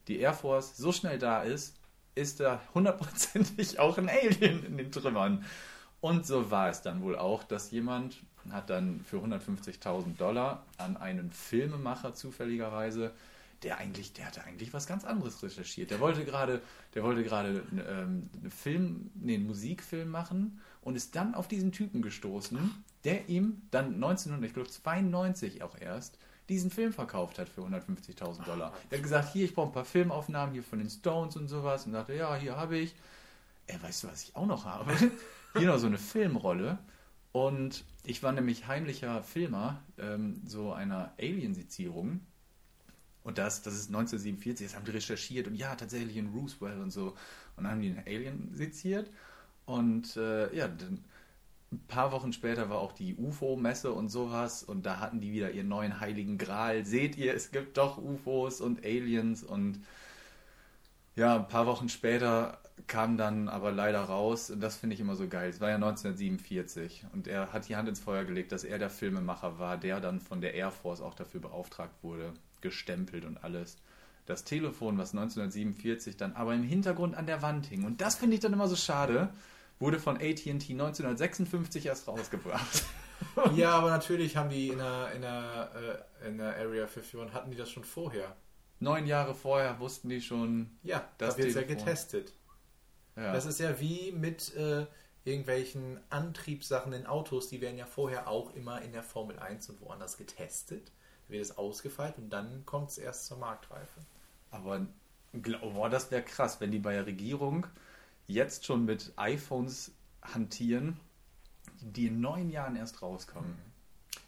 die 0.08 0.18
Air 0.18 0.34
Force 0.34 0.76
so 0.76 0.90
schnell 0.90 1.20
da 1.20 1.42
ist, 1.42 1.76
ist 2.16 2.40
da 2.40 2.60
hundertprozentig 2.74 3.78
auch 3.78 3.96
ein 3.96 4.08
Alien 4.08 4.66
in 4.66 4.78
den 4.78 4.90
Trümmern. 4.90 5.44
Und 6.00 6.26
so 6.26 6.50
war 6.50 6.68
es 6.68 6.82
dann 6.82 7.02
wohl 7.02 7.16
auch, 7.16 7.42
dass 7.44 7.70
jemand 7.70 8.18
hat 8.50 8.70
dann 8.70 9.00
für 9.04 9.18
150.000 9.18 10.16
Dollar 10.16 10.62
an 10.78 10.96
einen 10.96 11.30
Filmemacher 11.32 12.14
zufälligerweise, 12.14 13.12
der 13.62 13.78
eigentlich, 13.78 14.12
der 14.12 14.26
hatte 14.26 14.44
eigentlich 14.44 14.72
was 14.72 14.86
ganz 14.86 15.04
anderes 15.04 15.42
recherchiert. 15.42 15.90
Der 15.90 16.00
wollte 16.00 16.24
gerade, 16.24 16.60
der 16.94 17.02
wollte 17.02 17.24
gerade 17.24 17.62
ähm, 17.72 18.28
einen 18.38 18.50
Film, 18.50 19.10
nee, 19.14 19.34
einen 19.34 19.46
Musikfilm 19.46 20.10
machen 20.10 20.60
und 20.82 20.94
ist 20.94 21.16
dann 21.16 21.34
auf 21.34 21.48
diesen 21.48 21.72
Typen 21.72 22.02
gestoßen, 22.02 22.84
der 23.04 23.28
ihm 23.28 23.62
dann 23.70 23.94
1992 23.94 25.62
auch 25.62 25.76
erst 25.78 26.18
diesen 26.48 26.70
Film 26.70 26.92
verkauft 26.92 27.38
hat 27.38 27.48
für 27.48 27.62
150.000 27.62 28.44
Dollar. 28.44 28.72
Er 28.90 28.98
hat 28.98 29.02
gesagt, 29.02 29.32
hier, 29.32 29.46
ich 29.46 29.54
brauche 29.54 29.68
ein 29.68 29.72
paar 29.72 29.84
Filmaufnahmen 29.84 30.52
hier 30.52 30.62
von 30.62 30.78
den 30.78 30.88
Stones 30.88 31.36
und 31.36 31.48
sowas 31.48 31.86
und 31.86 31.92
sagte, 31.92 32.14
ja, 32.14 32.36
hier 32.36 32.56
habe 32.56 32.78
ich. 32.78 32.94
Er 33.66 33.82
weißt 33.82 34.04
du, 34.04 34.08
was 34.08 34.22
ich 34.22 34.36
auch 34.36 34.46
noch 34.46 34.64
habe? 34.64 34.92
Noch 35.64 35.78
so 35.78 35.86
eine 35.86 35.98
Filmrolle. 35.98 36.78
Und 37.32 37.84
ich 38.04 38.22
war 38.22 38.32
nämlich 38.32 38.66
heimlicher 38.66 39.22
Filmer 39.22 39.82
ähm, 39.98 40.40
so 40.46 40.72
einer 40.72 41.12
Alien-Sezierung. 41.18 42.20
Und 43.24 43.38
das, 43.38 43.62
das 43.62 43.74
ist 43.74 43.88
1947, 43.88 44.66
das 44.66 44.76
haben 44.76 44.84
die 44.84 44.92
recherchiert 44.92 45.48
und 45.48 45.56
ja, 45.56 45.74
tatsächlich 45.74 46.16
in 46.16 46.28
Roosevelt 46.28 46.78
und 46.80 46.92
so. 46.92 47.16
Und 47.56 47.64
dann 47.64 47.72
haben 47.72 47.82
die 47.82 47.90
einen 47.90 48.06
Alien 48.06 48.54
seziert. 48.54 49.10
Und 49.64 50.16
äh, 50.16 50.54
ja, 50.54 50.68
dann 50.68 51.04
ein 51.72 51.80
paar 51.88 52.12
Wochen 52.12 52.32
später 52.32 52.70
war 52.70 52.78
auch 52.78 52.92
die 52.92 53.16
UFO-Messe 53.16 53.92
und 53.92 54.08
sowas. 54.08 54.62
Und 54.62 54.86
da 54.86 55.00
hatten 55.00 55.20
die 55.20 55.32
wieder 55.32 55.50
ihren 55.50 55.68
neuen 55.68 56.00
heiligen 56.00 56.38
Gral. 56.38 56.84
Seht 56.84 57.16
ihr, 57.16 57.34
es 57.34 57.50
gibt 57.50 57.76
doch 57.76 57.98
UFOs 57.98 58.60
und 58.60 58.84
Aliens. 58.84 59.42
Und 59.42 59.80
ja, 61.16 61.36
ein 61.36 61.48
paar 61.48 61.66
Wochen 61.66 61.88
später 61.88 62.60
kam 62.86 63.16
dann 63.16 63.48
aber 63.48 63.72
leider 63.72 64.00
raus, 64.00 64.50
und 64.50 64.60
das 64.60 64.76
finde 64.76 64.94
ich 64.94 65.00
immer 65.00 65.16
so 65.16 65.28
geil, 65.28 65.48
es 65.48 65.60
war 65.60 65.70
ja 65.70 65.76
1947 65.76 67.06
und 67.12 67.26
er 67.26 67.52
hat 67.52 67.68
die 67.68 67.76
Hand 67.76 67.88
ins 67.88 68.00
Feuer 68.00 68.24
gelegt, 68.24 68.52
dass 68.52 68.64
er 68.64 68.78
der 68.78 68.90
Filmemacher 68.90 69.58
war, 69.58 69.76
der 69.76 70.00
dann 70.00 70.20
von 70.20 70.40
der 70.40 70.54
Air 70.54 70.70
Force 70.70 71.00
auch 71.00 71.14
dafür 71.14 71.40
beauftragt 71.40 71.94
wurde, 72.02 72.32
gestempelt 72.60 73.24
und 73.24 73.42
alles. 73.42 73.76
Das 74.26 74.44
Telefon, 74.44 74.98
was 74.98 75.12
1947 75.12 76.16
dann 76.16 76.34
aber 76.34 76.54
im 76.54 76.64
Hintergrund 76.64 77.14
an 77.16 77.26
der 77.26 77.42
Wand 77.42 77.66
hing, 77.66 77.84
und 77.84 78.00
das 78.00 78.16
finde 78.16 78.34
ich 78.34 78.40
dann 78.40 78.52
immer 78.52 78.68
so 78.68 78.76
schade, 78.76 79.30
wurde 79.78 79.98
von 79.98 80.16
AT&T 80.16 80.50
1956 80.50 81.86
erst 81.86 82.08
rausgebracht. 82.08 82.84
Ja, 83.54 83.70
aber 83.70 83.88
natürlich 83.88 84.36
haben 84.36 84.50
die 84.50 84.68
in 84.68 84.76
der, 84.76 85.12
in 85.14 85.22
der, 85.22 85.70
äh, 86.22 86.28
in 86.28 86.36
der 86.36 86.54
Area 86.56 86.84
51, 86.84 87.32
hatten 87.32 87.50
die 87.50 87.56
das 87.56 87.70
schon 87.70 87.82
vorher. 87.82 88.36
Neun 88.78 89.06
Jahre 89.06 89.34
vorher 89.34 89.80
wussten 89.80 90.10
die 90.10 90.20
schon, 90.20 90.70
Ja, 90.82 91.02
Das 91.16 91.36
da 91.36 91.42
wird 91.42 91.54
ja 91.54 91.62
getestet. 91.62 92.34
Ja, 93.16 93.32
Das 93.32 93.46
ist 93.46 93.60
ja 93.60 93.80
wie 93.80 94.12
mit 94.12 94.54
äh, 94.54 94.86
irgendwelchen 95.24 95.98
Antriebssachen 96.10 96.92
in 96.92 97.06
Autos, 97.06 97.48
die 97.48 97.60
werden 97.60 97.78
ja 97.78 97.86
vorher 97.86 98.28
auch 98.28 98.54
immer 98.54 98.80
in 98.82 98.92
der 98.92 99.02
Formel 99.02 99.38
1 99.38 99.70
und 99.70 99.80
woanders 99.80 100.16
getestet. 100.16 100.92
Da 101.26 101.32
wird 101.32 101.42
es 101.42 101.58
ausgefeilt 101.58 102.18
und 102.18 102.30
dann 102.30 102.64
kommt 102.64 102.90
es 102.90 102.98
erst 102.98 103.26
zur 103.26 103.38
Marktreife. 103.38 104.00
Aber 104.50 104.86
glaub, 105.32 105.74
boah, 105.74 105.90
das 105.90 106.10
wäre 106.10 106.22
krass, 106.22 106.60
wenn 106.60 106.70
die 106.70 106.78
bei 106.78 106.92
der 106.92 107.06
Regierung 107.06 107.66
jetzt 108.26 108.66
schon 108.66 108.84
mit 108.84 109.12
iPhones 109.16 109.92
hantieren, 110.22 111.00
die 111.80 112.06
in 112.06 112.20
neun 112.20 112.50
Jahren 112.50 112.76
erst 112.76 113.02
rauskommen. 113.02 113.58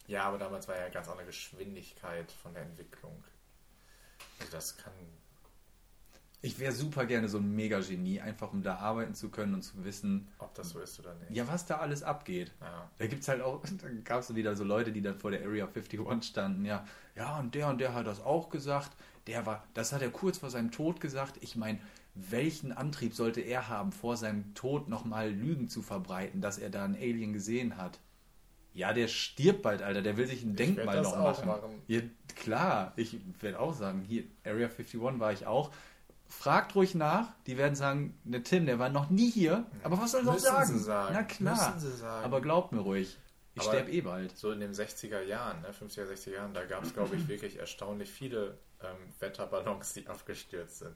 Ja, 0.07 0.25
aber 0.25 0.39
damals 0.39 0.67
war 0.69 0.79
ja 0.79 0.89
ganz 0.89 1.09
andere 1.09 1.27
Geschwindigkeit 1.27 2.33
von 2.33 2.55
der 2.55 2.63
Entwicklung. 2.63 3.23
Also 4.41 4.53
das 4.53 4.77
kann. 4.77 4.93
Ich 6.41 6.59
wäre 6.61 6.73
super 6.73 7.05
gerne 7.05 7.29
so 7.29 7.39
ein 7.39 7.55
Mega-Genie, 7.55 8.21
einfach 8.21 8.53
um 8.53 8.63
da 8.63 8.77
arbeiten 8.77 9.15
zu 9.15 9.29
können 9.29 9.55
und 9.55 9.63
zu 9.63 9.85
wissen, 9.85 10.29
Ob 10.39 10.55
das 10.55 10.71
so 10.71 10.79
ist 10.79 10.99
oder 11.01 11.15
nicht. 11.15 11.31
ja, 11.31 11.49
was 11.49 11.67
da 11.67 11.79
alles 11.79 12.05
abgeht. 12.05 12.53
Ja. 12.61 12.89
Da 12.99 13.07
gibt 13.09 13.23
es 13.23 13.29
halt 13.29 13.41
auch, 13.43 13.61
da 13.83 13.89
gab 14.05 14.21
es 14.21 14.35
wieder 14.35 14.55
so 14.55 14.63
Leute, 14.63 14.93
die 14.93 15.03
dann 15.03 15.19
vor 15.19 15.33
der 15.33 15.43
Area 15.43 15.67
51 15.67 16.23
standen, 16.23 16.65
ja, 16.65 16.87
ja, 17.17 17.39
und 17.39 17.55
der 17.55 17.69
und 17.69 17.79
der 17.81 17.93
hat 17.95 18.07
das 18.07 18.21
auch 18.21 18.51
gesagt. 18.51 18.93
Der 19.27 19.45
war, 19.47 19.65
das 19.75 19.93
hat 19.93 20.01
er 20.01 20.11
kurz 20.11 20.39
vor 20.39 20.51
seinem 20.51 20.71
Tod 20.71 21.01
gesagt. 21.01 21.39
Ich 21.41 21.57
meine, 21.57 21.81
welchen 22.15 22.73
Antrieb 22.73 23.15
sollte 23.15 23.41
er 23.41 23.69
haben, 23.69 23.93
vor 23.93 24.17
seinem 24.17 24.55
Tod 24.55 24.89
nochmal 24.89 25.31
Lügen 25.31 25.69
zu 25.69 25.83
verbreiten, 25.83 26.41
dass 26.41 26.59
er 26.59 26.71
da 26.71 26.85
einen 26.85 26.95
Alien 26.95 27.33
gesehen 27.33 27.77
hat? 27.77 27.99
Ja, 28.75 28.93
der 28.93 29.09
stirbt 29.09 29.63
bald, 29.63 29.83
Alter. 29.83 30.03
Der 30.03 30.17
will 30.17 30.27
sich 30.29 30.45
ein 30.45 30.55
Denkmal 30.55 30.97
das 30.97 31.09
noch 31.09 31.19
auch 31.19 31.45
machen. 31.45 31.49
machen. 31.49 31.83
Ja, 31.89 32.01
klar, 32.37 32.93
ich 32.97 33.19
werde 33.41 33.59
auch 33.59 33.75
sagen, 33.75 34.03
hier, 34.03 34.25
Area 34.45 34.69
51 34.69 35.01
war 35.01 35.33
ich 35.33 35.47
auch. 35.47 35.73
Fragt 36.29 36.75
ruhig 36.75 36.95
nach, 36.95 37.33
die 37.47 37.57
werden 37.57 37.75
sagen, 37.75 38.19
der 38.25 38.45
Tim, 38.45 38.67
der 38.67 38.79
war 38.79 38.91
noch 38.91 39.09
nie 39.09 39.31
hier. 39.31 39.65
Aber 39.83 39.99
was 39.99 40.13
soll 40.13 40.27
er 40.27 40.35
auch 40.35 40.39
sagen? 40.39 40.69
sie 40.69 40.79
sagen. 40.79 41.15
Na 41.15 41.23
klar. 41.23 41.75
Aber 42.23 42.41
glaubt 42.41 42.73
mir 42.73 42.81
ruhig, 42.81 43.19
ich 43.55 43.63
sterbe 43.63 43.91
eh 43.91 44.01
bald. 44.03 44.37
So 44.37 44.53
in 44.53 44.61
den 44.61 44.73
60er 44.73 45.23
Jahren, 45.23 45.63
ne, 45.63 45.69
50er, 45.69 46.05
60er 46.05 46.35
Jahren, 46.35 46.55
da 46.55 46.65
gab 46.65 46.85
es, 46.85 46.95
glaube 46.95 47.17
ich, 47.17 47.27
wirklich 47.29 47.59
erstaunlich 47.59 48.11
viele 48.11 48.59
ähm, 48.83 48.97
Wetterballons, 49.19 49.95
die 49.95 50.07
abgestürzt 50.09 50.79
sind. 50.79 50.95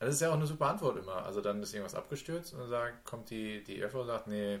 Das 0.00 0.14
ist 0.14 0.20
ja 0.20 0.30
auch 0.30 0.34
eine 0.34 0.46
super 0.46 0.66
Antwort 0.66 0.98
immer. 0.98 1.24
Also 1.24 1.40
dann 1.40 1.62
ist 1.62 1.72
irgendwas 1.72 1.94
abgestürzt 1.94 2.52
und 2.52 2.60
dann 2.60 2.68
sagt, 2.68 3.04
kommt 3.04 3.30
die, 3.30 3.62
die 3.62 3.80
EFO 3.80 4.00
und 4.00 4.08
sagt, 4.08 4.26
nee, 4.26 4.54
äh, 4.54 4.60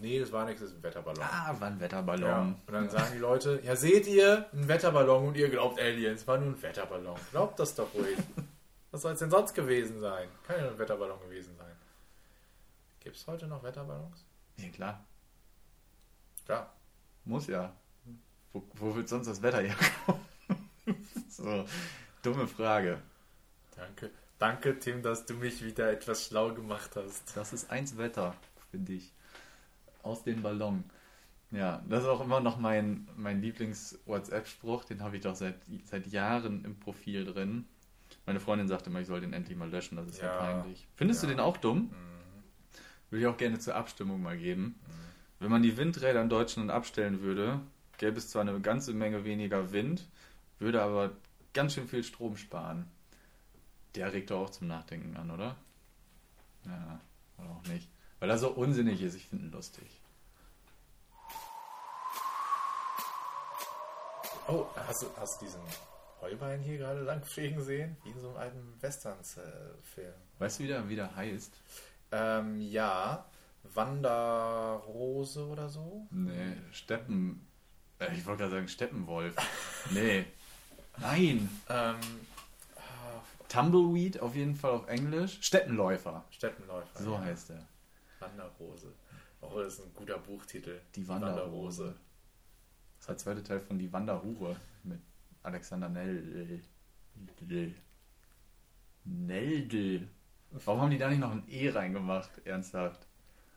nee, 0.00 0.18
das 0.18 0.32
war 0.32 0.46
nichts, 0.46 0.62
das 0.62 0.70
ist 0.70 0.78
ein 0.78 0.82
Wetterballon. 0.82 1.22
Ah, 1.22 1.54
war 1.58 1.68
ein 1.68 1.80
Wetterballon. 1.80 2.28
Ja. 2.28 2.40
Und 2.40 2.72
dann 2.72 2.88
sagen 2.88 3.10
die 3.12 3.18
Leute, 3.18 3.60
ja 3.62 3.76
seht 3.76 4.06
ihr, 4.06 4.46
ein 4.52 4.68
Wetterballon 4.68 5.28
und 5.28 5.36
ihr 5.36 5.50
glaubt 5.50 5.78
Aliens, 5.78 6.26
war 6.26 6.38
nur 6.38 6.54
ein 6.54 6.62
Wetterballon. 6.62 7.18
Glaubt 7.30 7.58
das 7.60 7.74
doch 7.74 7.92
ruhig. 7.94 8.16
Was 8.90 9.02
soll 9.02 9.12
es 9.12 9.20
denn 9.20 9.30
sonst 9.30 9.54
gewesen 9.54 10.00
sein? 10.00 10.28
Kann 10.46 10.56
ja 10.56 10.62
nur 10.62 10.72
ein 10.72 10.78
Wetterballon 10.78 11.20
gewesen 11.20 11.56
sein. 11.56 11.76
Gibt 13.00 13.16
es 13.16 13.26
heute 13.26 13.46
noch 13.46 13.62
Wetterballons? 13.62 14.24
Ja, 14.56 14.68
klar. 14.68 15.04
Klar. 16.44 16.72
Muss 17.24 17.46
ja. 17.46 17.72
Wo, 18.52 18.62
wo 18.74 18.94
wird 18.96 19.08
sonst 19.08 19.28
das 19.28 19.40
Wetter 19.42 19.60
herkommen? 19.60 20.20
so, 21.28 21.64
dumme 22.22 22.48
Frage. 22.48 23.00
Danke. 23.76 24.10
Danke, 24.38 24.78
Tim, 24.78 25.02
dass 25.02 25.26
du 25.26 25.34
mich 25.34 25.64
wieder 25.64 25.92
etwas 25.92 26.26
schlau 26.26 26.52
gemacht 26.52 26.96
hast. 26.96 27.36
Das 27.36 27.52
ist 27.52 27.70
eins 27.70 27.96
Wetter, 27.96 28.34
finde 28.70 28.94
ich. 28.94 29.12
Aus 30.02 30.24
dem 30.24 30.42
Ballon. 30.42 30.82
Ja, 31.50 31.82
das 31.88 32.02
ist 32.02 32.08
auch 32.08 32.20
immer 32.20 32.40
noch 32.40 32.56
mein, 32.56 33.08
mein 33.16 33.40
Lieblings-WhatsApp-Spruch. 33.42 34.84
Den 34.84 35.02
habe 35.02 35.16
ich 35.16 35.22
doch 35.22 35.34
seit, 35.34 35.56
seit 35.84 36.06
Jahren 36.06 36.64
im 36.64 36.78
Profil 36.78 37.24
drin. 37.24 37.66
Meine 38.26 38.40
Freundin 38.40 38.68
sagte 38.68 38.90
immer, 38.90 39.00
ich 39.00 39.06
soll 39.06 39.20
den 39.20 39.32
endlich 39.32 39.56
mal 39.56 39.68
löschen. 39.70 39.96
Das 39.96 40.06
ist 40.06 40.20
ja, 40.20 40.26
Ja. 40.26 40.38
peinlich. 40.38 40.86
Findest 40.96 41.22
du 41.22 41.26
Ja. 41.26 41.32
den 41.34 41.40
auch 41.40 41.56
dumm? 41.56 41.90
Würde 43.10 43.22
ich 43.22 43.26
auch 43.28 43.36
gerne 43.36 43.58
zur 43.58 43.74
Abstimmung 43.74 44.22
mal 44.22 44.38
geben. 44.38 44.78
Wenn 45.40 45.50
man 45.50 45.62
die 45.62 45.76
Windräder 45.76 46.22
in 46.22 46.28
Deutschland 46.28 46.70
abstellen 46.70 47.22
würde, 47.22 47.60
gäbe 47.98 48.18
es 48.18 48.28
zwar 48.28 48.42
eine 48.42 48.60
ganze 48.60 48.92
Menge 48.92 49.24
weniger 49.24 49.72
Wind, 49.72 50.06
würde 50.58 50.82
aber 50.82 51.12
ganz 51.54 51.74
schön 51.74 51.88
viel 51.88 52.04
Strom 52.04 52.36
sparen. 52.36 52.86
Der 53.96 54.12
regt 54.12 54.30
doch 54.30 54.40
auch 54.42 54.50
zum 54.50 54.68
Nachdenken 54.68 55.16
an, 55.16 55.30
oder? 55.30 55.56
Ja, 56.66 57.00
oder 57.38 57.50
auch 57.50 57.62
nicht. 57.68 57.88
Weil 58.20 58.30
er 58.30 58.38
so 58.38 58.50
unsinnig 58.50 59.02
ist, 59.02 59.14
ich 59.16 59.26
finde 59.26 59.46
ihn 59.46 59.50
lustig. 59.52 60.00
Oh, 64.46 64.66
hast 64.76 65.02
du, 65.02 65.06
hast 65.16 65.40
du 65.40 65.46
diesen 65.46 65.60
Heuballen 66.20 66.60
hier 66.60 66.78
gerade 66.78 67.00
lang 67.00 67.22
fliegen 67.24 67.62
sehen? 67.62 67.96
Wie 68.04 68.10
in 68.10 68.20
so 68.20 68.28
einem 68.28 68.36
alten 68.36 68.82
Westerns-Film. 68.82 70.12
Weißt 70.38 70.58
du, 70.58 70.64
wie 70.64 70.68
der 70.68 70.88
wieder 70.88 71.14
heißt? 71.14 71.52
ähm, 72.12 72.60
ja, 72.60 73.24
Wanderrose 73.74 75.46
oder 75.46 75.68
so? 75.68 76.06
Nee, 76.10 76.56
Steppen. 76.72 77.46
Äh, 77.98 78.14
ich 78.14 78.26
wollte 78.26 78.40
gerade 78.42 78.56
sagen 78.56 78.68
Steppenwolf. 78.68 79.36
nee. 79.90 80.24
Nein. 80.98 81.48
Ähm, 81.68 81.96
Tumbleweed 83.48 84.20
auf 84.20 84.34
jeden 84.34 84.54
Fall 84.54 84.72
auf 84.72 84.88
Englisch. 84.88 85.38
Steppenläufer. 85.40 86.24
Steppenläufer. 86.30 87.02
So 87.02 87.14
ja. 87.14 87.20
heißt 87.20 87.50
er. 87.50 87.66
Wanderrose. 88.20 88.92
Oh, 89.40 89.58
das 89.58 89.74
ist 89.74 89.84
ein 89.84 89.94
guter 89.94 90.18
Buchtitel. 90.18 90.80
Die 90.94 91.08
Wanderrose. 91.08 91.96
Das 92.98 93.00
ist 93.00 93.08
der 93.08 93.16
zweite 93.16 93.42
Teil 93.42 93.60
von 93.60 93.78
Die 93.78 93.92
Wanderhure 93.92 94.56
mit 94.84 95.00
Alexander 95.42 95.88
Nell. 95.88 96.60
Neldl. 99.04 100.08
Warum 100.50 100.80
haben 100.80 100.90
die 100.90 100.98
da 100.98 101.08
nicht 101.08 101.20
noch 101.20 101.30
ein 101.32 101.44
E 101.48 101.70
reingemacht? 101.70 102.30
Ernsthaft. 102.44 103.06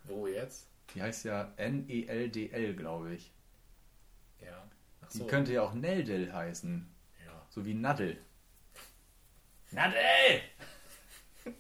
Wo 0.06 0.28
jetzt? 0.28 0.68
Die 0.94 1.02
heißt 1.02 1.26
ja 1.26 1.52
N-E-L-D-L, 1.58 2.76
glaube 2.76 3.16
ich. 3.16 3.32
Ja. 4.42 4.64
Ach 5.02 5.10
Die 5.10 5.18
so. 5.20 5.28
könnte 5.28 5.54
ja 5.54 5.64
auch 5.64 5.74
Neldel 5.74 6.32
heißen. 6.34 6.88
Ja. 7.26 7.46
So 7.50 7.66
wie 7.66 7.74
Nadel. 7.74 8.18
Nadel! 9.72 10.42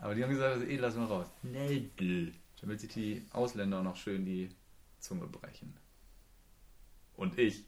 Aber 0.00 0.14
die 0.14 0.22
haben 0.22 0.30
gesagt, 0.30 0.56
das 0.62 0.68
E 0.68 0.76
lassen 0.76 1.00
wir 1.00 1.08
raus. 1.08 1.26
Neldel. 1.42 2.32
Damit 2.60 2.80
sich 2.80 2.92
die 2.92 3.26
Ausländer 3.32 3.82
noch 3.82 3.96
schön 3.96 4.24
die 4.24 4.50
Zunge 4.98 5.26
brechen. 5.26 5.74
Und 7.16 7.38
ich. 7.38 7.64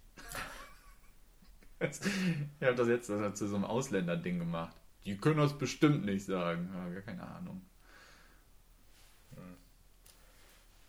Ich 2.61 2.67
habe 2.67 2.77
das 2.77 2.89
jetzt 2.89 3.07
zu 3.07 3.47
so 3.49 3.57
einem 3.57 3.65
Ausländer-Ding 3.65 4.39
gemacht. 4.39 4.77
Die 5.05 5.17
können 5.17 5.39
das 5.39 5.57
bestimmt 5.59 6.05
nicht 6.05 6.25
sagen. 6.25 6.71
Ja, 6.75 6.89
gar 6.95 7.03
keine 7.03 7.27
Ahnung. 7.27 7.63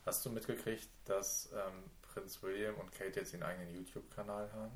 Hast 0.05 0.25
du 0.25 0.29
mitgekriegt, 0.29 0.89
dass 1.05 1.49
ähm, 1.53 1.83
Prinz 2.01 2.43
William 2.43 2.75
und 2.75 2.91
Kate 2.91 3.21
jetzt 3.21 3.33
ihren 3.33 3.43
eigenen 3.43 3.73
YouTube-Kanal 3.73 4.51
haben? 4.51 4.71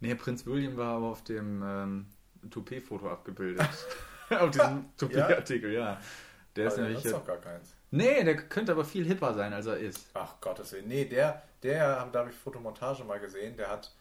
Nee, 0.00 0.14
Prinz 0.14 0.44
William 0.44 0.76
war 0.76 0.96
aber 0.96 1.06
auf 1.06 1.24
dem 1.24 1.62
ähm, 1.62 2.06
Toupet-Foto 2.50 3.10
abgebildet. 3.10 3.66
auf 4.30 4.50
diesem 4.50 4.90
Toupet-Artikel, 4.98 5.72
ja. 5.72 6.00
Der 6.54 6.66
ist 6.66 6.74
Aber 6.74 6.82
nämlich. 6.82 7.02
das 7.02 7.12
ist 7.12 7.18
doch 7.18 7.26
gar 7.26 7.38
keins. 7.38 7.74
Nee, 7.90 8.22
der 8.24 8.36
könnte 8.36 8.72
aber 8.72 8.84
viel 8.84 9.06
hipper 9.06 9.32
sein, 9.34 9.52
als 9.52 9.66
er 9.66 9.78
ist. 9.78 10.10
Ach 10.14 10.40
Gottes 10.40 10.72
Willen. 10.72 10.88
Nee, 10.88 11.06
der, 11.06 11.42
der, 11.62 12.06
da 12.06 12.18
habe 12.20 12.30
ich 12.30 12.36
Fotomontage 12.36 13.04
mal 13.04 13.18
gesehen, 13.18 13.56
der 13.56 13.70
hat, 13.70 13.94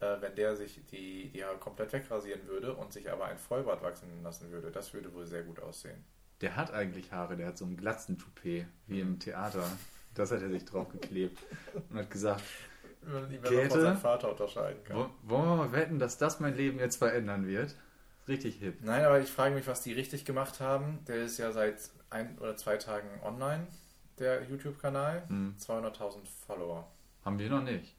äh, 0.00 0.20
wenn 0.20 0.34
der 0.34 0.56
sich 0.56 0.80
die, 0.90 1.28
die 1.30 1.44
Haare 1.44 1.58
komplett 1.58 1.92
wegrasieren 1.92 2.46
würde 2.46 2.74
und 2.74 2.92
sich 2.92 3.10
aber 3.10 3.26
ein 3.26 3.38
Vollbart 3.38 3.82
wachsen 3.82 4.22
lassen 4.22 4.50
würde, 4.50 4.70
das 4.70 4.92
würde 4.94 5.12
wohl 5.14 5.26
sehr 5.26 5.42
gut 5.42 5.60
aussehen. 5.60 6.04
Der 6.42 6.54
hat 6.56 6.70
eigentlich 6.72 7.12
Haare, 7.12 7.36
der 7.36 7.46
hat 7.48 7.58
so 7.58 7.64
einen 7.64 7.76
glatzen 7.76 8.18
Toupet, 8.18 8.66
wie 8.86 9.00
im 9.00 9.18
Theater. 9.18 9.64
Das 10.14 10.30
hat 10.30 10.42
er 10.42 10.50
sich 10.50 10.64
draufgeklebt 10.64 11.38
und 11.90 11.98
hat 11.98 12.10
gesagt, 12.10 12.42
Käthe? 13.42 13.70
von 13.70 13.80
seinem 13.80 13.96
Vater 13.98 14.30
unterscheiden 14.30 14.82
kann. 14.84 14.96
"Wo- 14.96 15.10
wollen 15.22 15.44
wir 15.48 15.56
mal 15.56 15.72
wetten, 15.72 15.98
dass 15.98 16.18
das 16.18 16.40
mein 16.40 16.54
Leben 16.56 16.78
jetzt 16.78 16.96
verändern 16.96 17.46
wird? 17.46 17.74
Richtig 18.28 18.56
hip. 18.56 18.78
Nein, 18.82 19.04
aber 19.04 19.20
ich 19.20 19.30
frage 19.30 19.54
mich, 19.54 19.66
was 19.66 19.82
die 19.82 19.92
richtig 19.92 20.24
gemacht 20.24 20.58
haben. 20.60 21.04
Der 21.06 21.16
ist 21.24 21.38
ja 21.38 21.52
seit 21.52 21.76
ein 22.10 22.36
oder 22.38 22.56
zwei 22.56 22.76
Tagen 22.76 23.08
online, 23.22 23.66
der 24.18 24.42
YouTube-Kanal. 24.44 25.28
Hm. 25.28 25.54
200.000 25.58 26.26
Follower. 26.46 26.90
Haben 27.24 27.38
wir 27.38 27.48
noch 27.50 27.62
nicht. 27.62 27.94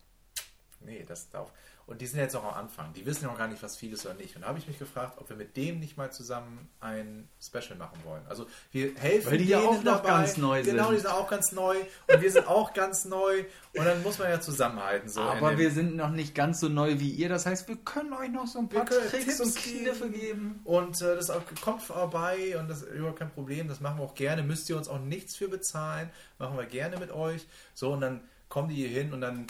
Nee, 0.81 1.05
das 1.07 1.29
darf. 1.29 1.53
Und 1.87 2.01
die 2.01 2.05
sind 2.05 2.19
jetzt 2.19 2.33
noch 2.33 2.43
am 2.43 2.53
Anfang. 2.53 2.91
Die 2.91 3.05
wissen 3.05 3.25
noch 3.27 3.37
gar 3.37 3.47
nicht, 3.47 3.63
was 3.63 3.77
viel 3.77 3.93
ist 3.93 4.05
oder 4.05 4.15
nicht. 4.15 4.35
Und 4.35 4.41
da 4.41 4.49
habe 4.49 4.59
ich 4.59 4.67
mich 4.67 4.77
gefragt, 4.77 5.17
ob 5.19 5.29
wir 5.29 5.37
mit 5.37 5.55
dem 5.55 5.79
nicht 5.79 5.95
mal 5.95 6.11
zusammen 6.11 6.67
ein 6.81 7.29
Special 7.41 7.77
machen 7.77 7.97
wollen. 8.03 8.21
Also 8.27 8.45
wir 8.73 8.93
helfen 8.95 9.31
Weil 9.31 9.37
die 9.37 9.45
ja 9.45 9.59
denen 9.61 9.69
auch 9.69 9.83
noch 9.83 9.95
dabei. 10.03 10.09
ganz 10.09 10.35
neu 10.35 10.63
Genau, 10.63 10.87
sind. 10.87 10.95
die 10.95 10.99
sind 11.01 11.11
auch 11.13 11.29
ganz 11.29 11.51
neu. 11.53 11.77
Und 12.11 12.21
wir 12.21 12.29
sind 12.31 12.45
auch 12.45 12.73
ganz 12.73 13.05
neu. 13.05 13.45
Und 13.77 13.85
dann 13.85 14.03
muss 14.03 14.19
man 14.19 14.29
ja 14.29 14.41
zusammenhalten. 14.41 15.07
So 15.07 15.21
Aber 15.21 15.57
wir 15.57 15.71
sind 15.71 15.95
noch 15.95 16.09
nicht 16.09 16.35
ganz 16.35 16.59
so 16.59 16.67
neu 16.67 16.99
wie 16.99 17.09
ihr. 17.11 17.29
Das 17.29 17.45
heißt, 17.45 17.69
wir 17.69 17.77
können 17.77 18.11
euch 18.11 18.31
noch 18.31 18.47
so 18.47 18.59
ein 18.59 18.67
paar 18.67 18.85
Tricks 18.85 19.39
und 19.39 19.55
Kniffe 19.55 20.09
geben. 20.09 20.59
Und 20.65 21.01
äh, 21.01 21.15
das 21.15 21.29
auch, 21.29 21.41
kommt 21.61 21.81
vorbei 21.83 22.57
und 22.59 22.67
das 22.67 22.81
ist 22.81 22.91
überhaupt 22.91 23.19
kein 23.19 23.31
Problem. 23.31 23.69
Das 23.69 23.79
machen 23.79 23.99
wir 23.99 24.03
auch 24.03 24.15
gerne. 24.15 24.43
Müsst 24.43 24.69
ihr 24.69 24.75
uns 24.75 24.89
auch 24.89 24.99
nichts 24.99 25.37
für 25.37 25.47
bezahlen. 25.47 26.09
Machen 26.37 26.57
wir 26.57 26.65
gerne 26.65 26.97
mit 26.97 27.11
euch. 27.11 27.47
So, 27.73 27.93
und 27.93 28.01
dann 28.01 28.19
kommen 28.49 28.67
die 28.67 28.75
hier 28.75 28.89
hin 28.89 29.13
und 29.13 29.21
dann 29.21 29.47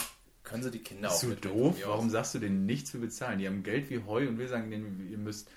können 0.48 0.62
sie 0.62 0.70
die 0.70 0.82
Kinder 0.82 1.10
auch 1.10 1.22
mit 1.24 1.44
doof? 1.44 1.76
Warum 1.84 2.10
sagst 2.10 2.34
du 2.34 2.38
denen 2.38 2.66
nichts 2.66 2.90
für 2.90 2.98
bezahlen? 2.98 3.38
Die 3.38 3.46
haben 3.46 3.62
Geld 3.62 3.90
wie 3.90 4.02
Heu 4.04 4.26
und 4.26 4.38
wir 4.38 4.48
sagen 4.48 4.70
denen, 4.70 5.06
ihr 5.10 5.18
müsst, 5.18 5.50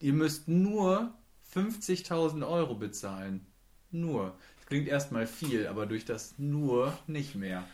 ihr 0.00 0.12
müsst 0.12 0.48
nur 0.48 1.14
50.000 1.54 2.46
Euro 2.46 2.74
bezahlen. 2.74 3.46
Nur. 3.90 4.36
Das 4.56 4.66
klingt 4.66 4.88
erstmal 4.88 5.26
viel, 5.26 5.66
aber 5.66 5.86
durch 5.86 6.04
das 6.04 6.34
nur 6.38 6.96
nicht 7.06 7.34
mehr. 7.34 7.64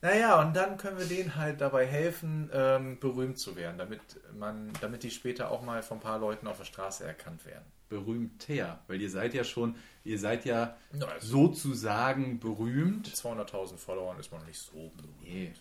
Naja, 0.00 0.40
und 0.42 0.54
dann 0.54 0.76
können 0.76 0.98
wir 0.98 1.06
denen 1.06 1.36
halt 1.36 1.62
dabei 1.62 1.86
helfen, 1.86 2.50
ähm, 2.52 2.98
berühmt 3.00 3.38
zu 3.38 3.56
werden, 3.56 3.78
damit 3.78 4.00
man, 4.34 4.70
damit 4.82 5.02
die 5.02 5.10
später 5.10 5.50
auch 5.50 5.62
mal 5.62 5.82
von 5.82 5.96
ein 5.98 6.02
paar 6.02 6.18
Leuten 6.18 6.46
auf 6.46 6.58
der 6.58 6.66
Straße 6.66 7.04
erkannt 7.04 7.46
werden. 7.46 7.64
Berühmter, 7.88 8.82
weil 8.88 9.00
ihr 9.00 9.10
seid 9.10 9.34
ja 9.34 9.44
schon, 9.44 9.76
ihr 10.04 10.18
seid 10.18 10.44
ja 10.44 10.76
also- 10.92 11.48
sozusagen 11.48 12.40
berühmt. 12.40 13.08
200.000 13.14 13.78
Followern 13.78 14.18
ist 14.18 14.32
man 14.32 14.44
nicht 14.46 14.58
so 14.58 14.90
berühmt. 14.96 15.22
Nee. 15.22 15.52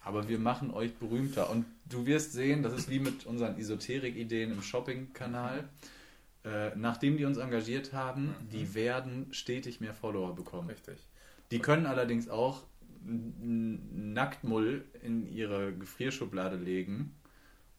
Aber 0.00 0.28
wir 0.28 0.38
machen 0.38 0.70
euch 0.70 0.94
berühmter. 0.94 1.50
Und 1.50 1.66
du 1.88 2.06
wirst 2.06 2.32
sehen, 2.32 2.62
das 2.62 2.72
ist 2.74 2.88
wie 2.88 3.00
mit 3.00 3.26
unseren 3.26 3.58
Esoterik-Ideen 3.58 4.52
im 4.52 4.62
Shopping-Kanal. 4.62 5.68
Äh, 6.44 6.76
nachdem 6.76 7.16
die 7.16 7.24
uns 7.24 7.38
engagiert 7.38 7.92
haben, 7.92 8.32
die 8.52 8.74
werden 8.74 9.26
stetig 9.32 9.80
mehr 9.80 9.94
Follower 9.94 10.32
bekommen. 10.36 10.68
Richtig. 10.70 10.98
Die 11.50 11.58
können 11.58 11.86
allerdings 11.86 12.28
auch 12.28 12.62
Nacktmull 13.04 14.84
in 15.02 15.26
ihre 15.26 15.72
Gefrierschublade 15.72 16.56
legen 16.56 17.14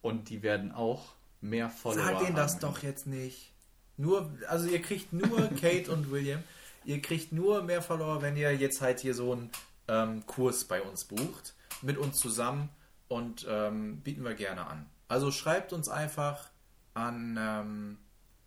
und 0.02 0.30
die 0.30 0.42
werden 0.42 0.72
auch 0.72 1.14
mehr 1.40 1.70
Follower 1.70 2.04
Sag 2.04 2.18
denen 2.20 2.36
das 2.36 2.54
haben. 2.54 2.60
doch 2.60 2.82
jetzt 2.82 3.06
nicht. 3.06 3.52
Nur, 3.98 4.30
also 4.48 4.68
ihr 4.68 4.80
kriegt 4.80 5.12
nur 5.12 5.48
Kate 5.60 5.90
und 5.90 6.10
William, 6.10 6.42
ihr 6.84 7.02
kriegt 7.02 7.32
nur 7.32 7.62
mehr 7.62 7.82
Follower, 7.82 8.22
wenn 8.22 8.36
ihr 8.36 8.54
jetzt 8.56 8.80
halt 8.80 9.00
hier 9.00 9.14
so 9.14 9.32
einen 9.32 9.50
ähm, 9.88 10.24
Kurs 10.26 10.64
bei 10.64 10.80
uns 10.80 11.04
bucht, 11.04 11.54
mit 11.82 11.98
uns 11.98 12.16
zusammen 12.16 12.70
und 13.08 13.46
ähm, 13.48 14.00
bieten 14.00 14.24
wir 14.24 14.34
gerne 14.34 14.66
an. 14.66 14.86
Also 15.08 15.30
schreibt 15.30 15.72
uns 15.72 15.88
einfach 15.88 16.48
an, 16.94 17.36
ähm, 17.38 17.98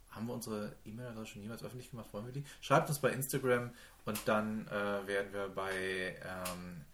haben 0.10 0.28
wir 0.28 0.34
unsere 0.34 0.76
E-Mail-Adresse 0.86 1.28
schon 1.28 1.42
jemals 1.42 1.64
öffentlich 1.64 1.92
gemacht, 1.92 2.08
wollen 2.14 2.26
wir 2.26 2.34
die? 2.34 2.44
Schreibt 2.62 2.90
uns 2.90 3.00
bei 3.00 3.12
Instagram 3.12 3.72
und 4.06 4.20
dann 4.26 4.68
äh, 4.68 5.08
werden 5.08 5.34
wir 5.34 5.50
bei 5.50 6.16
ähm, 6.24 6.86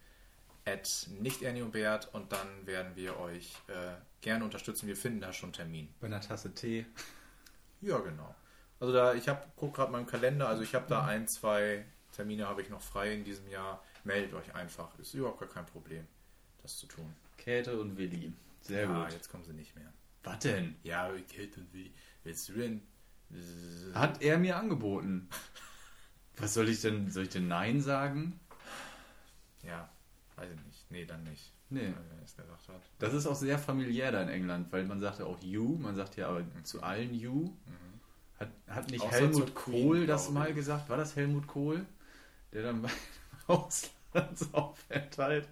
at 0.65 1.07
nicht 1.19 1.41
Ernie 1.41 1.61
und 1.61 1.71
Bert 1.71 2.09
und 2.13 2.31
dann 2.31 2.65
werden 2.65 2.95
wir 2.95 3.19
euch 3.19 3.55
äh, 3.67 3.95
gerne 4.21 4.43
unterstützen. 4.43 4.87
Wir 4.87 4.95
finden 4.95 5.21
da 5.21 5.33
schon 5.33 5.47
einen 5.47 5.53
Termin. 5.53 5.89
Bei 5.99 6.07
einer 6.07 6.21
Tasse 6.21 6.53
Tee. 6.53 6.85
Ja, 7.81 7.99
genau. 7.99 8.35
Also 8.79 8.93
da, 8.93 9.13
ich 9.13 9.27
habe, 9.27 9.41
guck 9.55 9.75
gerade 9.75 9.97
im 9.97 10.05
Kalender, 10.05 10.47
also 10.47 10.61
ich 10.61 10.75
habe 10.75 10.85
da 10.87 11.05
ein, 11.05 11.27
zwei 11.27 11.85
Termine 12.11 12.47
habe 12.47 12.61
ich 12.61 12.69
noch 12.69 12.81
frei 12.81 13.13
in 13.13 13.23
diesem 13.23 13.47
Jahr. 13.47 13.83
Meldet 14.03 14.33
euch 14.33 14.55
einfach. 14.55 14.97
Ist 14.99 15.13
überhaupt 15.13 15.39
gar 15.39 15.49
kein 15.49 15.65
Problem, 15.65 16.05
das 16.61 16.77
zu 16.77 16.87
tun. 16.87 17.13
Käthe 17.37 17.79
und 17.79 17.97
Willi. 17.97 18.33
Sehr 18.61 18.83
ja, 18.83 19.03
gut. 19.03 19.13
jetzt 19.13 19.29
kommen 19.29 19.43
sie 19.43 19.53
nicht 19.53 19.75
mehr. 19.75 19.91
Was 20.23 20.39
denn? 20.39 20.75
Ja, 20.83 21.09
Kate 21.09 21.59
und 21.59 21.73
wie 21.73 21.93
willst 22.23 22.49
du 22.49 22.53
denn? 22.53 22.81
Hat 23.93 24.21
er 24.21 24.37
mir 24.37 24.57
angeboten. 24.57 25.29
Was 26.37 26.53
soll 26.53 26.69
ich 26.69 26.81
denn? 26.81 27.09
Soll 27.11 27.23
ich 27.23 27.29
denn 27.29 27.47
Nein 27.47 27.81
sagen? 27.81 28.39
Ja, 29.63 29.89
weiß 30.35 30.49
ich 30.51 30.65
nicht. 30.65 30.91
Nee, 30.91 31.05
dann 31.05 31.23
nicht. 31.23 31.51
Nee. 31.69 31.93
Das 32.99 33.13
ist 33.13 33.27
auch 33.27 33.35
sehr 33.35 33.59
familiär 33.59 34.11
da 34.11 34.21
in 34.21 34.29
England, 34.29 34.71
weil 34.71 34.85
man 34.85 34.99
sagt 34.99 35.19
ja 35.19 35.25
auch 35.25 35.41
you, 35.41 35.77
man 35.77 35.95
sagt 35.95 36.15
ja 36.15 36.29
aber 36.29 36.43
zu 36.63 36.81
allen 36.81 37.13
you. 37.13 37.51
Hat, 38.39 38.49
hat 38.67 38.91
nicht 38.91 39.03
Außer 39.03 39.15
Helmut 39.15 39.55
Queen, 39.55 39.83
Kohl 39.83 40.07
das 40.07 40.29
mal 40.29 40.53
gesagt? 40.53 40.89
War 40.89 40.97
das 40.97 41.15
Helmut 41.15 41.47
Kohl? 41.47 41.85
Der 42.53 42.63
dann 42.63 42.81
beim 42.81 42.91
Auslandsaufenthalt 43.47 45.47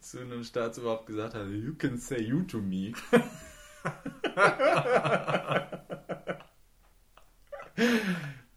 zu 0.00 0.20
einem 0.20 0.44
Staatsoberhaupt 0.44 1.06
gesagt 1.06 1.34
hat, 1.34 1.48
you 1.48 1.74
can 1.74 1.98
say 1.98 2.20
you 2.20 2.42
to 2.42 2.58
me. 2.58 2.92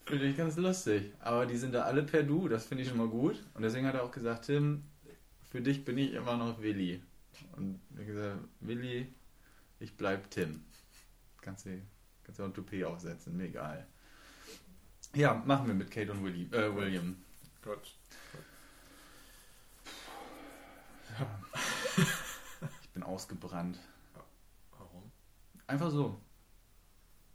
Finde 0.05 0.25
ich 0.25 0.37
ganz 0.37 0.57
lustig. 0.57 1.13
Aber 1.19 1.45
die 1.45 1.57
sind 1.57 1.73
da 1.73 1.83
alle 1.83 2.03
per 2.03 2.23
Du, 2.23 2.47
das 2.47 2.65
finde 2.65 2.83
ich 2.83 2.89
schon 2.89 2.97
mal 2.97 3.07
gut. 3.07 3.43
Und 3.53 3.63
deswegen 3.63 3.87
hat 3.87 3.95
er 3.95 4.03
auch 4.03 4.11
gesagt, 4.11 4.45
Tim, 4.45 4.83
für 5.49 5.61
dich 5.61 5.83
bin 5.83 5.97
ich 5.97 6.13
immer 6.13 6.37
noch 6.37 6.61
Willi. 6.61 7.01
Und 7.55 7.79
er 7.95 8.01
hat 8.01 8.07
gesagt, 8.07 8.37
Willi, 8.59 9.13
ich 9.79 9.97
bleib 9.97 10.29
Tim. 10.29 10.63
Kannst 11.41 11.65
du 11.65 11.81
kannst 12.25 12.39
du 12.39 12.43
auch 12.43 12.47
ein 12.47 12.53
Toupet 12.53 12.83
aufsetzen, 12.83 13.37
mir 13.37 13.45
egal. 13.45 13.85
Ja, 15.13 15.35
machen 15.45 15.67
wir 15.67 15.73
mit 15.73 15.91
Kate 15.91 16.11
und 16.11 16.23
Willi, 16.23 16.43
äh, 16.51 16.75
William. 16.75 17.15
Gut. 17.63 17.95
Ich 22.81 22.89
bin 22.89 23.03
ausgebrannt. 23.03 23.79
Warum? 24.77 25.11
Einfach 25.67 25.89
so. 25.91 26.19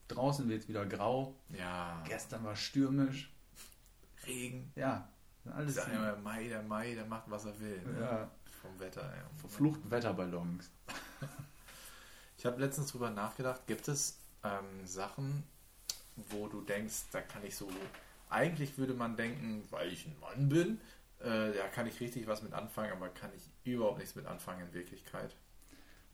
Draußen 0.09 0.49
wird 0.49 0.62
es 0.62 0.68
wieder 0.68 0.84
grau. 0.86 1.36
Ja, 1.51 2.03
Gestern 2.07 2.45
war 2.45 2.57
stürmisch. 2.57 3.32
Regen. 4.26 4.72
Ja, 4.74 5.09
alles 5.47 5.76
Ich 5.76 5.82
sag 5.82 5.93
immer, 5.93 6.16
Mai, 6.16 6.49
der 6.49 6.62
Mai, 6.62 6.95
der 6.95 7.07
macht, 7.07 7.30
was 7.30 7.47
er 7.47 7.59
will. 7.61 7.80
Ne? 7.82 8.01
ja, 8.01 8.30
Vom 8.61 8.78
Wetter. 8.78 9.03
Ja. 9.03 9.30
verflucht 9.36 9.80
Wetterballons. 9.91 10.70
Ich 12.38 12.47
habe 12.47 12.59
letztens 12.59 12.91
drüber 12.91 13.11
nachgedacht, 13.11 13.66
gibt 13.66 13.86
es 13.86 14.18
ähm, 14.45 14.86
Sachen, 14.86 15.45
wo 16.30 16.49
du 16.49 16.61
denkst, 16.62 17.05
da 17.12 17.20
kann 17.20 17.45
ich 17.45 17.57
so, 17.57 17.68
eigentlich 18.28 18.78
würde 18.78 18.95
man 18.95 19.16
denken, 19.16 19.62
weil 19.70 19.93
ich 19.93 20.07
ein 20.07 20.16
Mann 20.20 20.49
bin, 20.49 20.80
äh, 21.20 21.53
da 21.53 21.68
kann 21.74 21.86
ich 21.86 22.01
richtig 22.01 22.26
was 22.26 22.43
mit 22.43 22.53
anfangen, 22.53 22.93
aber 22.93 23.09
kann 23.09 23.30
ich 23.36 23.43
überhaupt 23.64 23.99
nichts 23.99 24.14
mit 24.14 24.26
anfangen 24.26 24.66
in 24.66 24.74
Wirklichkeit. 24.74 25.34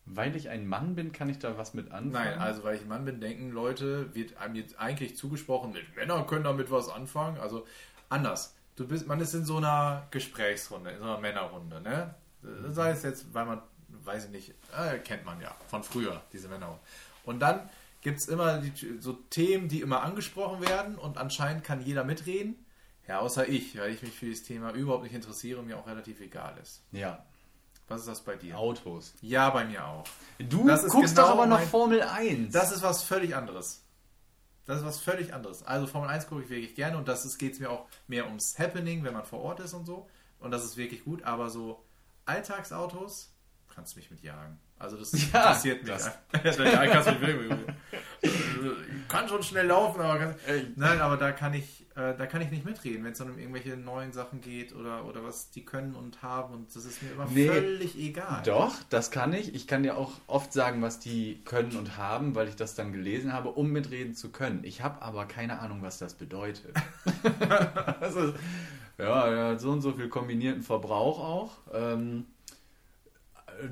Weil 0.05 0.37
ich 0.37 0.49
ein 0.49 0.67
Mann 0.67 0.95
bin, 0.95 1.13
kann 1.13 1.29
ich 1.29 1.41
da 1.41 1.59
was 1.59 1.75
mit 1.75 1.91
anfangen? 1.91 2.13
Nein, 2.13 2.39
also 2.39 2.63
weil 2.63 2.77
ich 2.77 2.83
ein 2.83 2.89
Mann 2.89 3.05
bin, 3.05 3.21
denken 3.21 3.51
Leute, 3.51 4.15
wird 4.15 4.37
einem 4.37 4.55
jetzt 4.55 4.79
eigentlich 4.79 5.17
zugesprochen, 5.17 5.73
mit 5.73 5.97
Männer 5.97 6.25
können 6.25 6.45
damit 6.45 6.71
was 6.71 6.89
anfangen. 6.89 7.39
Also 7.39 7.67
anders. 8.09 8.55
Du 8.77 8.87
bist, 8.87 9.07
man 9.07 9.21
ist 9.21 9.35
in 9.35 9.45
so 9.45 9.57
einer 9.57 10.07
Gesprächsrunde, 10.11 10.91
in 10.91 10.99
so 10.99 11.05
einer 11.05 11.19
Männerrunde, 11.19 11.81
ne? 11.81 12.15
Sei 12.69 12.91
es 12.91 13.03
jetzt, 13.03 13.35
weil 13.35 13.47
man, 13.47 13.63
weiß 13.89 14.27
ich 14.27 14.31
nicht, 14.31 14.55
äh, 14.77 14.99
kennt 14.99 15.25
man 15.25 15.41
ja 15.41 15.57
von 15.67 15.83
früher, 15.83 16.21
diese 16.33 16.49
Männer. 16.49 16.79
Und 17.25 17.41
dann 17.41 17.69
gibt 18.07 18.21
es 18.21 18.29
immer 18.29 18.59
die, 18.59 18.99
so 19.01 19.15
Themen, 19.15 19.69
die 19.69 19.81
immer 19.81 20.03
angesprochen 20.05 20.61
werden 20.61 20.97
und 20.97 21.19
anscheinend 21.19 21.65
kann 21.65 21.81
jeder 21.85 22.05
mitreden. 22.05 22.65
Ja, 23.09 23.19
außer 23.19 23.49
ich, 23.49 23.77
weil 23.77 23.91
ich 23.93 24.01
mich 24.03 24.13
für 24.13 24.27
dieses 24.27 24.45
Thema 24.45 24.71
überhaupt 24.71 25.03
nicht 25.03 25.13
interessiere 25.15 25.59
und 25.59 25.67
mir 25.67 25.77
auch 25.77 25.89
relativ 25.89 26.21
egal 26.21 26.57
ist. 26.63 26.85
Ja, 26.93 27.25
Was 27.89 28.03
ist 28.03 28.07
das 28.09 28.23
bei 28.23 28.37
dir? 28.37 28.59
Autos. 28.61 29.13
Ja, 29.23 29.51
bei 29.51 29.65
mir 29.65 29.85
auch. 29.85 30.05
Du 30.39 30.69
Das 30.69 30.87
guckst 30.87 31.17
genau 31.17 31.27
doch 31.27 31.33
aber 31.35 31.47
noch 31.47 31.59
mein- 31.59 31.69
Formel 31.69 32.01
1. 32.03 32.53
Das 32.53 32.71
ist 32.71 32.83
was 32.83 33.03
völlig 33.03 33.35
anderes. 33.35 33.83
Das 34.67 34.79
ist 34.79 34.85
was 34.85 35.01
völlig 35.01 35.35
anderes. 35.35 35.65
Also 35.65 35.89
Formel 35.89 36.09
1 36.09 36.29
gucke 36.29 36.43
ich 36.45 36.49
wirklich 36.49 36.77
gerne 36.77 36.99
und 36.99 37.09
das 37.09 37.39
geht 37.39 37.55
es 37.55 37.59
mir 37.59 37.71
auch 37.71 37.87
mehr 38.07 38.27
ums 38.27 38.57
Happening, 38.57 39.03
wenn 39.03 39.15
man 39.15 39.25
vor 39.25 39.41
Ort 39.41 39.59
ist 39.59 39.75
und 39.75 39.85
so. 39.85 40.09
Und 40.39 40.53
das 40.53 40.65
ist 40.65 40.77
wirklich 40.77 41.03
gut, 41.03 41.25
aber 41.25 41.51
so 41.51 41.85
Alltagsautos 42.25 43.33
kannst 43.75 43.95
du 43.95 43.99
mich 43.99 44.11
mitjagen. 44.13 44.59
Also 44.79 44.99
das 44.99 45.13
Ja, 45.33 45.41
interessiert 45.49 45.83
mich. 45.85 45.93
das- 45.93 46.11
ja, 46.61 46.87
kann 49.09 49.29
schon 49.29 49.43
schnell 49.43 49.67
laufen, 49.67 50.01
aber 50.01 50.19
kann, 50.19 50.35
nein, 50.75 51.01
aber 51.01 51.17
da 51.17 51.33
kann 51.33 51.55
ich, 51.55 51.83
äh, 51.95 52.15
da 52.17 52.27
kann 52.27 52.41
ich 52.43 52.51
nicht 52.51 52.65
mitreden, 52.65 53.05
wenn 53.05 53.13
es 53.13 53.19
dann 53.19 53.31
um 53.31 53.39
irgendwelche 53.39 53.77
neuen 53.77 54.13
Sachen 54.13 54.41
geht 54.41 54.75
oder, 54.75 55.05
oder 55.05 55.23
was 55.23 55.51
die 55.51 55.65
können 55.65 55.95
und 55.95 56.23
haben 56.23 56.55
und 56.55 56.75
das 56.75 56.85
ist 56.85 57.03
mir 57.03 57.13
immer 57.13 57.27
Nee. 57.31 57.49
völlig 57.49 57.97
egal. 57.99 58.43
Doch, 58.45 58.75
das 58.91 59.11
kann 59.11 59.33
ich. 59.33 59.55
Ich 59.55 59.67
kann 59.67 59.83
dir 59.83 59.97
auch 59.97 60.13
oft 60.27 60.53
sagen, 60.53 60.83
was 60.83 60.99
die 60.99 61.43
können 61.45 61.77
und 61.77 61.97
haben, 61.97 62.35
weil 62.35 62.49
ich 62.49 62.57
das 62.57 62.75
dann 62.75 62.93
gelesen 62.93 63.33
habe, 63.33 63.51
um 63.51 63.71
mitreden 63.71 64.15
zu 64.15 64.31
können. 64.31 64.61
Ich 64.65 64.83
habe 64.83 65.03
aber 65.03 65.27
keine 65.27 65.61
Ahnung, 65.61 65.83
was 65.83 65.99
das 65.99 66.15
bedeutet. 66.15 66.75
also, 68.01 68.35
ja, 68.99 69.29
er 69.29 69.49
hat 69.53 69.61
so 69.61 69.71
und 69.71 69.83
so 69.83 69.93
viel 69.93 70.09
kombinierten 70.09 70.63
Verbrauch 70.63 71.21
auch. 71.21 71.53
Ähm, 71.73 72.27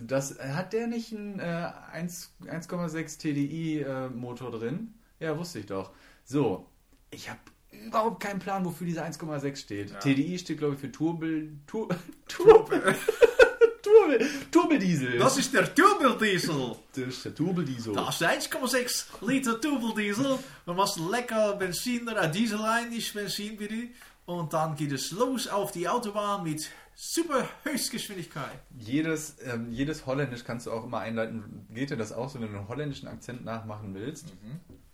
das 0.06 0.38
hat 0.38 0.72
der 0.72 0.86
nicht 0.86 1.12
einen 1.12 1.38
äh, 1.38 1.70
1 1.92 2.32
1,6 2.44 3.18
TDI 3.18 3.80
äh, 3.80 4.08
Motor 4.08 4.50
drin? 4.50 4.94
Ja, 5.20 5.38
wusste 5.38 5.60
ich 5.60 5.66
doch. 5.66 5.90
So, 6.24 6.66
ich 7.10 7.30
habe 7.30 7.40
überhaupt 7.70 8.22
keinen 8.22 8.38
Plan, 8.38 8.64
wofür 8.64 8.86
diese 8.86 9.04
1,6 9.04 9.56
steht. 9.56 9.90
Ja. 9.90 9.98
TDI 9.98 10.38
steht, 10.38 10.58
glaube 10.58 10.74
ich, 10.74 10.80
für 10.80 10.92
Turbel... 10.92 11.52
Tur, 11.66 11.88
Turbel... 12.28 12.80
Turbel... 13.82 14.28
Turbeldiesel. 14.50 15.18
Das 15.18 15.36
ist 15.36 15.52
der 15.52 15.74
Turbodiesel. 15.74 16.76
Das 16.94 17.04
ist 17.06 17.24
der 17.24 17.34
Turbeldiesel. 17.34 17.94
Das 17.94 18.20
ist 18.20 18.26
1,6 18.26 19.26
Liter 19.26 19.60
Turbodiesel. 19.60 20.38
Man 20.66 20.76
muss 20.76 20.98
lecker 20.98 21.54
Benzin 21.56 22.08
oder 22.08 22.28
Diesel 22.28 22.58
rein, 22.58 22.90
nicht 22.90 23.12
Benzin 23.12 23.56
bitte. 23.56 23.88
Und 24.26 24.54
dann 24.54 24.74
geht 24.74 24.92
es 24.92 25.10
los 25.10 25.48
auf 25.48 25.72
die 25.72 25.86
Autobahn 25.86 26.44
mit 26.44 26.70
super 26.94 27.48
Höchstgeschwindigkeit. 27.64 28.58
Jedes, 28.78 29.36
ähm, 29.44 29.70
jedes 29.70 30.06
Holländisch 30.06 30.44
kannst 30.44 30.66
du 30.66 30.72
auch 30.72 30.84
immer 30.84 30.98
einleiten. 31.00 31.66
Geht 31.70 31.90
dir 31.90 31.96
das 31.96 32.12
auch 32.12 32.28
so, 32.28 32.40
wenn 32.40 32.52
du 32.52 32.58
einen 32.58 32.68
holländischen 32.68 33.08
Akzent 33.08 33.44
nachmachen 33.44 33.94
willst? 33.94 34.32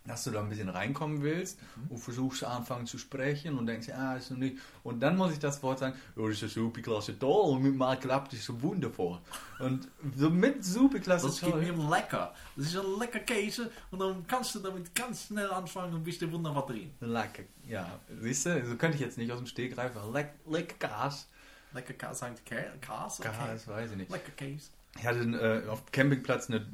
Dass 0.06 0.24
du 0.24 0.30
da 0.30 0.40
ein 0.40 0.48
bisschen 0.48 0.70
reinkommen 0.70 1.22
willst 1.22 1.58
und 1.90 1.98
versuchst 1.98 2.42
anfangen 2.42 2.86
zu 2.86 2.96
sprechen 2.98 3.56
und 3.58 3.66
denkst, 3.66 3.90
ah, 3.90 4.16
ist 4.16 4.30
noch 4.30 4.38
nicht. 4.38 4.56
Und 4.82 5.00
dann 5.00 5.16
muss 5.16 5.32
ich 5.32 5.38
das 5.38 5.62
Wort 5.62 5.78
sagen, 5.78 5.94
oh, 6.16 6.26
das 6.26 6.38
ist 6.38 6.42
eine 6.44 6.50
super 6.50 6.80
klasse 6.80 7.16
toll 7.18 7.54
und 7.54 7.62
mit 7.62 7.76
mal 7.76 7.96
klappt 7.98 8.32
es 8.32 8.44
so 8.46 8.60
wundervoll. 8.62 9.20
Und 9.58 9.86
so 10.16 10.30
mit 10.30 10.64
super 10.64 10.98
klasse 10.98 11.26
Das 11.26 11.40
geht 11.40 11.50
toll. 11.50 11.60
mir 11.60 11.90
lecker. 11.90 12.34
Das 12.56 12.66
ist 12.66 12.76
ein 12.78 12.98
lecker 12.98 13.20
Käse 13.20 13.70
und 13.90 14.00
dann 14.00 14.26
kannst 14.26 14.54
du 14.54 14.60
damit 14.60 14.92
ganz 14.94 15.26
schnell 15.26 15.50
anfangen 15.50 15.94
und 15.94 16.02
bist 16.02 16.22
du 16.22 16.32
wunderbar 16.32 16.66
drin. 16.66 16.90
Lecker, 17.00 17.42
ja. 17.68 18.00
Siehst 18.20 18.46
du, 18.46 18.66
so 18.66 18.76
könnte 18.76 18.96
ich 18.96 19.02
jetzt 19.02 19.18
nicht 19.18 19.30
aus 19.30 19.38
dem 19.38 19.46
Stegreif. 19.46 19.92
Leck, 20.12 20.32
lecker 20.48 20.76
Gas. 20.78 21.28
Sagt 21.72 22.40
Kä- 22.48 22.78
Käse? 22.80 23.22
Okay. 23.22 23.32
Gas, 23.48 23.68
weiß 23.68 23.90
ich 23.92 23.96
nicht. 23.96 24.10
Lecker 24.10 24.32
Käse. 24.32 24.70
Ich 24.98 25.06
hatte 25.06 25.20
äh, 25.20 25.68
auf 25.68 25.84
dem 25.84 25.92
Campingplatz 25.92 26.48
eine, 26.50 26.66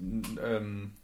ähm, 0.43 0.95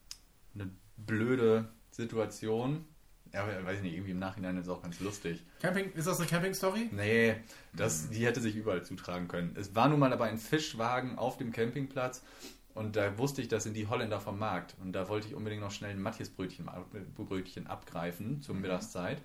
eine 0.55 0.71
blöde 0.97 1.69
Situation. 1.91 2.87
Ja, 3.35 3.47
weiß 3.65 3.79
ich 3.79 3.83
nicht, 3.83 3.95
irgendwie 3.95 4.11
im 4.13 4.19
Nachhinein 4.19 4.57
ist 4.59 4.65
es 4.65 4.69
auch 4.69 4.83
ganz 4.83 5.01
lustig. 5.01 5.43
Camping, 5.61 5.93
ist 5.93 6.07
das 6.07 6.19
eine 6.21 6.29
Camping-Story? 6.29 6.91
Nee, 6.93 7.37
das, 7.73 8.11
die 8.11 8.27
hätte 8.27 8.41
sich 8.43 8.55
überall 8.57 8.85
zutragen 8.85 9.27
können. 9.27 9.57
Es 9.59 9.75
war 9.75 9.89
nun 9.89 10.01
mal 10.01 10.13
aber 10.13 10.25
ein 10.27 10.37
Fischwagen 10.37 11.17
auf 11.19 11.39
dem 11.39 11.51
Campingplatz 11.51 12.23
und 12.75 12.97
da 12.97 13.17
wusste 13.17 13.41
ich, 13.41 13.49
das 13.49 13.63
sind 13.65 13.75
die 13.75 13.87
Holländer 13.87 14.21
vom 14.21 14.39
Markt. 14.39 14.75
Und 14.83 14.93
da 14.93 15.09
wollte 15.09 15.29
ich 15.29 15.35
unbedingt 15.35 15.63
noch 15.63 15.71
schnell 15.71 15.93
ein 15.93 16.03
Matthias-Brötchen 16.03 16.69
Brötchen 17.15 17.67
abgreifen 17.67 18.43
zur 18.43 18.55
Mittagszeit. 18.55 19.23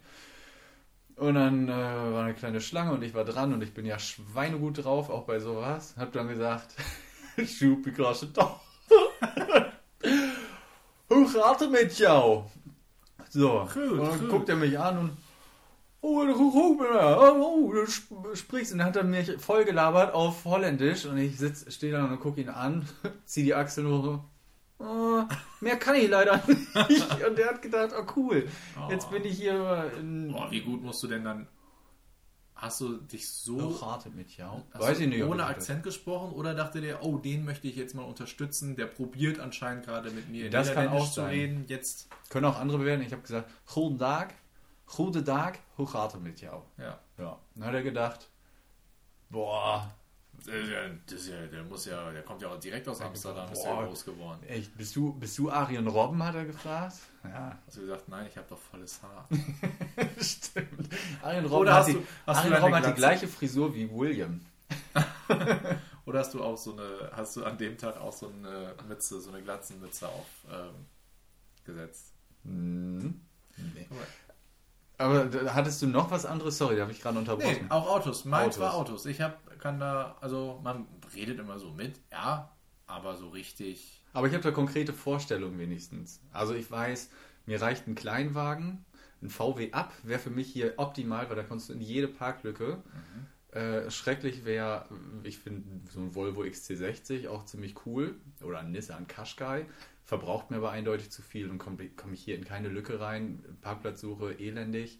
Und 1.18 1.34
dann 1.34 1.68
äh, 1.68 1.72
war 1.72 2.24
eine 2.26 2.34
kleine 2.36 2.62
Schlange 2.62 2.92
und 2.94 3.02
ich 3.04 3.14
war 3.16 3.26
dran 3.26 3.52
und 3.54 3.64
ich 3.64 3.74
bin 3.74 3.86
ja 3.86 3.98
schweinegut 3.98 4.84
drauf, 4.86 5.10
auch 5.10 5.24
bei 5.26 5.40
sowas. 5.40 5.96
Hab 5.98 6.12
dann 6.14 6.28
gesagt, 6.28 6.76
Schupi 7.46 7.92
klasse 7.92 8.28
doch. 8.28 8.60
Hoe 11.08 11.28
gaat 11.34 11.60
het 11.60 11.72
met 11.72 11.98
jou? 11.98 12.44
So, 13.30 13.68
Gut, 13.74 13.92
und 13.92 13.98
dann 14.06 14.20
gut. 14.20 14.30
guckt 14.30 14.50
er 14.50 14.56
mich 14.58 14.78
an 14.80 14.98
und 14.98 15.12
Oh, 16.00 16.24
du, 16.26 16.34
guck 16.36 16.80
mal, 16.80 17.18
oh, 17.42 17.72
du 17.74 17.82
sp- 17.90 18.36
sprichst. 18.36 18.72
Und 18.72 18.78
dann 18.78 18.88
hat 18.88 18.96
er 18.96 19.04
mich 19.04 19.32
voll 19.42 19.66
gelabert 19.66 20.14
auf 20.14 20.46
Holländisch 20.46 21.06
und 21.06 21.18
ich 21.18 21.36
stehe 21.70 21.92
da 21.92 22.06
und 22.06 22.20
gucke 22.20 22.40
ihn 22.42 22.50
an, 22.50 22.88
zieh 23.26 23.44
die 23.44 23.56
Achseln 23.56 23.88
hoch. 23.88 24.20
Oh, 24.80 25.24
mehr 25.60 25.78
kann 25.78 25.96
ich 25.96 26.08
leider 26.10 26.38
nicht. 26.48 26.76
Und 27.28 27.38
der 27.38 27.48
hat 27.50 27.62
gedacht, 27.62 27.92
oh 27.98 28.06
cool, 28.16 28.48
jetzt 28.90 29.10
bin 29.10 29.24
ich 29.26 29.38
hier 29.38 29.92
in. 29.98 30.32
Boah, 30.32 30.52
wie 30.52 30.62
gut 30.62 30.82
musst 30.84 31.02
du 31.04 31.08
denn 31.08 31.24
dann... 31.24 31.48
Hast 32.56 32.82
du 32.82 32.98
dich 32.98 33.30
so... 33.30 33.78
Oh, 33.80 33.86
harte 33.86 34.10
mit 34.10 34.36
ja. 34.36 34.64
Weiß 34.74 34.98
du 34.98 35.04
ich 35.04 35.10
nicht. 35.10 35.24
ohne 35.24 35.44
ich- 35.44 35.48
Akzent 35.50 35.84
gesprochen 35.84 36.32
oder 36.34 36.56
dachte 36.56 36.82
der, 36.82 37.04
oh, 37.04 37.18
den 37.20 37.46
möchte 37.46 37.68
ich 37.68 37.76
jetzt 37.76 37.94
mal 37.94 38.02
unterstützen, 38.04 38.76
der 38.76 38.88
probiert 38.88 39.40
anscheinend 39.40 39.86
gerade 39.86 40.10
mit 40.10 40.30
mir 40.30 40.46
in 40.48 40.52
Das 40.52 40.74
kann 40.74 40.88
auch 40.88 41.08
zu 41.08 41.22
sein. 41.22 41.30
reden, 41.30 41.66
jetzt, 41.68 42.08
Können 42.30 42.46
auch 42.46 42.58
andere 42.60 42.80
bewerten. 42.80 43.04
Ich 43.04 43.12
habe 43.12 43.22
gesagt, 43.22 43.52
guten 43.72 44.00
Tag, 44.00 44.34
guten 44.88 45.24
Tag, 45.24 45.60
hoe 45.78 45.86
gaat 45.86 46.14
het 46.14 46.22
mit 46.24 46.40
jou? 46.40 46.64
ja. 46.78 47.00
Ja. 47.20 47.38
Dann 47.56 47.66
hat 47.68 47.74
er 47.76 47.84
gedacht, 47.84 48.28
boah, 49.30 49.92
Das 50.46 51.20
ist 51.20 51.28
ja, 51.30 51.46
der 51.48 51.64
muss 51.64 51.86
ja, 51.86 52.12
der 52.12 52.22
kommt 52.24 52.42
ja 52.42 52.48
auch 52.50 52.60
direkt 52.60 52.88
aus 52.88 53.02
Amsterdam, 53.02 53.52
ist 53.52 53.64
ja 53.66 53.84
groß 53.86 54.06
geworden. 54.06 54.40
echt, 54.48 54.78
bist 54.78 54.96
du, 54.96 55.14
bist 55.14 55.38
du 55.38 55.50
Arjen 55.52 55.88
Robben, 55.88 56.24
hat 56.24 56.36
er 56.36 56.46
gefragt. 56.46 56.96
Ja, 57.24 57.58
Hast 57.66 57.78
du 57.78 57.82
gesagt, 57.82 58.08
nein, 58.08 58.28
ich 58.30 58.38
habe 58.38 58.48
doch 58.50 58.58
volles 58.60 59.02
Haar. 59.04 59.28
stimmt. 60.22 60.90
Arjen 61.22 61.46
Robben 61.46 61.70
hat, 61.70 61.80
hast 61.80 61.90
die, 61.90 61.94
du- 61.94 62.04
Arjen 62.26 62.54
Robben 62.54 62.76
hat 62.76 62.86
die 62.88 62.94
gleiche 62.94 63.28
Frisur 63.28 63.74
wie 63.76 63.90
William. 63.92 64.40
Oder 66.06 66.20
hast 66.20 66.34
du 66.34 66.42
auch 66.44 66.58
so 66.58 66.74
eine, 66.74 67.12
hast 67.14 67.36
du 67.36 67.44
an 67.44 67.58
dem 67.58 67.78
Tag 67.78 67.98
auch 67.98 68.14
so 68.14 68.30
eine 68.30 68.74
Mütze, 68.88 69.20
so 69.20 69.30
eine 69.32 69.42
Glatzenmütze 69.42 70.08
aufgesetzt? 70.08 72.14
Mhm. 72.44 73.20
Nee. 73.58 73.88
Aber- 74.98 75.30
hattest 75.54 75.82
du 75.82 75.88
noch 75.88 76.10
was 76.12 76.26
anderes? 76.26 76.58
Sorry, 76.58 76.76
da 76.76 76.82
habe 76.84 76.92
ich 76.92 77.02
gerade 77.02 77.16
Nee, 77.16 77.20
unterbrochen. 77.22 77.70
auch 77.72 77.88
Autos. 77.90 78.26
Meins 78.26 78.56
Autos. 78.56 78.60
war 78.60 78.74
Autos. 78.76 79.06
Ich 79.06 79.22
hab, 79.22 79.60
kann 79.60 79.80
da, 79.80 80.16
also 80.22 80.60
man 80.64 80.86
redet 81.16 81.40
immer 81.40 81.60
so 81.60 81.72
mit, 81.72 82.00
ja, 82.12 82.52
aber 82.88 83.16
so 83.16 83.30
richtig. 83.30 84.02
Aber 84.14 84.28
ich 84.28 84.34
habe 84.34 84.44
da 84.44 84.52
konkrete 84.52 84.94
Vorstellungen 84.94 85.60
wenigstens. 85.60 86.22
Also 86.32 86.54
ich 86.56 86.70
weiß, 86.72 87.10
mir 87.46 87.62
reicht 87.62 87.88
ein 87.88 87.96
Kleinwagen, 87.96 88.86
ein 89.22 89.30
VW 89.30 89.72
ab 89.72 89.94
wäre 90.04 90.20
für 90.20 90.30
mich 90.32 90.48
hier 90.52 90.74
optimal, 90.78 91.30
weil 91.30 91.36
da 91.36 91.44
kommst 91.44 91.70
du 91.70 91.74
in 91.74 91.82
jede 91.82 92.08
Parklücke. 92.08 92.82
Äh, 93.52 93.90
schrecklich 93.90 94.46
wäre, 94.46 94.86
ich 95.24 95.40
finde 95.40 95.64
so 95.92 96.00
ein 96.00 96.14
Volvo 96.16 96.42
XC60 96.42 97.28
auch 97.30 97.46
ziemlich 97.46 97.76
cool 97.86 98.16
oder 98.44 98.60
ein 98.60 98.72
Nissan 98.72 99.08
Qashqai. 99.08 99.66
Verbraucht 100.08 100.52
mir 100.52 100.58
aber 100.58 100.72
eindeutig 100.72 101.12
zu 101.12 101.22
viel 101.22 101.50
und 101.50 101.58
komme 101.58 101.90
komm 101.98 102.14
ich 102.14 102.24
hier 102.24 102.36
in 102.38 102.46
keine 102.46 102.70
Lücke 102.70 103.02
rein. 103.02 103.44
Parkplatzsuche 103.60 104.40
elendig. 104.40 105.00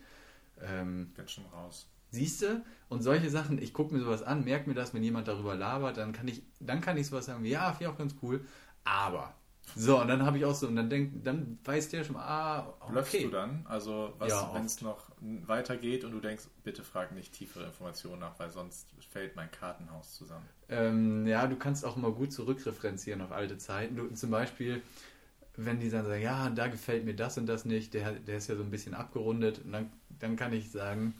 Ähm, 0.62 1.14
Bin 1.16 1.30
schon 1.30 1.46
raus. 1.46 1.88
Siehst 2.12 2.42
du? 2.42 2.62
Und 2.90 3.02
solche 3.02 3.30
Sachen, 3.30 3.58
ich 3.58 3.74
gucke 3.74 3.94
mir 3.94 4.02
sowas 4.02 4.22
an, 4.22 4.44
merke 4.44 4.68
mir 4.68 4.76
das, 4.76 4.94
wenn 4.94 5.04
jemand 5.04 5.30
darüber 5.30 5.56
labert, 5.56 5.96
dann 5.96 6.12
kann 6.12 6.28
ich, 6.28 6.44
dann 6.60 6.82
kann 6.82 6.98
ich 6.98 7.08
sowas 7.08 7.26
sagen 7.26 7.46
ja, 7.46 7.72
finde 7.72 7.86
ich 7.86 7.88
auch 7.88 7.98
ganz 7.98 8.16
cool, 8.22 8.46
aber. 8.84 9.34
So, 9.76 10.02
und 10.02 10.08
dann 10.08 10.26
habe 10.26 10.38
ich 10.38 10.46
auch 10.46 10.56
so, 10.56 10.68
und 10.68 10.76
dann 10.76 10.90
denkt, 10.90 11.26
dann 11.26 11.60
weiß 11.64 11.90
der 11.90 12.04
schon, 12.04 12.16
ah, 12.16 12.74
Blöffst 12.90 13.14
okay. 13.14 13.26
du 13.26 13.30
dann? 13.30 13.66
Also, 13.68 14.14
was, 14.18 14.30
Ja, 14.30 14.52
wenn 14.54 14.66
es 14.66 14.82
noch 14.82 15.12
weitergeht 15.22 16.04
und 16.04 16.12
du 16.12 16.20
denkst, 16.20 16.46
bitte 16.64 16.84
frag 16.84 17.12
nicht 17.12 17.34
tiefere 17.34 17.66
Informationen 17.66 18.20
nach, 18.20 18.40
weil 18.40 18.50
sonst 18.50 18.88
fällt 19.10 19.36
mein 19.36 19.52
Kartenhaus 19.52 20.16
zusammen. 20.16 20.48
Ähm, 20.70 21.28
ja, 21.28 21.48
du 21.48 21.56
kannst 21.58 21.86
auch 21.86 21.98
immer 21.98 22.12
gut 22.12 22.32
zurückreferenzieren 22.32 23.22
auf 23.22 23.32
alte 23.32 23.58
Zeiten. 23.58 23.96
Du, 23.96 24.08
zum 24.14 24.32
Beispiel, 24.32 24.82
wenn 25.56 25.80
die 25.80 25.90
dann 25.90 26.06
sagen, 26.06 26.22
ja, 26.22 26.50
da 26.50 26.68
gefällt 26.68 27.06
mir 27.06 27.16
das 27.16 27.38
und 27.38 27.46
das 27.46 27.66
nicht, 27.66 27.94
der, 27.94 28.14
der 28.14 28.38
ist 28.38 28.48
ja 28.48 28.56
so 28.56 28.64
ein 28.64 28.72
bisschen 28.72 28.94
abgerundet, 28.94 29.60
und 29.64 29.72
dann, 29.74 29.92
dann 30.20 30.36
kann 30.36 30.54
ich 30.54 30.72
sagen, 30.72 31.14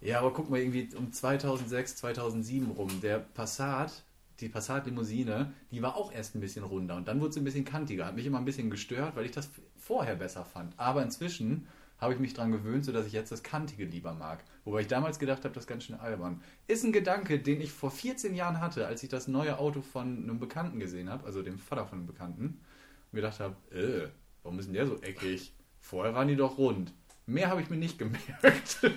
ja, 0.00 0.20
aber 0.20 0.32
guck 0.32 0.50
mal, 0.50 0.60
irgendwie 0.60 0.88
um 0.96 1.12
2006, 1.12 1.96
2007 1.96 2.70
rum, 2.72 3.00
der 3.00 3.18
Passat, 3.18 4.04
die 4.40 4.48
Passat-Limousine, 4.48 5.52
die 5.70 5.82
war 5.82 5.96
auch 5.96 6.12
erst 6.12 6.34
ein 6.34 6.40
bisschen 6.40 6.64
runder 6.64 6.96
und 6.96 7.08
dann 7.08 7.20
wurde 7.20 7.34
sie 7.34 7.40
ein 7.40 7.44
bisschen 7.44 7.64
kantiger. 7.64 8.06
Hat 8.06 8.16
mich 8.16 8.26
immer 8.26 8.38
ein 8.38 8.44
bisschen 8.44 8.70
gestört, 8.70 9.16
weil 9.16 9.26
ich 9.26 9.32
das 9.32 9.50
vorher 9.76 10.16
besser 10.16 10.44
fand. 10.44 10.78
Aber 10.78 11.02
inzwischen 11.02 11.66
habe 11.98 12.12
ich 12.12 12.20
mich 12.20 12.34
daran 12.34 12.52
gewöhnt, 12.52 12.84
sodass 12.84 13.06
ich 13.06 13.12
jetzt 13.12 13.32
das 13.32 13.42
Kantige 13.42 13.84
lieber 13.84 14.12
mag. 14.12 14.44
Wobei 14.64 14.80
ich 14.80 14.88
damals 14.88 15.18
gedacht 15.18 15.44
habe, 15.44 15.54
das 15.54 15.64
ist 15.64 15.68
ganz 15.68 15.84
schön 15.84 15.96
albern. 15.96 16.42
Ist 16.66 16.84
ein 16.84 16.92
Gedanke, 16.92 17.38
den 17.38 17.60
ich 17.60 17.72
vor 17.72 17.90
14 17.90 18.34
Jahren 18.34 18.60
hatte, 18.60 18.86
als 18.86 19.02
ich 19.02 19.08
das 19.08 19.28
neue 19.28 19.58
Auto 19.58 19.80
von 19.80 20.22
einem 20.22 20.38
Bekannten 20.38 20.80
gesehen 20.80 21.08
habe, 21.08 21.24
also 21.24 21.42
dem 21.42 21.58
Vater 21.58 21.86
von 21.86 21.98
einem 21.98 22.06
Bekannten, 22.06 22.44
und 22.44 23.12
mir 23.12 23.20
gedacht 23.20 23.40
habe, 23.40 23.56
äh, 23.70 24.08
warum 24.42 24.58
ist 24.58 24.66
denn 24.66 24.74
der 24.74 24.86
so 24.86 25.00
eckig? 25.00 25.54
Vorher 25.80 26.14
waren 26.14 26.28
die 26.28 26.36
doch 26.36 26.58
rund. 26.58 26.92
Mehr 27.26 27.48
habe 27.48 27.62
ich 27.62 27.70
mir 27.70 27.76
nicht 27.76 27.98
gemerkt. 28.00 28.90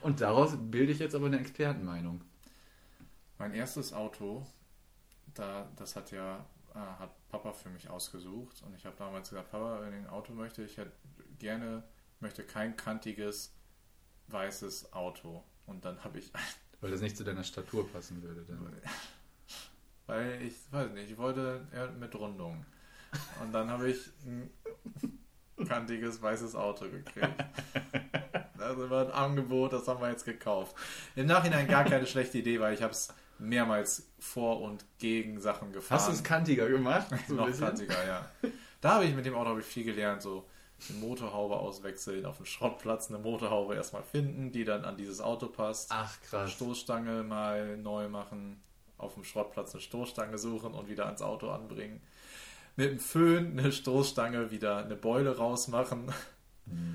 und 0.00 0.20
daraus 0.20 0.56
bilde 0.58 0.92
ich 0.92 0.98
jetzt 0.98 1.14
aber 1.14 1.26
eine 1.26 1.38
Expertenmeinung. 1.38 2.22
Mein 3.44 3.52
erstes 3.52 3.92
Auto, 3.92 4.46
da, 5.34 5.68
das 5.76 5.96
hat 5.96 6.10
ja 6.12 6.46
äh, 6.74 6.78
hat 6.78 7.10
Papa 7.28 7.52
für 7.52 7.68
mich 7.68 7.90
ausgesucht 7.90 8.62
und 8.64 8.74
ich 8.74 8.86
habe 8.86 8.96
damals 8.96 9.28
gesagt, 9.28 9.50
Papa, 9.50 9.82
wenn 9.82 9.92
ich 9.92 9.98
ein 9.98 10.08
Auto 10.08 10.32
möchte, 10.32 10.62
ich 10.62 10.78
hätte 10.78 10.92
gerne, 11.38 11.82
möchte 12.20 12.42
kein 12.42 12.74
kantiges 12.74 13.54
weißes 14.28 14.94
Auto. 14.94 15.44
Und 15.66 15.84
dann 15.84 16.02
habe 16.02 16.20
ich, 16.20 16.32
Weil 16.80 16.90
das 16.90 17.02
nicht 17.02 17.18
zu 17.18 17.22
deiner 17.22 17.44
Statur 17.44 17.86
passen 17.92 18.22
würde. 18.22 18.46
Dann. 18.48 18.66
weil 20.06 20.40
ich 20.40 20.54
weiß 20.72 20.92
nicht, 20.92 21.10
ich 21.10 21.18
wollte 21.18 21.68
eher 21.70 21.88
mit 21.88 22.14
Rundung. 22.14 22.64
Und 23.42 23.52
dann 23.52 23.68
habe 23.68 23.90
ich 23.90 24.08
ein 24.24 24.48
kantiges 25.68 26.22
weißes 26.22 26.54
Auto 26.54 26.88
gekriegt. 26.88 27.44
Das 28.56 28.78
war 28.88 29.04
ein 29.04 29.12
Angebot, 29.12 29.74
das 29.74 29.86
haben 29.86 30.00
wir 30.00 30.08
jetzt 30.08 30.24
gekauft. 30.24 30.74
Im 31.14 31.26
Nachhinein 31.26 31.68
gar 31.68 31.84
keine 31.84 32.06
schlechte 32.06 32.38
Idee, 32.38 32.58
weil 32.58 32.72
ich 32.72 32.80
habe 32.80 32.92
es 32.92 33.12
mehrmals 33.38 34.10
vor 34.18 34.60
und 34.60 34.84
gegen 34.98 35.40
Sachen 35.40 35.72
gefahren. 35.72 35.98
Hast 35.98 36.08
du 36.08 36.12
es 36.12 36.22
kantiger 36.22 36.68
gemacht? 36.68 37.08
So 37.28 37.34
noch 37.34 37.46
bisschen? 37.46 37.66
kantiger, 37.66 38.06
ja. 38.06 38.28
Da 38.80 38.94
habe 38.94 39.04
ich 39.06 39.14
mit 39.14 39.26
dem 39.26 39.34
Auto 39.34 39.58
ich 39.58 39.64
viel 39.64 39.84
gelernt, 39.84 40.22
so 40.22 40.46
eine 40.88 40.98
Motorhaube 40.98 41.56
auswechseln, 41.56 42.26
auf 42.26 42.36
dem 42.36 42.46
Schrottplatz 42.46 43.08
eine 43.08 43.18
Motorhaube 43.18 43.74
erstmal 43.74 44.02
finden, 44.02 44.52
die 44.52 44.64
dann 44.64 44.84
an 44.84 44.96
dieses 44.96 45.20
Auto 45.20 45.46
passt. 45.46 45.90
Ach 45.92 46.20
krass. 46.22 46.52
Stoßstange 46.52 47.22
mal 47.22 47.76
neu 47.76 48.08
machen, 48.08 48.62
auf 48.98 49.14
dem 49.14 49.24
Schrottplatz 49.24 49.74
eine 49.74 49.80
Stoßstange 49.80 50.38
suchen 50.38 50.74
und 50.74 50.88
wieder 50.88 51.06
ans 51.06 51.22
Auto 51.22 51.50
anbringen. 51.50 52.02
Mit 52.76 52.90
dem 52.90 52.98
Föhn 52.98 53.58
eine 53.58 53.72
Stoßstange 53.72 54.50
wieder 54.50 54.84
eine 54.84 54.96
Beule 54.96 55.36
rausmachen. 55.36 56.12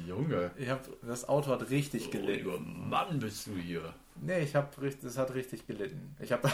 Junge. 0.05 0.51
Ich 0.57 0.69
hab, 0.69 0.87
das 1.01 1.27
Auto 1.29 1.51
hat 1.51 1.69
richtig 1.69 2.11
gelitten. 2.11 2.49
Ruhiger 2.49 2.59
Mann 2.59 3.19
bist 3.19 3.47
du 3.47 3.55
hier. 3.55 3.93
Nee, 4.21 4.39
ich 4.39 4.55
habe 4.55 4.69
das 5.01 5.17
hat 5.17 5.33
richtig 5.33 5.65
gelitten. 5.67 6.15
Ich 6.19 6.31
habe 6.31 6.51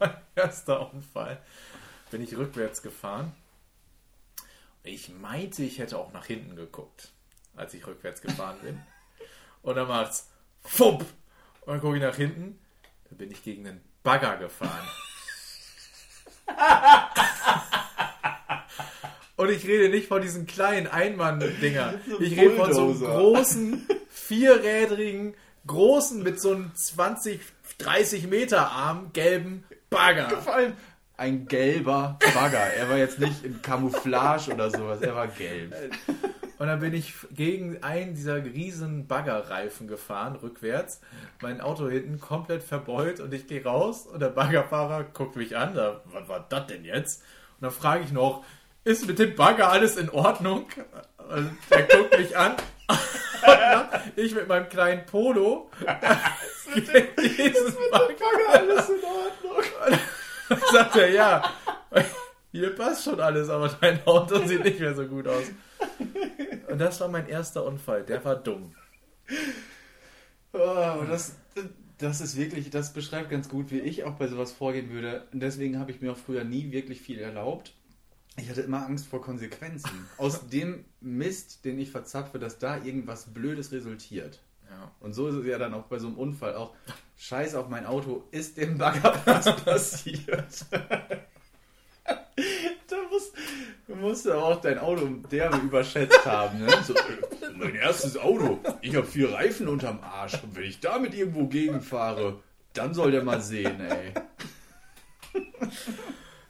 mein 0.00 0.16
erster 0.34 0.92
Unfall. 0.92 1.40
Bin 2.10 2.22
ich 2.22 2.36
rückwärts 2.36 2.82
gefahren. 2.82 3.32
Ich 4.84 5.10
meinte, 5.10 5.62
ich 5.62 5.78
hätte 5.78 5.98
auch 5.98 6.12
nach 6.12 6.26
hinten 6.26 6.56
geguckt, 6.56 7.12
als 7.54 7.72
ich 7.74 7.86
rückwärts 7.86 8.20
gefahren 8.20 8.58
bin. 8.62 8.80
Und 9.62 9.76
dann 9.76 9.88
macht's 9.88 10.28
Fupp! 10.64 11.04
Und 11.60 11.74
dann 11.74 11.80
gucke 11.80 11.96
ich 11.96 12.02
nach 12.02 12.16
hinten. 12.16 12.58
Dann 13.08 13.18
bin 13.18 13.30
ich 13.30 13.42
gegen 13.44 13.66
einen 13.66 13.80
Bagger 14.02 14.36
gefahren. 14.38 14.88
Und 19.36 19.50
ich 19.50 19.66
rede 19.66 19.88
nicht 19.88 20.08
von 20.08 20.22
diesen 20.22 20.46
kleinen 20.46 20.86
Einmann-Dinger. 20.86 21.94
Ich 22.20 22.38
rede 22.38 22.56
von 22.56 22.72
so 22.72 22.82
einem 22.82 23.00
großen, 23.00 23.88
vierrädrigen, 24.08 25.34
großen 25.66 26.22
mit 26.22 26.40
so 26.40 26.52
einem 26.52 26.74
20, 26.74 27.40
30 27.78 28.28
Meter 28.28 28.70
Arm 28.70 29.10
gelben 29.12 29.64
Bagger. 29.90 30.28
Vor 30.28 30.54
allem 30.54 30.72
ein 31.16 31.46
gelber 31.46 32.18
Bagger. 32.34 32.58
Er 32.58 32.88
war 32.88 32.96
jetzt 32.96 33.18
nicht 33.18 33.44
in 33.44 33.62
Camouflage 33.62 34.52
oder 34.52 34.70
sowas, 34.70 35.00
er 35.02 35.14
war 35.14 35.28
gelb. 35.28 35.74
Und 36.58 36.68
dann 36.68 36.80
bin 36.80 36.94
ich 36.94 37.14
gegen 37.32 37.82
einen 37.82 38.14
dieser 38.14 38.44
riesen 38.44 39.06
Baggerreifen 39.06 39.88
gefahren, 39.88 40.36
rückwärts. 40.36 41.00
Mein 41.40 41.60
Auto 41.60 41.88
hinten 41.88 42.20
komplett 42.20 42.62
verbeult 42.62 43.20
und 43.20 43.34
ich 43.34 43.46
gehe 43.46 43.64
raus 43.64 44.06
und 44.06 44.20
der 44.20 44.28
Baggerfahrer 44.28 45.04
guckt 45.04 45.36
mich 45.36 45.56
an. 45.56 45.74
Da, 45.74 46.02
was 46.06 46.28
war 46.28 46.46
das 46.48 46.66
denn 46.68 46.84
jetzt? 46.84 47.22
Und 47.58 47.62
dann 47.62 47.72
frage 47.72 48.04
ich 48.04 48.12
noch, 48.12 48.44
ist 48.84 49.06
mit 49.06 49.18
dem 49.18 49.34
Bagger 49.36 49.70
alles 49.70 49.96
in 49.96 50.08
Ordnung? 50.10 50.66
Und 51.28 51.50
er 51.70 51.82
guckt 51.82 52.18
mich 52.18 52.36
an. 52.36 52.52
ich 54.16 54.34
mit 54.34 54.48
meinem 54.48 54.68
kleinen 54.68 55.06
Polo. 55.06 55.70
diesen 56.74 57.74
Bagger 57.90 58.48
alles 58.48 58.88
in 58.88 59.04
Ordnung. 59.04 59.64
Dann 60.48 60.60
sagt 60.70 60.96
er, 60.96 61.10
ja, 61.10 61.54
hier 62.50 62.74
passt 62.74 63.04
schon 63.04 63.20
alles, 63.20 63.48
aber 63.48 63.68
dein 63.80 64.04
Auto 64.06 64.44
sieht 64.46 64.64
nicht 64.64 64.80
mehr 64.80 64.94
so 64.94 65.06
gut 65.06 65.26
aus. 65.26 65.44
Und 66.68 66.78
das 66.78 67.00
war 67.00 67.08
mein 67.08 67.28
erster 67.28 67.64
Unfall. 67.64 68.04
Der 68.04 68.24
war 68.24 68.36
dumm. 68.36 68.74
Oh, 70.52 71.04
das, 71.08 71.36
das 71.98 72.20
ist 72.20 72.36
wirklich, 72.36 72.70
das 72.70 72.92
beschreibt 72.92 73.30
ganz 73.30 73.48
gut, 73.48 73.70
wie 73.70 73.80
ich 73.80 74.04
auch 74.04 74.14
bei 74.14 74.28
sowas 74.28 74.52
vorgehen 74.52 74.90
würde. 74.90 75.26
Und 75.32 75.40
deswegen 75.40 75.78
habe 75.78 75.90
ich 75.90 76.00
mir 76.00 76.12
auch 76.12 76.16
früher 76.16 76.44
nie 76.44 76.72
wirklich 76.72 77.00
viel 77.00 77.18
erlaubt. 77.18 77.74
Ich 78.36 78.48
hatte 78.48 78.62
immer 78.62 78.86
Angst 78.86 79.06
vor 79.06 79.20
Konsequenzen. 79.20 80.08
Aus 80.16 80.46
dem 80.48 80.84
Mist, 81.00 81.64
den 81.64 81.78
ich 81.78 81.90
verzapfe, 81.90 82.38
dass 82.38 82.58
da 82.58 82.82
irgendwas 82.82 83.32
Blödes 83.32 83.72
resultiert. 83.72 84.40
Ja. 84.70 84.90
Und 85.00 85.12
so 85.12 85.28
ist 85.28 85.34
es 85.34 85.46
ja 85.46 85.58
dann 85.58 85.74
auch 85.74 85.84
bei 85.84 85.98
so 85.98 86.06
einem 86.06 86.16
Unfall 86.16 86.54
auch. 86.54 86.74
Scheiß 87.18 87.54
auf 87.54 87.68
mein 87.68 87.86
Auto, 87.86 88.24
ist 88.30 88.56
dem 88.56 88.78
Bagger 88.78 89.20
was 89.26 89.54
passiert? 89.62 90.64
da 90.70 91.26
musst, 93.10 93.34
du 93.86 93.94
musst 93.94 94.28
aber 94.28 94.44
auch 94.44 94.60
dein 94.60 94.78
Auto 94.78 95.06
derbe 95.30 95.58
überschätzt 95.58 96.24
haben. 96.24 96.60
Ne? 96.60 96.72
So, 96.84 96.94
äh, 96.94 96.98
mein 97.54 97.74
erstes 97.74 98.16
Auto, 98.16 98.60
ich 98.80 98.96
habe 98.96 99.06
vier 99.06 99.32
Reifen 99.32 99.68
unterm 99.68 100.00
Arsch. 100.00 100.42
Und 100.42 100.56
wenn 100.56 100.64
ich 100.64 100.80
damit 100.80 101.14
irgendwo 101.14 101.48
gegenfahre, 101.48 102.42
dann 102.72 102.94
soll 102.94 103.10
der 103.10 103.22
mal 103.22 103.42
sehen, 103.42 103.78
ey. 103.80 104.14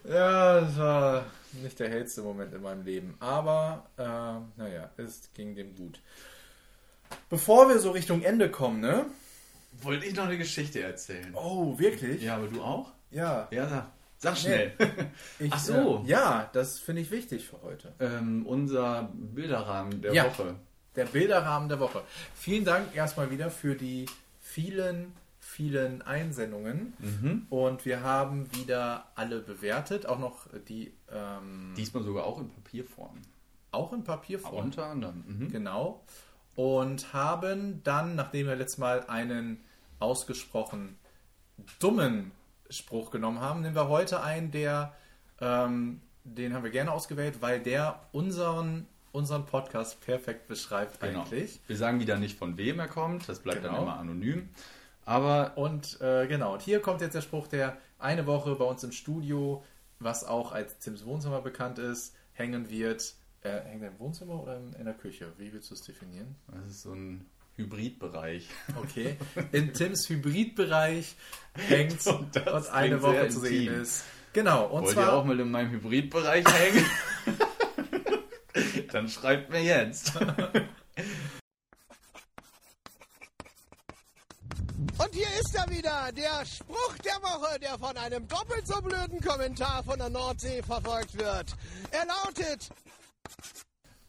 Ja, 0.05 0.61
das 0.61 0.79
war 0.79 1.25
nicht 1.55 1.79
der 1.79 1.89
hellste 1.91 2.23
Moment 2.23 2.53
in 2.55 2.63
meinem 2.63 2.85
Leben. 2.85 3.15
Aber, 3.21 3.87
äh, 3.97 4.03
naja, 4.61 4.91
es 4.97 5.31
ging 5.35 5.55
dem 5.55 5.75
gut. 5.75 6.01
Bevor 7.29 7.69
wir 7.69 7.79
so 7.79 7.91
Richtung 7.91 8.23
Ende 8.23 8.51
kommen, 8.51 8.81
ne? 8.81 9.07
Wollte 9.83 10.07
ich 10.07 10.15
noch 10.15 10.25
eine 10.25 10.39
Geschichte 10.39 10.81
erzählen? 10.83 11.33
Oh, 11.35 11.79
wirklich? 11.79 12.23
Ja, 12.23 12.37
aber 12.37 12.47
du 12.49 12.63
auch? 12.63 12.93
Ja. 13.11 13.49
Ja, 13.51 13.69
sag, 13.69 13.87
sag 14.19 14.37
schnell. 14.39 14.73
Ich, 15.39 15.53
Ach 15.53 15.59
so. 15.59 16.03
Äh, 16.07 16.11
ja, 16.11 16.51
das 16.53 16.79
finde 16.79 17.03
ich 17.03 17.11
wichtig 17.11 17.47
für 17.49 17.61
heute. 17.63 17.93
ähm, 18.01 18.47
unser 18.47 19.11
Bilderrahmen 19.15 20.01
der 20.03 20.13
Ja. 20.15 20.25
Woche. 20.27 20.57
Der 20.97 21.07
Bilderrahmen 21.07 21.69
der 21.71 21.81
Woche. 21.81 22.03
Vielen 22.35 22.65
Dank 22.65 22.95
erstmal 22.95 23.31
wieder 23.31 23.51
für 23.51 23.75
die 23.75 24.07
vielen, 24.41 25.13
vielen 25.53 26.01
Einsendungen. 26.03 26.95
Mhm. 26.99 27.47
Und 27.51 27.85
wir 27.85 28.03
haben 28.03 28.53
wieder 28.57 29.07
alle 29.15 29.41
bewertet, 29.41 30.07
auch 30.07 30.19
noch 30.19 30.47
die 30.69 30.93
ähm, 31.11 31.75
Diesmal 31.77 32.03
sogar 32.03 32.25
auch 32.25 32.41
in 32.41 32.49
Papierform. 32.51 33.19
auch 33.71 33.93
in 33.93 34.03
Papierform. 34.03 34.65
Unter 34.67 34.87
anderem. 34.87 35.25
Mhm. 35.27 35.53
Genau. 35.53 36.03
Und 36.55 37.13
haben 37.13 37.83
dann, 37.85 38.15
nachdem 38.15 38.47
wir 38.47 38.57
letztes 38.57 38.79
Mal 38.79 39.05
einen 39.09 39.61
ausgesprochen 39.99 40.97
dummen 41.79 42.33
Spruch 42.71 43.11
genommen 43.11 43.41
haben, 43.41 43.61
nehmen 43.61 43.75
wir 43.75 43.89
heute 43.89 44.23
einen, 44.23 44.51
der, 44.51 44.95
ähm, 45.41 46.01
den 46.25 46.55
haben 46.55 46.65
wir 46.65 46.71
gerne 46.71 46.93
ausgewählt, 46.93 47.41
weil 47.43 47.61
der 47.61 48.01
unseren, 48.13 48.87
unseren 49.13 49.45
Podcast 49.47 50.01
perfekt 50.01 50.47
beschreibt 50.47 51.01
Genau. 51.01 51.23
eigentlich. 51.23 51.61
Wir 51.67 51.77
sagen 51.77 52.01
wieder 52.01 52.19
nicht, 52.19 52.39
von 52.39 52.57
wem 52.57 52.79
er 52.79 52.89
kommt. 52.89 53.29
Das 53.29 53.41
bleibt 53.41 53.63
Genau. 53.63 53.75
dann 53.75 53.83
immer 53.83 53.99
anonym. 53.99 54.49
Aber 55.05 55.57
Und 55.57 56.01
äh, 56.01 56.27
genau, 56.27 56.55
und 56.55 56.63
hier 56.63 56.81
kommt 56.81 57.01
jetzt 57.01 57.15
der 57.15 57.23
Spruch, 57.23 57.49
der 57.49 57.77
eine 57.99 58.27
Woche 58.27 58.55
bei 58.55 58.65
uns 58.65 58.85
im 58.85 58.93
Studio, 58.93 59.65
was 59.99 60.25
auch 60.25 60.53
als 60.53 60.79
Tims 60.79 61.05
Wohnzimmer 61.05 61.41
bekannt 61.41 61.79
ist, 61.79 62.15
hängen 62.33 62.71
wird. 62.71 63.15
Äh, 63.43 63.61
hängt 63.63 63.83
er 63.83 63.89
im 63.89 63.99
Wohnzimmer 63.99 64.43
oder 64.43 64.57
in, 64.57 64.73
in 64.75 64.85
der 64.85 64.95
Küche? 64.95 65.33
Wie 65.39 65.53
willst 65.53 65.71
du 65.71 65.75
es 65.75 65.83
definieren? 65.83 66.37
das 66.53 66.71
ist 66.71 66.83
so 66.83 66.93
ein 66.93 67.27
Hybridbereich. 67.57 68.49
Okay. 68.77 69.17
In 69.53 69.73
Tims 69.75 70.09
Hybridbereich 70.09 71.17
hängt 71.55 72.07
und, 72.07 72.35
das 72.37 72.71
eine 72.71 73.03
Woche 73.03 73.29
zu 73.29 73.41
sehen 73.41 73.69
intim. 73.69 73.83
ist. 73.83 74.05
Genau, 74.33 74.67
und 74.67 74.85
Wollt 74.85 74.97
ihr 74.97 75.03
zwar 75.03 75.13
auch 75.13 75.25
mal 75.25 75.39
in 75.39 75.51
meinem 75.51 75.71
Hybridbereich 75.71 76.45
hängen? 76.47 76.87
dann 78.93 79.09
schreibt 79.09 79.51
mir 79.51 79.63
jetzt. 79.63 80.13
Und 84.99 85.15
hier 85.15 85.29
ist 85.41 85.55
er 85.55 85.69
wieder, 85.71 86.13
der 86.13 86.45
Spruch 86.45 86.97
der 87.05 87.21
Woche, 87.23 87.59
der 87.61 87.79
von 87.79 87.97
einem 87.97 88.27
doppelt 88.29 88.67
so 88.67 88.81
blöden 88.81 89.21
Kommentar 89.21 89.83
von 89.83 89.99
der 89.99 90.11
Nordsee 90.11 90.63
verfolgt 90.63 91.17
wird. 91.19 91.55
Er 91.91 92.07
lautet, 92.07 92.71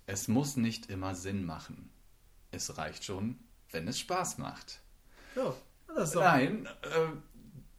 Es 0.06 0.28
muss 0.28 0.56
nicht 0.58 0.90
immer 0.90 1.16
Sinn 1.16 1.46
machen. 1.46 1.90
Es 2.52 2.78
reicht 2.78 3.04
schon, 3.06 3.40
wenn 3.72 3.88
es 3.88 4.00
Spaß 4.00 4.38
macht. 4.38 4.82
Ja, 5.36 5.54
das 5.88 6.10
ist 6.10 6.16
doch, 6.16 6.22
Nein, 6.22 6.68
äh, 6.84 7.08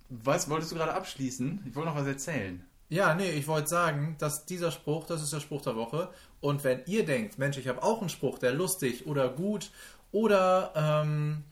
Was 0.08 0.48
wolltest 0.48 0.72
du 0.72 0.76
gerade 0.76 0.94
abschließen? 0.94 1.64
Ich 1.68 1.74
wollte 1.74 1.90
noch 1.90 1.96
was 1.96 2.06
erzählen. 2.06 2.66
Ja, 2.88 3.14
nee, 3.14 3.30
ich 3.30 3.46
wollte 3.46 3.68
sagen, 3.68 4.16
dass 4.18 4.44
dieser 4.46 4.70
Spruch, 4.70 5.06
das 5.06 5.22
ist 5.22 5.32
der 5.32 5.40
Spruch 5.40 5.62
der 5.62 5.76
Woche. 5.76 6.10
Und 6.40 6.64
wenn 6.64 6.82
ihr 6.86 7.04
denkt, 7.06 7.38
Mensch, 7.38 7.56
ich 7.56 7.68
habe 7.68 7.82
auch 7.82 8.00
einen 8.00 8.10
Spruch, 8.10 8.38
der 8.38 8.52
lustig 8.52 9.06
oder 9.06 9.28
gut 9.28 9.70
oder 10.12 10.72
ähm, 10.76 11.44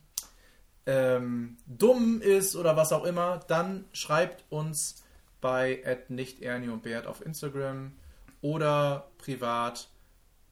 ähm, 0.87 1.57
dumm 1.66 2.20
ist 2.20 2.57
oder 2.57 2.76
was 2.76 2.93
auch 2.93 3.05
immer, 3.05 3.41
dann 3.49 3.85
schreibt 3.93 4.45
uns 4.51 5.05
bei 5.41 5.83
nicht 6.09 6.41
Ernie 6.41 6.68
und 6.68 6.83
Bert 6.83 7.07
auf 7.07 7.24
Instagram 7.24 7.93
oder 8.41 9.11
privat. 9.18 9.89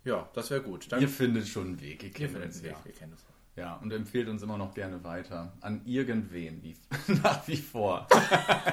Ja, 0.04 0.28
das 0.34 0.50
wäre 0.50 0.62
gut. 0.62 0.90
Dann 0.90 1.00
Ihr 1.00 1.08
findet 1.08 1.46
schon 1.48 1.66
einen 1.66 1.80
Weg. 1.80 2.02
Ihr 2.02 2.08
ihr 2.08 2.14
kennt 2.14 2.30
findet 2.32 2.48
uns, 2.48 2.56
einen 2.56 2.64
Weg, 2.64 2.72
ja. 2.72 2.84
wir 2.84 2.92
kennen 2.92 3.12
uns. 3.12 3.24
Ja, 3.56 3.74
und 3.76 3.92
empfehlt 3.92 4.28
uns 4.28 4.42
immer 4.42 4.56
noch 4.56 4.74
gerne 4.74 5.02
weiter. 5.04 5.52
An 5.60 5.82
irgendwen, 5.84 6.62
wie, 6.62 6.76
nach 7.22 7.46
wie 7.46 7.56
vor. 7.56 8.06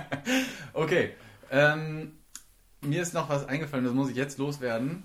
okay. 0.73 1.13
Ähm, 1.49 2.19
mir 2.81 3.01
ist 3.01 3.13
noch 3.13 3.29
was 3.29 3.45
eingefallen, 3.45 3.85
das 3.85 3.93
muss 3.93 4.09
ich 4.09 4.15
jetzt 4.15 4.37
loswerden, 4.37 5.03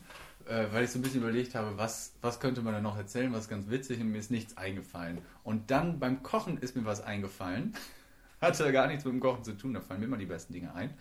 äh, 0.48 0.72
weil 0.72 0.84
ich 0.84 0.90
so 0.90 0.98
ein 0.98 1.02
bisschen 1.02 1.22
überlegt 1.22 1.54
habe, 1.54 1.76
was, 1.76 2.14
was 2.20 2.40
könnte 2.40 2.62
man 2.62 2.72
da 2.74 2.80
noch 2.80 2.96
erzählen, 2.96 3.32
was 3.32 3.48
ganz 3.48 3.68
witzig 3.68 4.00
und 4.00 4.10
mir 4.10 4.18
ist 4.18 4.30
nichts 4.30 4.56
eingefallen. 4.56 5.18
Und 5.42 5.70
dann 5.70 5.98
beim 5.98 6.22
Kochen 6.22 6.58
ist 6.58 6.76
mir 6.76 6.84
was 6.84 7.00
eingefallen. 7.00 7.74
Hatte 8.40 8.72
gar 8.72 8.88
nichts 8.88 9.04
mit 9.04 9.14
dem 9.14 9.20
Kochen 9.20 9.44
zu 9.44 9.52
tun, 9.52 9.74
da 9.74 9.80
fallen 9.80 10.00
mir 10.00 10.06
immer 10.06 10.16
die 10.16 10.26
besten 10.26 10.52
Dinge 10.52 10.74
ein. 10.74 10.94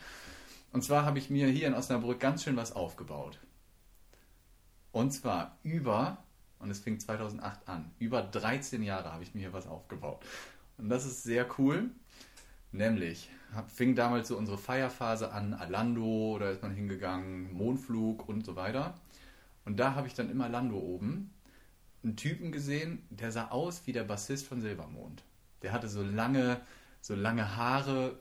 Und 0.71 0.83
zwar 0.83 1.05
habe 1.05 1.17
ich 1.17 1.29
mir 1.29 1.47
hier 1.47 1.67
in 1.67 1.73
Osnabrück 1.73 2.19
ganz 2.19 2.43
schön 2.43 2.55
was 2.55 2.71
aufgebaut. 2.71 3.39
Und 4.91 5.11
zwar 5.11 5.57
über, 5.63 6.23
und 6.59 6.69
es 6.69 6.79
fing 6.79 6.99
2008 6.99 7.67
an, 7.67 7.91
über 7.99 8.21
13 8.21 8.83
Jahre 8.83 9.11
habe 9.11 9.23
ich 9.23 9.33
mir 9.33 9.41
hier 9.41 9.53
was 9.53 9.67
aufgebaut. 9.67 10.23
Und 10.77 10.89
das 10.89 11.05
ist 11.05 11.23
sehr 11.23 11.47
cool. 11.57 11.89
Nämlich 12.71 13.29
hab- 13.53 13.69
fing 13.69 13.95
damals 13.95 14.29
so 14.29 14.37
unsere 14.37 14.57
Feierphase 14.57 15.31
an, 15.31 15.53
Alando, 15.53 16.37
da 16.39 16.51
ist 16.51 16.61
man 16.61 16.73
hingegangen, 16.73 17.51
Mondflug 17.53 18.27
und 18.29 18.45
so 18.45 18.55
weiter. 18.55 18.95
Und 19.65 19.77
da 19.77 19.95
habe 19.95 20.07
ich 20.07 20.13
dann 20.13 20.29
immer 20.29 20.49
Lando 20.49 20.77
oben 20.77 21.33
einen 22.03 22.15
Typen 22.15 22.51
gesehen, 22.51 23.05
der 23.09 23.31
sah 23.31 23.49
aus 23.49 23.85
wie 23.85 23.93
der 23.93 24.03
Bassist 24.03 24.47
von 24.47 24.61
Silbermond. 24.61 25.23
Der 25.61 25.71
hatte 25.71 25.87
so 25.87 26.01
lange, 26.01 26.61
so 26.99 27.15
lange 27.15 27.55
Haare, 27.55 28.17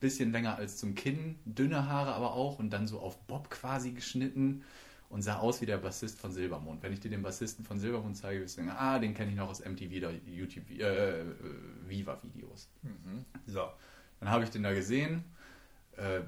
bisschen 0.00 0.32
länger 0.32 0.56
als 0.56 0.76
zum 0.76 0.94
Kinn, 0.94 1.38
dünne 1.44 1.88
Haare 1.88 2.14
aber 2.14 2.34
auch 2.34 2.58
und 2.58 2.70
dann 2.70 2.86
so 2.86 3.00
auf 3.00 3.18
Bob 3.26 3.48
quasi 3.50 3.92
geschnitten 3.92 4.62
und 5.08 5.22
sah 5.22 5.38
aus 5.38 5.60
wie 5.60 5.66
der 5.66 5.78
Bassist 5.78 6.18
von 6.18 6.32
Silbermond. 6.32 6.82
Wenn 6.82 6.92
ich 6.92 7.00
dir 7.00 7.10
den 7.10 7.22
Bassisten 7.22 7.64
von 7.64 7.78
Silbermond 7.78 8.16
zeige, 8.16 8.42
wirst 8.42 8.56
du 8.56 8.62
denken, 8.62 8.76
ah, 8.76 8.98
den 8.98 9.14
kenne 9.14 9.30
ich 9.30 9.36
noch 9.36 9.48
aus 9.48 9.64
MTV 9.64 9.96
oder 9.98 10.12
YouTube, 10.26 10.68
äh, 10.70 11.20
äh, 11.20 11.24
Viva-Videos. 11.86 12.68
So, 13.46 13.68
dann 14.20 14.30
habe 14.30 14.44
ich 14.44 14.50
den 14.50 14.64
da 14.64 14.72
gesehen, 14.74 15.24
äh, 15.96 16.20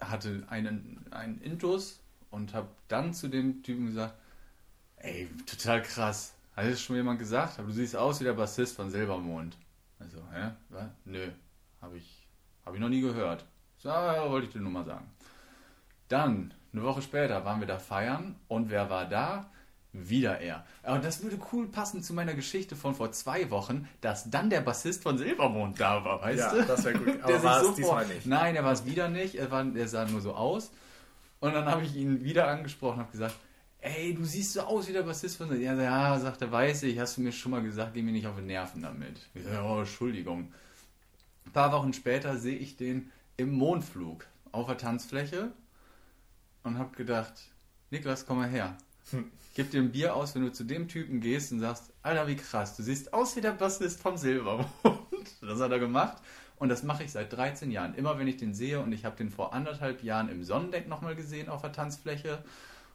hatte 0.00 0.44
einen, 0.48 1.04
einen 1.10 1.40
Intus 1.40 2.01
und 2.32 2.52
habe 2.54 2.68
dann 2.88 3.14
zu 3.14 3.28
dem 3.28 3.62
Typen 3.62 3.86
gesagt, 3.86 4.14
ey, 4.96 5.28
total 5.46 5.82
krass. 5.82 6.34
Hat 6.56 6.66
das 6.66 6.82
schon 6.82 6.96
jemand 6.96 7.18
gesagt? 7.18 7.58
Aber 7.58 7.68
du 7.68 7.72
siehst 7.74 7.94
aus 7.96 8.20
wie 8.20 8.24
der 8.24 8.34
Bassist 8.34 8.74
von 8.76 8.90
Silbermond. 8.90 9.56
Also, 10.00 10.18
hä? 10.34 10.50
Was? 10.68 10.84
Nö, 11.04 11.28
habe 11.80 11.96
ich, 11.96 12.26
hab 12.66 12.74
ich 12.74 12.80
noch 12.80 12.88
nie 12.90 13.00
gehört. 13.00 13.46
So, 13.78 13.88
ah, 13.90 14.28
wollte 14.28 14.48
ich 14.48 14.52
dir 14.52 14.58
nur 14.60 14.70
mal 14.72 14.84
sagen. 14.84 15.06
Dann, 16.08 16.52
eine 16.72 16.82
Woche 16.82 17.02
später, 17.02 17.44
waren 17.44 17.60
wir 17.60 17.66
da 17.66 17.78
feiern 17.78 18.36
und 18.48 18.70
wer 18.70 18.90
war 18.90 19.06
da? 19.08 19.50
Wieder 19.94 20.40
er. 20.40 20.64
Aber 20.82 20.98
das 20.98 21.22
würde 21.22 21.38
cool 21.52 21.68
passen 21.68 22.02
zu 22.02 22.14
meiner 22.14 22.32
Geschichte 22.34 22.76
von 22.76 22.94
vor 22.94 23.12
zwei 23.12 23.50
Wochen, 23.50 23.86
dass 24.00 24.30
dann 24.30 24.48
der 24.48 24.62
Bassist 24.62 25.02
von 25.02 25.18
Silbermond 25.18 25.78
da 25.78 26.02
war, 26.04 26.20
weißt 26.22 26.38
Ja, 26.38 26.54
du? 26.54 26.64
das 26.64 26.84
wäre 26.84 26.98
gut. 26.98 27.06
Der 27.28 27.36
Aber 27.36 27.42
war 27.42 27.60
es 27.60 27.66
so 27.68 27.74
diesmal 27.74 28.04
vor- 28.06 28.14
nicht. 28.14 28.26
Nein, 28.26 28.56
er 28.56 28.64
war 28.64 28.72
es 28.72 28.86
wieder 28.86 29.08
nicht. 29.08 29.34
Er, 29.34 29.50
war, 29.50 29.66
er 29.76 29.88
sah 29.88 30.06
nur 30.06 30.22
so 30.22 30.34
aus. 30.34 30.70
Und 31.42 31.54
dann 31.54 31.64
habe 31.64 31.82
ich 31.82 31.96
ihn 31.96 32.22
wieder 32.22 32.46
angesprochen 32.46 32.98
und 32.98 33.00
habe 33.00 33.10
gesagt, 33.10 33.34
ey, 33.80 34.14
du 34.14 34.24
siehst 34.24 34.52
so 34.52 34.60
aus 34.60 34.86
wie 34.86 34.92
der 34.92 35.02
Bassist 35.02 35.36
von... 35.36 35.60
Ja, 35.60 35.74
ja, 35.74 36.16
sagt 36.20 36.40
er, 36.40 36.52
weiß 36.52 36.84
ich, 36.84 37.00
hast 37.00 37.16
du 37.16 37.20
mir 37.20 37.32
schon 37.32 37.50
mal 37.50 37.60
gesagt, 37.60 37.94
geh 37.94 38.02
mir 38.02 38.12
nicht 38.12 38.28
auf 38.28 38.36
die 38.36 38.42
Nerven 38.42 38.80
damit. 38.80 39.28
Ich 39.34 39.42
sage, 39.42 39.60
oh, 39.60 39.80
Entschuldigung. 39.80 40.52
Ein 41.44 41.52
paar 41.52 41.72
Wochen 41.72 41.92
später 41.92 42.36
sehe 42.36 42.56
ich 42.56 42.76
den 42.76 43.10
im 43.36 43.50
Mondflug 43.54 44.24
auf 44.52 44.68
der 44.68 44.76
Tanzfläche 44.78 45.50
und 46.62 46.78
habe 46.78 46.94
gedacht, 46.96 47.34
Niklas, 47.90 48.24
komm 48.24 48.36
mal 48.36 48.48
her. 48.48 48.78
Gib 49.56 49.72
dir 49.72 49.80
ein 49.80 49.90
Bier 49.90 50.14
aus, 50.14 50.36
wenn 50.36 50.42
du 50.42 50.52
zu 50.52 50.62
dem 50.62 50.86
Typen 50.86 51.20
gehst 51.20 51.50
und 51.50 51.58
sagst, 51.58 51.92
Alter, 52.02 52.28
wie 52.28 52.36
krass, 52.36 52.76
du 52.76 52.84
siehst 52.84 53.12
aus 53.12 53.34
wie 53.34 53.40
der 53.40 53.50
Bassist 53.50 54.00
vom 54.00 54.16
Silbermond. 54.16 54.68
Das 55.40 55.60
hat 55.60 55.72
er 55.72 55.80
gemacht 55.80 56.22
und 56.62 56.68
das 56.68 56.84
mache 56.84 57.02
ich 57.02 57.10
seit 57.10 57.32
13 57.32 57.72
Jahren. 57.72 57.96
Immer 57.96 58.20
wenn 58.20 58.28
ich 58.28 58.36
den 58.36 58.54
sehe 58.54 58.78
und 58.78 58.92
ich 58.92 59.04
habe 59.04 59.16
den 59.16 59.30
vor 59.30 59.52
anderthalb 59.52 60.04
Jahren 60.04 60.28
im 60.28 60.44
Sonnendeck 60.44 60.86
nochmal 60.86 61.16
gesehen 61.16 61.48
auf 61.48 61.60
der 61.60 61.72
Tanzfläche 61.72 62.38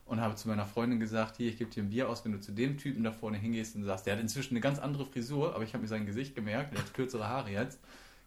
und 0.05 0.22
habe 0.22 0.36
zu 0.36 0.47
meiner 0.47 0.65
Freundin 0.65 1.01
gesagt, 1.01 1.36
hier, 1.36 1.49
ich 1.49 1.57
gebe 1.57 1.70
dir 1.70 1.84
ein 1.84 1.89
Bier 1.89 2.07
aus, 2.07 2.24
wenn 2.24 2.32
du 2.32 2.39
zu 2.39 2.53
dem 2.53 2.78
Typen 2.78 3.03
da 3.03 3.11
vorne 3.11 3.38
hingehst 3.38 3.76
und 3.76 3.84
sagst, 3.84 4.05
der 4.05 4.13
hat 4.13 4.22
inzwischen 4.22 4.53
eine 4.53 4.61
ganz 4.61 4.80
andere 4.80 5.05
Frisur, 5.05 5.53
aber 5.53 5.65
ich 5.65 5.74
habe 5.74 5.82
mir 5.82 5.89
sein 5.89 6.05
Gesicht 6.05 6.34
gemerkt, 6.34 6.72
der 6.72 6.80
hat 6.80 6.93
kürzere 6.93 7.28
Haare 7.28 7.49
jetzt. 7.49 7.82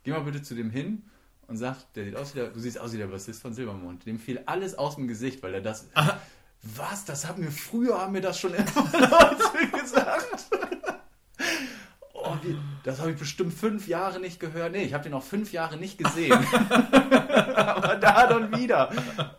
Geh 0.05 0.11
mal 0.11 0.21
bitte 0.21 0.43
zu 0.43 0.55
dem 0.55 0.69
hin 0.69 1.05
und 1.47 1.57
sag, 1.57 1.91
der 1.95 2.05
sieht 2.05 2.17
aus 2.17 2.35
wie 2.35 2.41
der, 2.41 2.51
du 2.51 2.61
siehst 2.61 2.79
aus 2.79 2.93
wie 2.93 2.99
der 2.99 3.07
Bassist 3.07 3.41
von 3.41 3.55
Silbermond. 3.55 4.05
Dem 4.05 4.19
fiel 4.19 4.43
alles 4.45 4.75
aus 4.77 4.97
dem 4.97 5.09
Gesicht, 5.09 5.43
weil 5.43 5.55
er 5.55 5.63
das. 5.63 5.89
Was? 6.77 7.07
Das 7.07 7.27
haben 7.27 7.43
wir 7.43 7.51
früher, 7.51 7.99
haben 7.99 8.13
wir 8.13 8.21
das 8.21 8.39
schon 8.39 8.53
immer 8.55 8.67
Leute 8.93 9.71
gesagt. 9.81 10.51
Oh, 12.13 12.37
wie, 12.43 12.59
das 12.85 13.01
habe 13.01 13.11
ich 13.13 13.19
bestimmt 13.19 13.53
fünf 13.53 13.89
Jahre 13.89 14.21
nicht 14.21 14.41
gehört. 14.41 14.73
Nee, 14.73 14.85
ich 14.85 14.95
habe 14.95 15.05
den 15.05 15.15
auch 15.15 15.23
fünf 15.23 15.53
Jahre 15.53 15.77
nicht 15.77 15.99
gesehen. 15.99 16.33
Aber 17.57 17.97
da 17.97 18.27
dann 18.27 18.57
wieder. 18.57 18.91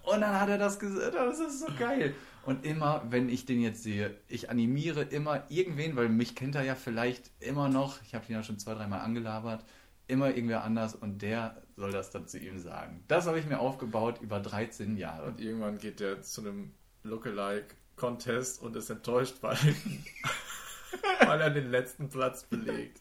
Und 0.04 0.22
dann 0.22 0.40
hat 0.40 0.50
er 0.50 0.58
das 0.58 0.80
gesagt. 0.80 1.16
Das 1.16 1.40
ist 1.40 1.60
so 1.60 1.68
geil. 1.78 2.14
Und 2.44 2.66
immer, 2.66 3.04
wenn 3.10 3.30
ich 3.30 3.46
den 3.46 3.62
jetzt 3.62 3.84
sehe, 3.84 4.16
ich 4.28 4.50
animiere 4.50 5.04
immer 5.04 5.44
irgendwen, 5.50 5.96
weil 5.96 6.10
mich 6.10 6.36
kennt 6.36 6.56
er 6.56 6.64
ja 6.64 6.76
vielleicht 6.76 7.32
immer 7.40 7.70
noch. 7.70 8.02
Ich 8.04 8.16
habe 8.16 8.26
ihn 8.28 8.34
ja 8.34 8.44
schon 8.44 8.60
zwei, 8.60 8.74
dreimal 8.74 9.02
angelabert. 9.02 9.64
Immer 10.08 10.30
irgendwer 10.30 10.64
anders 10.64 10.96
und 10.96 11.22
der 11.22 11.62
soll 11.78 11.92
das 11.92 12.10
dann 12.10 12.28
zu 12.28 12.38
ihm 12.38 12.60
sagen. 12.60 13.04
Das 13.08 13.28
habe 13.28 13.40
ich 13.40 13.46
mir 13.46 13.60
aufgebaut 13.60 14.20
über 14.22 14.40
13 14.40 14.98
Jahre. 14.98 15.28
Und 15.28 15.40
irgendwann 15.40 15.78
geht 15.78 16.00
der 16.00 16.22
zu 16.22 16.42
einem 16.42 16.72
Lookalike-Contest 17.04 18.62
und 18.62 18.76
ist 18.76 18.90
enttäuscht, 18.90 19.36
weil, 19.42 19.58
weil 21.26 21.42
er 21.42 21.50
den 21.50 21.72
letzten 21.72 22.10
Platz 22.10 22.44
belegt. 22.44 23.01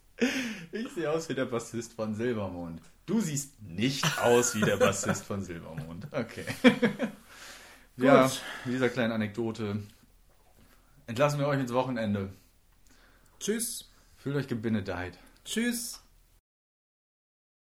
Ich 0.72 0.88
sehe 0.92 1.10
aus 1.10 1.28
wie 1.28 1.34
der 1.34 1.46
Bassist 1.46 1.94
von 1.94 2.14
Silbermond. 2.14 2.80
Du 3.06 3.20
siehst 3.20 3.60
nicht 3.62 4.06
aus 4.20 4.54
wie 4.54 4.60
der 4.60 4.76
Bassist 4.76 5.24
von 5.24 5.42
Silbermond. 5.42 6.06
Okay. 6.12 6.44
ja, 7.96 8.22
Gut. 8.26 8.42
mit 8.64 8.74
dieser 8.74 8.88
kleinen 8.88 9.12
Anekdote 9.12 9.82
entlassen 11.06 11.40
wir 11.40 11.48
euch 11.48 11.58
ins 11.58 11.72
Wochenende. 11.72 12.30
Tschüss. 13.40 13.90
Fühlt 14.16 14.36
euch 14.36 14.46
gebenedeit. 14.48 15.18
Tschüss. 15.44 15.99